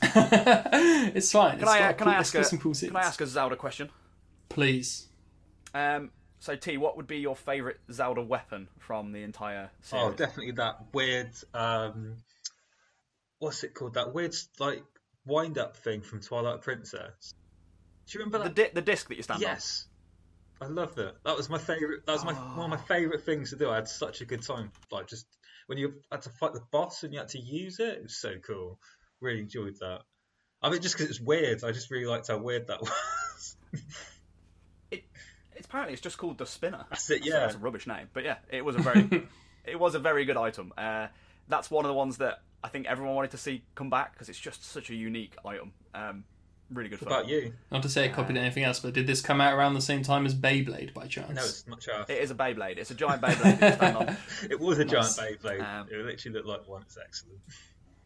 [1.16, 1.58] it's fine.
[1.58, 3.88] Can I uh, can I ask a some cool can I ask a Zelda question?
[4.48, 5.08] Please.
[5.74, 10.04] Um, so T, what would be your favourite Zelda weapon from the entire series?
[10.04, 11.30] Oh, definitely that weird.
[11.54, 12.16] Um,
[13.38, 13.94] what's it called?
[13.94, 14.84] That weird like
[15.26, 17.34] wind up thing from Twilight Princess.
[18.08, 19.50] Do you remember The di- the disc that you stand on?
[19.50, 19.86] yes,
[20.60, 21.22] I love that.
[21.24, 22.06] That was my favorite.
[22.06, 23.70] That was my one of my favorite things to do.
[23.70, 24.72] I had such a good time.
[24.90, 25.26] Like just
[25.66, 27.98] when you had to fight the boss and you had to use it.
[27.98, 28.78] It was so cool.
[29.20, 30.00] Really enjoyed that.
[30.62, 33.56] I mean, just because it's weird, I just really liked how weird that was.
[34.90, 35.04] It,
[35.54, 36.84] it's apparently it's just called the spinner.
[36.88, 37.40] That's it, yeah.
[37.40, 39.28] That's a rubbish name, but yeah, it was a very
[39.64, 40.72] it was a very good item.
[40.76, 41.08] Uh,
[41.48, 44.28] that's one of the ones that I think everyone wanted to see come back because
[44.28, 45.72] it's just such a unique item.
[45.94, 46.24] Um,
[46.70, 47.18] really good What fun.
[47.20, 47.52] about you?
[47.70, 50.02] Not to say it copied anything else, but did this come out around the same
[50.02, 51.34] time as Beyblade by chance?
[51.34, 52.04] No, it's not sure.
[52.08, 52.76] It is a Beyblade.
[52.78, 54.16] It's a giant Beyblade that you stand on.
[54.50, 55.16] It was a Nice.
[55.16, 55.60] giant Beyblade.
[55.62, 56.82] Um, it literally looked like one.
[56.82, 57.38] It's excellent.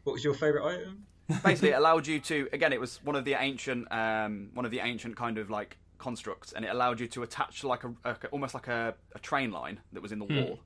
[0.03, 1.05] What was your favourite item?
[1.43, 4.71] basically it allowed you to again it was one of the ancient um, one of
[4.71, 8.15] the ancient kind of like constructs and it allowed you to attach like a, a
[8.31, 10.59] almost like a, a train line that was in the wall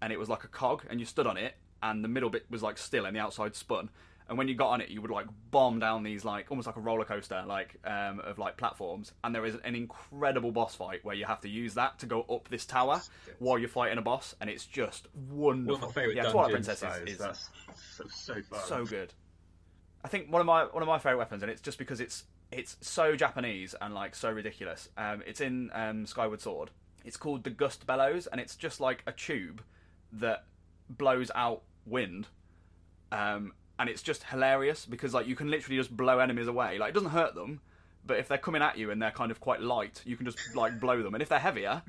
[0.00, 2.46] and it was like a cog and you stood on it and the middle bit
[2.48, 3.90] was like still and the outside spun
[4.32, 6.76] and when you got on it you would like bomb down these like almost like
[6.76, 11.04] a roller coaster like um, of like platforms and there is an incredible boss fight
[11.04, 13.00] where you have to use that to go up this tower
[13.38, 16.52] while you're fighting a boss and it's just One wonderful of my favourite yeah Twilight.
[16.52, 17.50] Princess is, is, that's
[18.10, 18.34] so,
[18.64, 19.12] so good.
[20.04, 22.24] I think one of my one of my favorite weapons, and it's just because it's
[22.50, 24.88] it's so Japanese and like so ridiculous.
[24.96, 26.70] Um, it's in um, Skyward Sword.
[27.04, 29.62] It's called the Gust Bellows, and it's just like a tube
[30.12, 30.44] that
[30.88, 32.28] blows out wind.
[33.10, 33.52] Um,
[33.82, 36.78] and it's just hilarious because like you can literally just blow enemies away.
[36.78, 37.60] Like it doesn't hurt them,
[38.06, 40.38] but if they're coming at you and they're kind of quite light, you can just
[40.54, 41.14] like blow them.
[41.14, 41.82] And if they're heavier,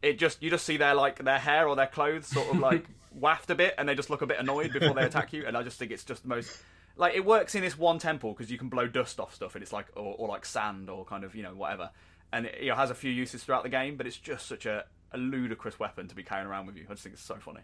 [0.00, 2.84] it just you just see their like their hair or their clothes sort of like
[3.12, 5.56] waft a bit and they just look a bit annoyed before they attack you and
[5.56, 6.56] i just think it's just the most
[6.96, 9.62] like it works in this one temple because you can blow dust off stuff and
[9.62, 11.90] it's like or, or like sand or kind of you know whatever
[12.32, 14.66] and it you know, has a few uses throughout the game but it's just such
[14.66, 17.34] a, a ludicrous weapon to be carrying around with you i just think it's so
[17.36, 17.62] funny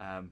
[0.00, 0.30] um,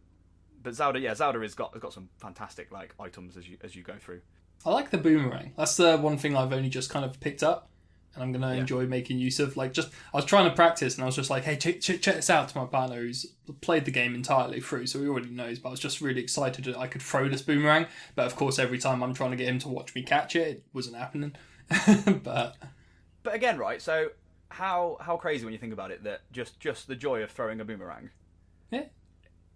[0.64, 3.76] but zelda yeah zelda has got has got some fantastic like items as you as
[3.76, 4.20] you go through
[4.66, 5.52] I like the boomerang.
[5.56, 7.68] That's the one thing I've only just kind of picked up,
[8.14, 9.56] and I'm gonna enjoy making use of.
[9.56, 12.00] Like, just I was trying to practice, and I was just like, "Hey, check, check,
[12.00, 13.26] check this out!" To my partner who's
[13.60, 15.58] played the game entirely through, so he already knows.
[15.58, 17.86] But I was just really excited that I could throw this boomerang.
[18.14, 20.48] But of course, every time I'm trying to get him to watch me catch it,
[20.48, 21.36] it wasn't happening.
[22.22, 22.56] but
[23.22, 24.08] but again right so
[24.50, 27.58] how how crazy when you think about it that just just the joy of throwing
[27.58, 28.10] a boomerang
[28.70, 28.84] yeah,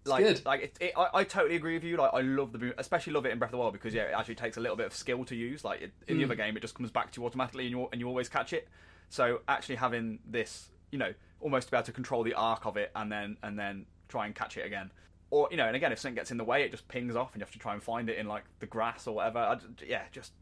[0.09, 0.45] like, good.
[0.45, 1.97] like it, it, I, I totally agree with you.
[1.97, 4.03] Like, I love the boom, especially love it in Breath of the Wild because yeah,
[4.03, 5.63] it actually takes a little bit of skill to use.
[5.63, 6.31] Like it, in the Hmm.
[6.31, 8.53] other game, it just comes back to you automatically, and you and you always catch
[8.53, 8.67] it.
[9.09, 12.77] So actually having this, you know, almost to be able to control the arc of
[12.77, 14.91] it, and then and then try and catch it again,
[15.29, 17.33] or you know, and again, if something gets in the way, it just pings off,
[17.33, 19.39] and you have to try and find it in like the grass or whatever.
[19.39, 19.57] I,
[19.87, 20.33] yeah, just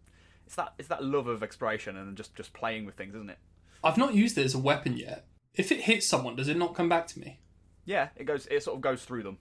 [0.45, 3.37] it's that it's that love of exploration and just just playing with things, isn't it?
[3.83, 5.25] I've not used it as a weapon yet.
[5.53, 7.39] If it hits someone, does it not come back to me?
[7.85, 9.37] Yeah, it goes, it sort of goes through them.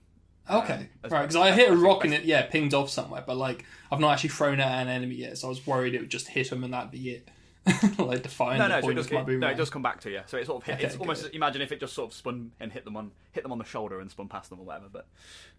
[0.49, 1.21] Okay, um, as- right.
[1.21, 4.13] Because I hit a rock and it, yeah, pinged off somewhere, but like I've not
[4.13, 6.49] actually thrown it at an enemy yet, so I was worried it would just hit
[6.49, 7.29] them and that'd be it.
[7.97, 9.81] like define No, the no, so it point does, my it, no, it does come
[9.81, 10.21] back to you.
[10.27, 11.35] So it sort of hit, Okay, it's almost good.
[11.35, 13.65] imagine if it just sort of spun and hit them on hit them on the
[13.65, 14.85] shoulder and spun past them or whatever.
[14.89, 15.05] But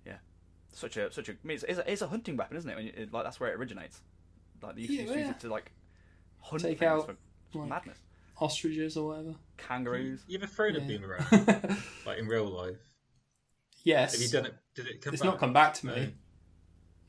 [0.06, 0.15] yeah,
[0.73, 2.77] such a such a I mean, it's, it's, a, it's a hunting weapon, isn't it?
[2.77, 4.01] When you, it, like that's where it originates.
[4.62, 5.31] Like you Yeah, used to use yeah.
[5.32, 5.70] it to like
[6.40, 7.16] hunt Take out, for,
[7.52, 7.98] for like- madness.
[8.40, 9.35] Ostriches or whatever.
[9.59, 10.23] Kangaroos.
[10.28, 11.27] You ever thrown a boomerang
[12.06, 12.77] like in real life?
[13.89, 14.12] Yes.
[14.12, 14.55] Have you done it?
[14.74, 15.31] Did it come It's back?
[15.32, 16.15] not come back to me.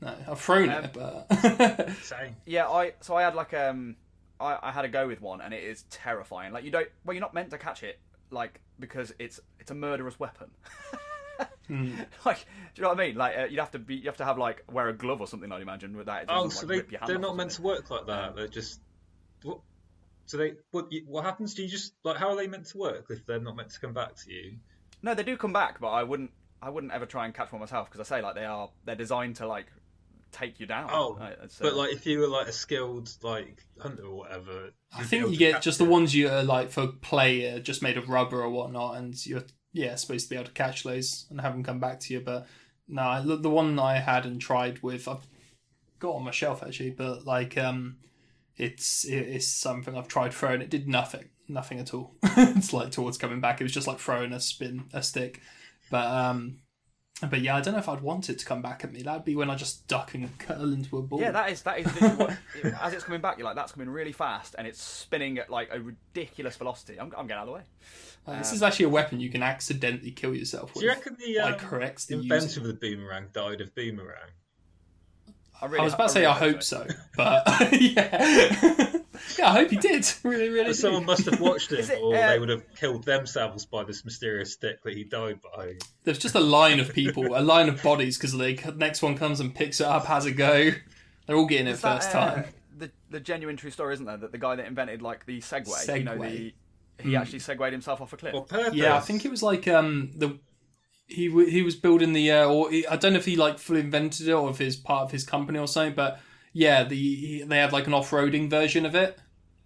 [0.00, 2.36] No, I've thrown Um, it, but Same.
[2.46, 3.96] Yeah, I so I had like um
[4.40, 6.52] I, I had a go with one and it is terrifying.
[6.52, 7.98] Like you don't well you're not meant to catch it
[8.30, 10.50] like because it's it's a murderous weapon.
[11.68, 11.92] Hmm.
[12.26, 12.42] Like, do
[12.74, 13.14] you know what I mean?
[13.16, 15.28] Like, uh, you'd have to be, you have to have like wear a glove or
[15.28, 15.52] something.
[15.52, 16.22] I'd imagine with that.
[16.24, 18.34] It Oh, so like, they rip your hand they're not meant to work like that.
[18.34, 18.80] They're just
[19.44, 19.60] what?
[20.26, 20.90] So they what?
[21.06, 21.54] What happens?
[21.54, 23.78] Do you just like how are they meant to work if they're not meant to
[23.80, 24.56] come back to you?
[25.02, 27.60] No, they do come back, but I wouldn't, I wouldn't ever try and catch one
[27.60, 29.66] myself because I say like they are, they're designed to like
[30.32, 30.88] take you down.
[30.92, 34.16] Oh, Right, it's, uh, but like if you were like a skilled like hunter or
[34.16, 37.58] whatever, I think you get catch just the ones you are like for play, uh,
[37.58, 40.82] just made of rubber or whatnot, and you're yeah, supposed to be able to catch
[40.82, 42.20] those and have them come back to you.
[42.20, 42.46] But
[42.88, 45.26] no, the, the one I had and tried with, I've
[45.98, 47.96] got on my shelf actually, but like um,
[48.56, 50.60] it's it, it's something I've tried throwing.
[50.60, 52.16] It did nothing, nothing at all.
[52.22, 53.60] it's like towards coming back.
[53.60, 55.40] It was just like throwing a spin a stick.
[55.90, 56.60] But um,
[57.28, 59.02] but yeah, I don't know if I'd want it to come back at me.
[59.02, 61.20] That'd be when I just duck and curl into a ball.
[61.20, 61.86] Yeah, that is that is
[62.16, 62.36] what,
[62.80, 63.36] as it's coming back.
[63.36, 66.98] You're like, that's coming really fast, and it's spinning at like a ridiculous velocity.
[66.98, 67.62] I'm, I'm getting out of the way.
[68.26, 70.82] Like, this is actually a weapon you can accidentally kill yourself with.
[70.82, 74.30] Do you reckon the by um, correctly inventor using- of the boomerang died of boomerang?
[75.62, 76.86] I, really, I was about to say I really hope so,
[77.16, 77.44] but
[77.80, 78.92] yeah,
[79.38, 80.06] yeah, I hope he did.
[80.22, 80.72] Really, really.
[80.74, 81.06] Someone do.
[81.06, 84.04] must have watched it, Is it, or uh, they would have killed themselves by this
[84.04, 85.74] mysterious stick that he died by.
[86.04, 89.40] There's just a line of people, a line of bodies, because the next one comes
[89.40, 90.70] and picks it up, has a go.
[91.26, 92.44] They're all getting it Is that, first uh, time.
[92.76, 94.16] the the genuine true story, isn't there?
[94.16, 96.52] That the guy that invented like the Segway, you know, the Segway.
[97.00, 98.34] he actually segued himself off a cliff.
[98.34, 98.74] Or purpose.
[98.74, 100.38] Yeah, I think it was like um the
[101.06, 103.58] he w- he was building the uh, or he, I don't know if he like
[103.58, 106.20] fully invented it or if it's part of his company or something, but
[106.52, 109.18] yeah, the they had like an off-roading version of it,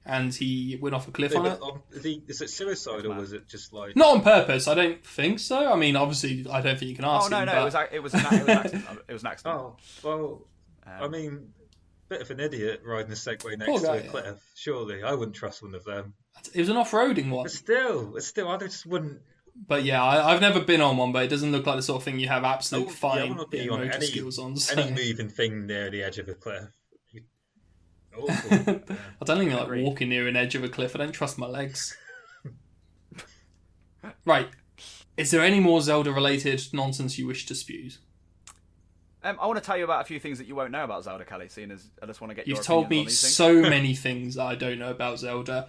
[0.05, 1.63] and he went off a cliff Yeah, on but, it.
[1.63, 3.97] um, is, he, is it suicide or was it just like?
[3.97, 5.73] Not on purpose, I don't think so.
[5.73, 7.47] I mean, obviously, I don't think you can ask oh no, him.
[7.47, 7.61] no, but...
[7.61, 8.99] it was it was an, it was an accident.
[9.09, 9.57] It was an accident.
[9.61, 10.47] Oh well,
[10.87, 11.49] I Um, mean,
[12.09, 14.11] bit of an idiot riding a Segway next to guy, a yeah.
[14.11, 14.53] cliff.
[14.55, 16.15] Surely, I wouldn't trust one of them.
[16.53, 19.21] It was an off-roading one, But still, but still, I just wouldn't.
[19.57, 21.99] But yeah, I, I've never been on one, but it doesn't look like the sort
[22.01, 24.57] of thing you have absolute wouldn't- yeah, I fine wouldn't be on any, skills on.
[24.57, 24.81] So.
[24.81, 26.65] any moving thing near the edge of a cliff.
[27.11, 27.23] You-
[28.17, 30.95] I don't even like walking near an edge of a cliff.
[30.95, 31.97] I don't trust my legs.
[34.25, 34.49] right.
[35.17, 37.91] Is there any more Zelda related nonsense you wish to spew?
[39.23, 41.05] Um, I want to tell you about a few things that you won't know about
[41.05, 41.49] Zelda, Callie.
[41.49, 43.95] Seeing as I just want to get your You've told me on these so many
[43.95, 45.69] things that I don't know about Zelda,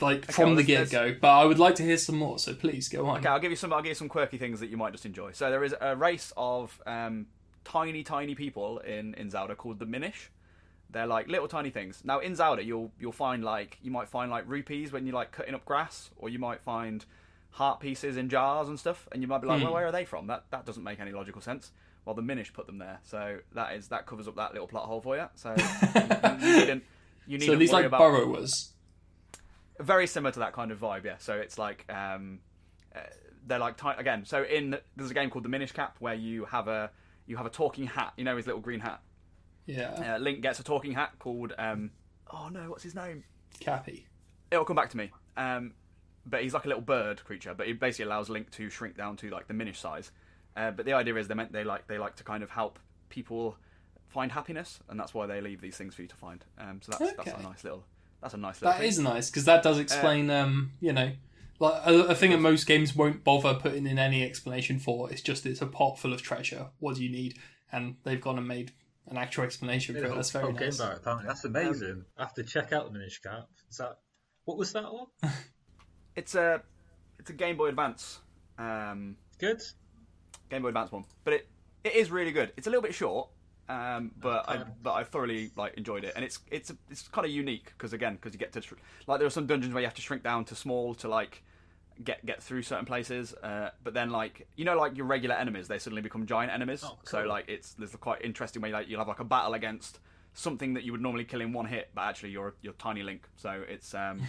[0.00, 1.14] like from well, the get go.
[1.20, 2.38] But I would like to hear some more.
[2.38, 3.18] So please go on.
[3.18, 3.72] Okay, I'll give you some.
[3.72, 5.32] I'll give you some quirky things that you might just enjoy.
[5.32, 7.26] So there is a race of um,
[7.64, 10.30] tiny, tiny people in in Zelda called the Minish.
[10.90, 12.02] They're like little tiny things.
[12.04, 15.32] Now in Zelda, you'll you'll find like you might find like rupees when you're like
[15.32, 17.04] cutting up grass, or you might find
[17.50, 20.04] heart pieces in jars and stuff, and you might be like, well, where are they
[20.04, 20.26] from?
[20.26, 21.72] That that doesn't make any logical sense.
[22.04, 24.84] Well, the Minish put them there, so that is that covers up that little plot
[24.84, 25.28] hole for you.
[25.34, 26.84] So you, you needn't
[27.26, 28.72] you needn't these worry like about burrowers.
[29.80, 31.16] Very similar to that kind of vibe, yeah.
[31.18, 32.40] So it's like um,
[32.94, 33.00] uh,
[33.46, 34.24] they're like ti- again.
[34.24, 36.90] So in there's a game called the Minish Cap where you have a
[37.26, 38.12] you have a talking hat.
[38.16, 39.00] You know his little green hat.
[39.66, 41.90] Yeah, Uh, Link gets a talking hat called um,
[42.30, 43.24] oh no, what's his name?
[43.60, 44.06] Cappy.
[44.50, 45.10] It'll come back to me.
[45.36, 45.72] Um,
[46.24, 47.54] but he's like a little bird creature.
[47.54, 50.12] But he basically allows Link to shrink down to like the Minish size.
[50.56, 52.78] Uh, but the idea is they meant they like they like to kind of help
[53.08, 53.56] people
[54.08, 56.44] find happiness, and that's why they leave these things for you to find.
[56.58, 57.84] Um, so that's that's a nice little
[58.20, 58.72] that's a nice little.
[58.72, 58.88] That thing.
[58.88, 61.12] is nice because that does explain, um, you know,
[61.58, 65.10] like a, a thing that most games won't bother putting in any explanation for.
[65.10, 66.68] It's just it's a pot full of treasure.
[66.78, 67.38] What do you need?
[67.72, 68.72] And they've gone and made
[69.08, 70.14] an actual explanation for Yeah, it.
[70.16, 70.78] That's whole very game nice.
[70.80, 71.26] about it.
[71.26, 72.04] That's amazing.
[72.18, 73.46] I have to check out the Minish Cap.
[73.70, 73.98] Is that
[74.44, 75.06] what was that one?
[76.14, 76.62] It's a
[77.18, 78.20] it's a Game Boy Advance.
[78.58, 79.60] Um, Good.
[80.48, 81.48] Game Boy Advance one, but it
[81.84, 82.52] it is really good.
[82.56, 83.28] It's a little bit short,
[83.68, 87.30] um, but I but I thoroughly like enjoyed it, and it's it's it's kind of
[87.30, 88.74] unique because again because you get to shr-
[89.06, 91.42] like there are some dungeons where you have to shrink down to small to like
[92.04, 95.68] get get through certain places, uh, but then like you know like your regular enemies
[95.68, 96.82] they suddenly become giant enemies.
[96.84, 99.54] Oh, So like it's there's a quite interesting way like you'll have like a battle
[99.54, 99.98] against
[100.34, 103.26] something that you would normally kill in one hit, but actually you're you're tiny Link.
[103.36, 104.22] So it's um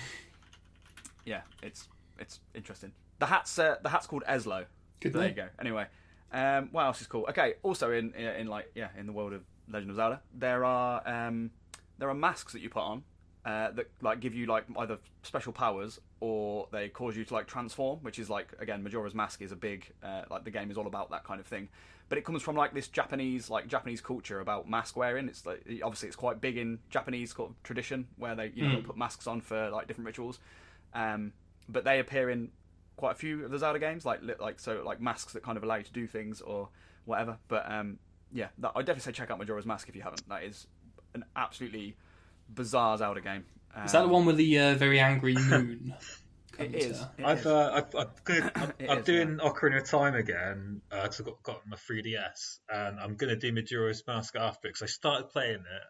[1.26, 1.88] yeah it's
[2.20, 2.92] it's interesting.
[3.20, 4.66] The hat's uh, the hat's called Ezlo.
[5.00, 5.48] Good There you go.
[5.60, 5.86] Anyway,
[6.32, 7.26] um, what else is cool?
[7.30, 10.66] Okay, also in in, in like yeah, in the world of Legend of Zelda, there
[10.66, 11.52] are um,
[11.98, 13.04] there are masks that you put on
[13.46, 17.48] uh, that like give you like either special powers or they cause you to like
[17.48, 20.78] transform, which is like again Majora's Mask is a big uh, like the game is
[20.78, 21.70] all about that kind of thing.
[22.10, 25.30] But it comes from like this Japanese like Japanese culture about mask wearing.
[25.30, 28.76] It's like obviously it's quite big in Japanese sort of tradition where they you know
[28.76, 30.40] they'll put masks on for like different rituals.
[30.94, 31.32] Um,
[31.70, 32.50] but they appear in
[32.98, 35.64] quite a few of the Zelda games, like like so like masks that kind of
[35.64, 36.68] allow you to do things or
[37.06, 37.38] whatever.
[37.48, 38.00] But um,
[38.34, 40.28] yeah, that, I'd definitely say check out Majora's Mask if you haven't.
[40.28, 40.68] That is
[41.14, 41.96] an absolutely
[42.50, 43.46] bizarre Zelda game.
[43.76, 45.94] Um, Is that the one with the uh, very angry moon?
[46.60, 46.98] it is.
[47.00, 47.46] comes, It I've, is.
[47.46, 50.82] uh, I've, I've good, I'm, I'm is, doing Ocarina of Time again.
[50.92, 54.82] Uh, 'cause I've got, got my 3DS, and I'm gonna do Majora's Mask after because
[54.82, 55.84] I started playing it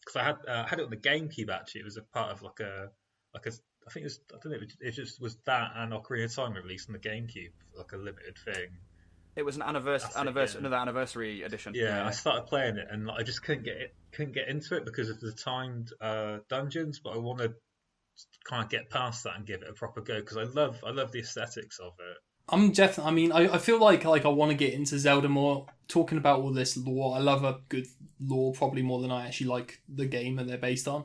[0.00, 1.82] because I had uh, had it on the GameCube actually.
[1.82, 2.88] It was a part of like a
[3.34, 3.52] like a
[3.86, 6.54] I think it was I don't know it just was that and Ocarina of Time
[6.54, 8.68] released on the GameCube like a limited thing.
[9.36, 10.66] It was an anniversary, That's anniversary yeah.
[10.68, 11.72] another anniversary edition.
[11.74, 14.76] Yeah, I started playing it and like, I just couldn't get it couldn't get into
[14.76, 17.00] it because of the timed uh, dungeons.
[17.02, 17.54] But I want to
[18.48, 20.90] kind of get past that and give it a proper go because I love I
[20.90, 22.16] love the aesthetics of it.
[22.48, 23.10] I'm definitely.
[23.10, 25.66] I mean, I, I feel like like I want to get into Zelda more.
[25.88, 27.86] Talking about all this lore, I love a good
[28.20, 31.04] lore probably more than I actually like the game that they're based on.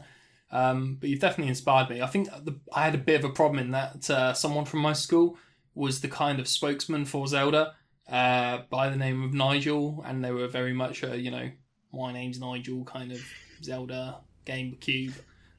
[0.51, 2.01] Um, but you've definitely inspired me.
[2.01, 4.79] I think the, I had a bit of a problem in that uh, someone from
[4.79, 5.37] my school
[5.75, 7.75] was the kind of spokesman for Zelda
[8.11, 11.49] uh, by the name of Nigel, and they were very much a you know
[11.93, 13.21] my name's Nigel kind of
[13.63, 15.13] Zelda GameCube,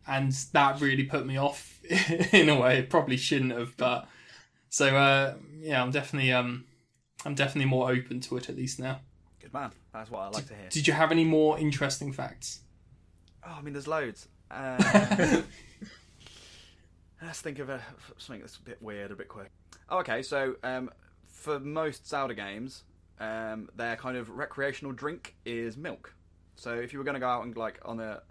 [0.07, 1.81] and that really put me off
[2.33, 2.79] in a way.
[2.79, 4.09] It probably shouldn't have, but
[4.69, 6.65] so uh, yeah, I'm definitely um,
[7.25, 9.01] I'm definitely more open to it at least now.
[9.41, 9.71] Good man.
[9.93, 10.69] That's what I like to hear.
[10.69, 12.61] Did you have any more interesting facts?
[13.47, 14.29] Oh, I mean, there's loads.
[14.51, 15.43] Uh,
[17.23, 17.81] let's think of a,
[18.19, 19.51] something that's a bit weird, a bit quick.
[19.89, 20.91] Oh, okay, so um,
[21.29, 22.85] for most Zelda games,
[23.19, 26.15] um, their kind of recreational drink is milk.
[26.57, 28.23] So if you were going to go out and like on a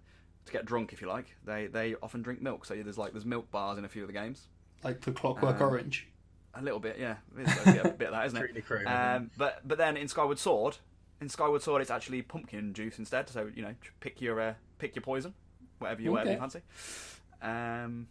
[0.45, 2.65] to get drunk, if you like, they they often drink milk.
[2.65, 4.47] So there's like there's milk bars in a few of the games.
[4.83, 6.07] Like the Clockwork Um, Orange.
[6.55, 7.17] A little bit, yeah.
[7.37, 8.39] It's a bit, a bit of that, isn't it?
[8.41, 10.77] Pretty cream, Um, but but then in Skyward Sword,
[11.21, 13.29] in Skyward Sword, it's actually pumpkin juice instead.
[13.29, 15.33] So you know, pick your uh, pick your poison,
[15.79, 16.61] whatever you whatever you fancy.
[17.41, 18.07] Um,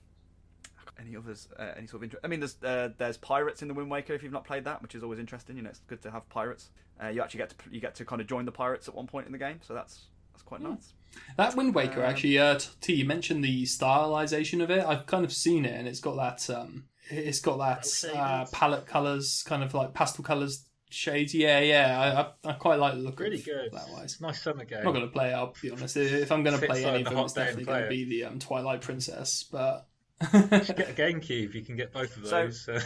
[1.01, 1.49] any others?
[1.57, 2.25] Uh, any sort of interest?
[2.25, 4.83] I mean, there's uh, there's pirates in the Wind Waker if you've not played that,
[4.83, 5.57] which is always interesting.
[5.57, 6.71] You know, it's good to have pirates.
[7.03, 9.07] Uh, you actually get to you get to kind of join the pirates at one
[9.07, 10.71] point in the game, so that's that's quite Hmm.
[10.71, 10.93] nice.
[11.37, 14.85] That Wind Waker, Um, actually, uh, t- T, you mentioned the stylization of it.
[14.85, 18.87] I've kind of seen it, and it's got that, um, it's got that uh, palette
[18.87, 21.35] colors, kind of like pastel colors shades.
[21.35, 23.73] Yeah, yeah, I, I, I quite like the look Really of good.
[23.73, 24.21] that wise.
[24.21, 24.79] Nice summer game.
[24.79, 25.97] I'm not going to play it, I'll be honest.
[25.97, 27.91] If I'm going to play aside any of them, it's definitely going to it.
[27.91, 29.87] be the um, Twilight Princess, but
[30.33, 31.55] Just get a GameCube.
[31.55, 32.69] You can get both of So- those.
[32.69, 32.81] uh,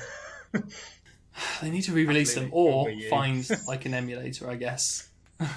[1.62, 5.08] they need to re-release them or find like an emulator, I guess.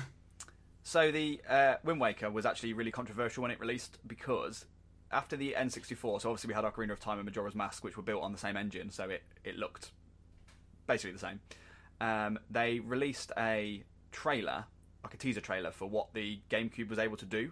[0.88, 4.66] So the uh, Wind Waker was actually really controversial when it released because
[5.12, 8.04] after the N64, so obviously we had Ocarina of Time and Majora's Mask, which were
[8.04, 9.90] built on the same engine, so it, it looked
[10.86, 11.40] basically the same.
[12.02, 14.66] Um, they released a trailer,
[15.04, 17.52] like a teaser trailer for what the GameCube was able to do,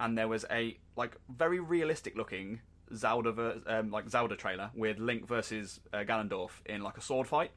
[0.00, 2.60] and there was a like very realistic looking
[2.94, 7.26] Zelda ver- um, like Zelda trailer with Link versus uh, Ganondorf in like a sword
[7.26, 7.50] fight,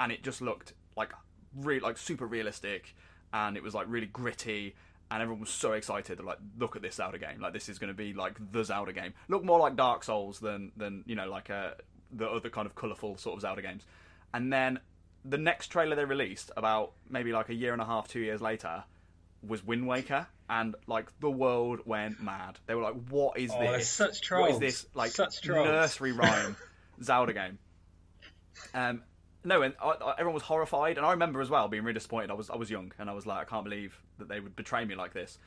[0.00, 1.12] and it just looked like
[1.56, 2.94] really like super realistic,
[3.32, 4.74] and it was like really gritty,
[5.10, 6.18] and everyone was so excited.
[6.18, 7.40] They're like, look at this Zelda game!
[7.40, 9.14] Like this is going to be like the Zelda game.
[9.28, 11.70] Look more like Dark Souls than than you know like uh,
[12.12, 13.86] the other kind of colourful sort of Zelda games.
[14.32, 14.80] And then
[15.24, 18.40] the next trailer they released, about maybe like a year and a half, two years
[18.40, 18.84] later,
[19.46, 22.58] was Wind Waker, and like the world went mad.
[22.66, 23.88] They were like, "What is Oh, this?
[23.88, 26.56] such What is this like Such trolls." nursery rhyme
[27.02, 27.58] Zelda game?"
[28.74, 29.02] Um,
[29.44, 32.30] no, and I, I, everyone was horrified, and I remember as well being really disappointed.
[32.30, 34.56] I was I was young, and I was like, I can't believe that they would
[34.56, 35.38] betray me like this.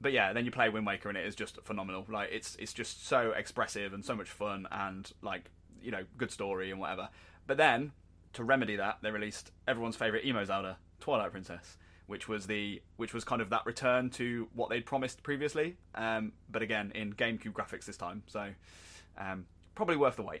[0.00, 2.04] But yeah, then you play Wind Waker, and it is just phenomenal.
[2.08, 5.50] Like it's it's just so expressive and so much fun, and like
[5.82, 7.08] you know, good story and whatever.
[7.46, 7.92] But then
[8.34, 13.14] to remedy that, they released everyone's favorite emo Zelda, Twilight Princess, which was the which
[13.14, 17.52] was kind of that return to what they'd promised previously, um, but again in GameCube
[17.52, 18.22] graphics this time.
[18.26, 18.50] So
[19.18, 20.40] um, probably worth the wait.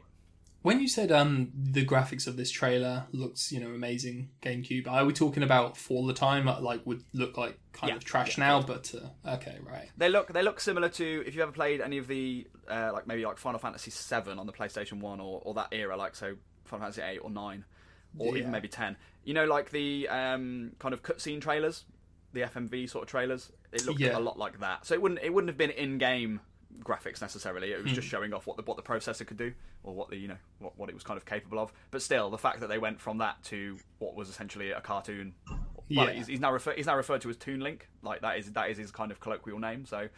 [0.62, 5.04] When you said um the graphics of this trailer looks you know amazing GameCube, are
[5.04, 8.38] we talking about for the time uh, like would look like kind Yeah, of trash
[8.38, 8.62] yeah, now?
[8.62, 9.90] But uh, okay, right.
[9.98, 13.06] They look they look similar to if you ever played any of the uh, like
[13.06, 16.34] maybe like Final Fantasy VII on the PlayStation One or, or that era, like so
[16.64, 17.66] Final Fantasy eight or nine,
[18.18, 18.40] or Yeah.
[18.40, 18.96] even maybe ten.
[19.24, 21.84] You know, like the um, kind of cutscene trailers,
[22.32, 23.50] the FMV sort of trailers.
[23.72, 24.16] It looked Yeah.
[24.16, 24.86] a lot like that.
[24.86, 26.40] So it wouldn't it wouldn't have been in game
[26.80, 27.72] graphics necessarily.
[27.72, 27.94] It was Hmm.
[27.94, 30.36] just showing off what the what the processor could do or what the you know
[30.58, 31.72] what, what it was kind of capable of.
[31.90, 35.34] But still, the fact that they went from that to what was essentially a cartoon.
[35.48, 36.10] Well, Yeah.
[36.12, 37.88] he's, he's now refer- he's now referred to as Toon Link.
[38.02, 39.84] Like that is that is his kind of colloquial name.
[39.86, 40.08] So,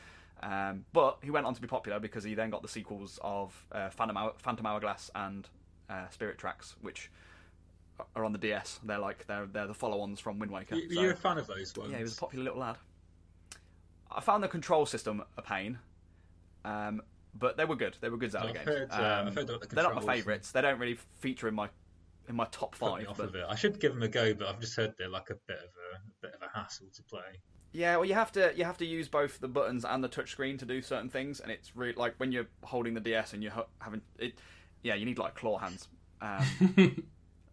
[0.42, 3.66] um, but he went on to be popular because he then got the sequels of
[3.72, 5.48] uh, Phantom, Hour- Phantom Hourglass and
[5.90, 7.10] uh, Spirit Tracks, which
[8.14, 8.80] are on the DS.
[8.84, 10.76] They're like they're they're the follow-ons from Wind Waker.
[10.76, 11.00] You, so.
[11.00, 11.90] you a fan of those ones?
[11.90, 12.76] yeah, he was a popular little lad.
[14.10, 15.78] I found the control system a pain,
[16.64, 17.02] um,
[17.34, 17.96] but they were good.
[18.00, 18.66] They were good Zelda I've games.
[18.66, 20.52] heard, Um, I've heard the they're not my favourites.
[20.52, 21.68] They don't really feature in my
[22.28, 23.06] in my top five.
[23.08, 23.44] off But of it.
[23.48, 25.64] I should give them a go, but I've just heard they're like a bit of
[25.64, 27.40] a, a bit of a hassle to play.
[27.72, 30.58] Yeah, well, you have to you have to use both the buttons and the touchscreen
[30.60, 33.52] to do certain things, and it's really like when you're holding the DS and you're
[33.80, 34.38] having it.
[34.82, 35.88] Yeah, you need like claw hands.
[36.20, 36.44] Um,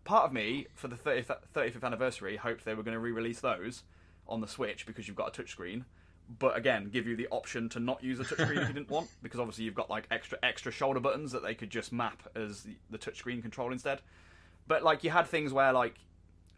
[0.03, 3.83] part of me for the 30th, 35th anniversary hoped they were going to re-release those
[4.27, 5.83] on the Switch because you've got a touchscreen,
[6.39, 9.09] but again, give you the option to not use a touchscreen if you didn't want,
[9.23, 12.63] because obviously you've got like extra extra shoulder buttons that they could just map as
[12.63, 14.01] the, the touchscreen control instead.
[14.67, 15.95] But like you had things where like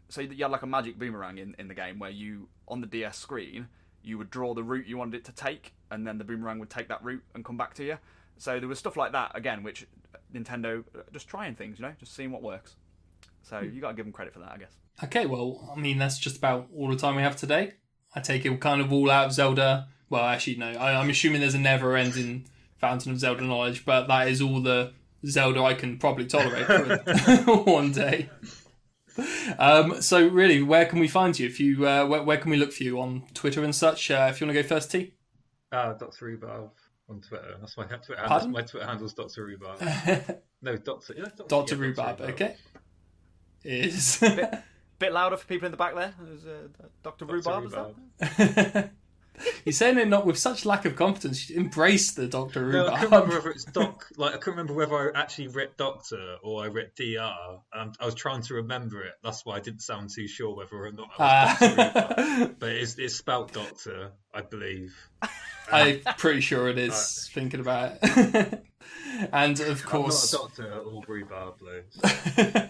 [0.08, 2.86] so you had like a magic boomerang in, in the game where you on the
[2.86, 3.68] DS screen
[4.02, 6.70] you would draw the route you wanted it to take and then the boomerang would
[6.70, 7.98] take that route and come back to you.
[8.38, 9.86] So there was stuff like that again which
[10.32, 12.76] Nintendo uh, just trying things you know just seeing what works
[13.48, 14.72] So you got to give them credit for that, I guess.
[15.04, 17.74] Okay, well, I mean, that's just about all the time we have today.
[18.14, 19.88] I take it kind of all out of Zelda.
[20.10, 20.70] Well, actually, no.
[20.70, 22.46] I, I'm assuming there's a never ending
[22.78, 24.92] fountain of Zelda knowledge, but that is all the
[25.24, 28.30] Zelda I can probably tolerate for one day.
[29.58, 31.46] Um, so, really, where can we find you?
[31.46, 34.10] If you, uh, where, where can we look for you on Twitter and such?
[34.10, 35.12] Uh, if you want to go first, T.
[35.70, 36.24] Uh, Dr.
[36.24, 36.70] Rhubarb
[37.08, 37.54] on Twitter.
[37.60, 38.48] That's my Twitter handle.
[38.48, 39.44] My Twitter handle's Dr.
[39.44, 39.80] Rhubarb.
[40.62, 41.14] no, Doctor.
[41.16, 41.74] Yeah, Doctor, Dr.
[41.76, 42.56] yeah, Rhubarb, okay.
[43.66, 44.18] Is
[44.98, 46.14] Bit louder for people in the back there.
[46.18, 46.68] There's, uh,
[47.02, 47.26] Dr.
[47.26, 47.34] Dr.
[47.34, 47.94] Rhubarb, is that?
[48.54, 48.90] Rhubarb.
[49.66, 51.50] you're saying it not with such lack of confidence?
[51.50, 53.00] You embrace the Doctor No, I Rhubarb.
[53.00, 54.08] couldn't remember whether it's Doc.
[54.16, 57.58] Like I couldn't remember whether I actually read Doctor or I read Dr.
[57.74, 59.12] And I was trying to remember it.
[59.22, 61.70] That's why I didn't sound too sure whether or not I was Dr.
[61.76, 62.18] Rhubarb.
[62.18, 64.96] Uh, But it's, it's spelt Doctor, I believe.
[65.70, 67.28] I'm pretty sure it is.
[67.34, 68.64] Thinking about it,
[69.32, 72.68] and of course, I'm not a doctor or rhubarb, though.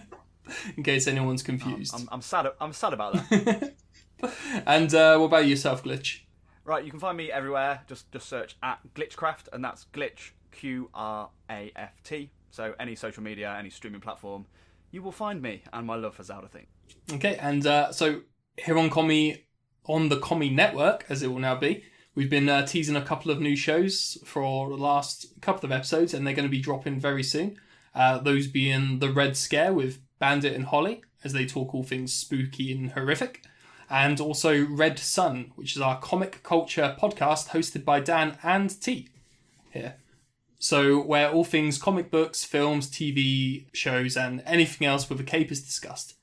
[0.75, 1.93] In case anyone's confused.
[1.95, 2.47] I'm, I'm sad.
[2.59, 3.73] I'm sad about that.
[4.65, 6.21] and uh, what about yourself, Glitch?
[6.67, 7.81] right, you can find me everywhere.
[7.87, 12.31] Just just search at GlitchQraft, and that's Glitch Q R A F T.
[12.51, 14.45] So any social media, any streaming platform,
[14.91, 16.67] you will find me and my love for Zelda thing.
[17.13, 18.21] Okay, and uh, so
[18.57, 19.45] here on Commie,
[19.85, 21.83] on the Commie Network, as it will now be,
[22.15, 26.13] we've been uh, teasing a couple of new shows for the last couple of episodes,
[26.13, 27.57] and they're going to be dropping very soon.
[27.93, 32.13] Uh, those being The Red Scare with Bandit and Holly, as they talk all things
[32.13, 33.43] spooky and horrific,
[33.89, 39.09] and also Red Sun, which is our comic culture podcast hosted by Dan and T
[39.71, 39.95] here.
[40.59, 45.51] So, where all things comic books, films, TV shows, and anything else with a cape
[45.51, 46.15] is discussed.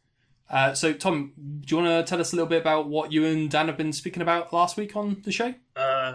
[0.51, 3.25] Uh, so, Tom, do you want to tell us a little bit about what you
[3.27, 5.55] and Dan have been speaking about last week on the show?
[5.77, 6.15] Uh,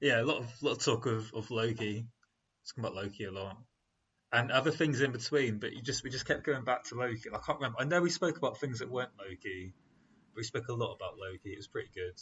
[0.00, 2.04] yeah, a lot of lot of talk of, of Loki.
[2.68, 3.56] Talking about Loki a lot,
[4.32, 5.58] and other things in between.
[5.58, 7.28] But you just we just kept going back to Loki.
[7.32, 7.78] I can't remember.
[7.80, 9.72] I know we spoke about things that weren't Loki.
[10.34, 11.50] But we spoke a lot about Loki.
[11.52, 12.14] It was pretty good.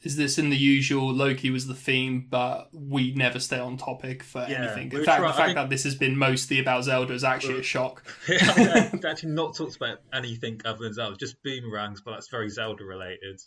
[0.00, 4.22] Is this in the usual Loki was the theme, but we never stay on topic
[4.22, 4.92] for Yeah, anything?
[4.92, 7.58] In fact, try- the fact think- that this has been mostly about Zelda is actually
[7.58, 8.04] a shock.
[8.28, 12.84] I've actually not talked about anything other than Zelda, just boomerangs, but that's very Zelda
[12.84, 13.40] related.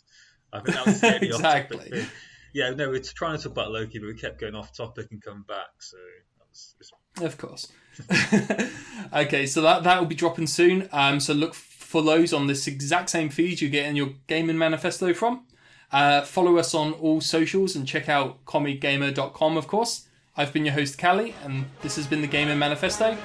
[0.52, 2.04] I think that was the Exactly.
[2.52, 5.22] Yeah, no, we're trying to talk about Loki, but we kept going off topic and
[5.22, 5.68] coming back.
[5.78, 5.96] So
[6.36, 6.74] that was
[7.22, 7.72] Of course.
[9.12, 10.88] okay, so that that will be dropping soon.
[10.92, 14.58] Um, so look for those on this exact same feed you get in your gaming
[14.58, 15.44] manifesto from.
[15.92, 20.08] Uh, follow us on all socials and check out CommieGamer.com, of course.
[20.34, 23.18] I've been your host, Callie, and this has been the Gaming Manifesto.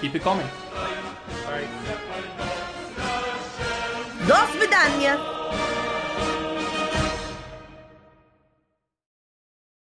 [0.00, 0.48] Keep it coming.
[4.26, 5.33] До свидания!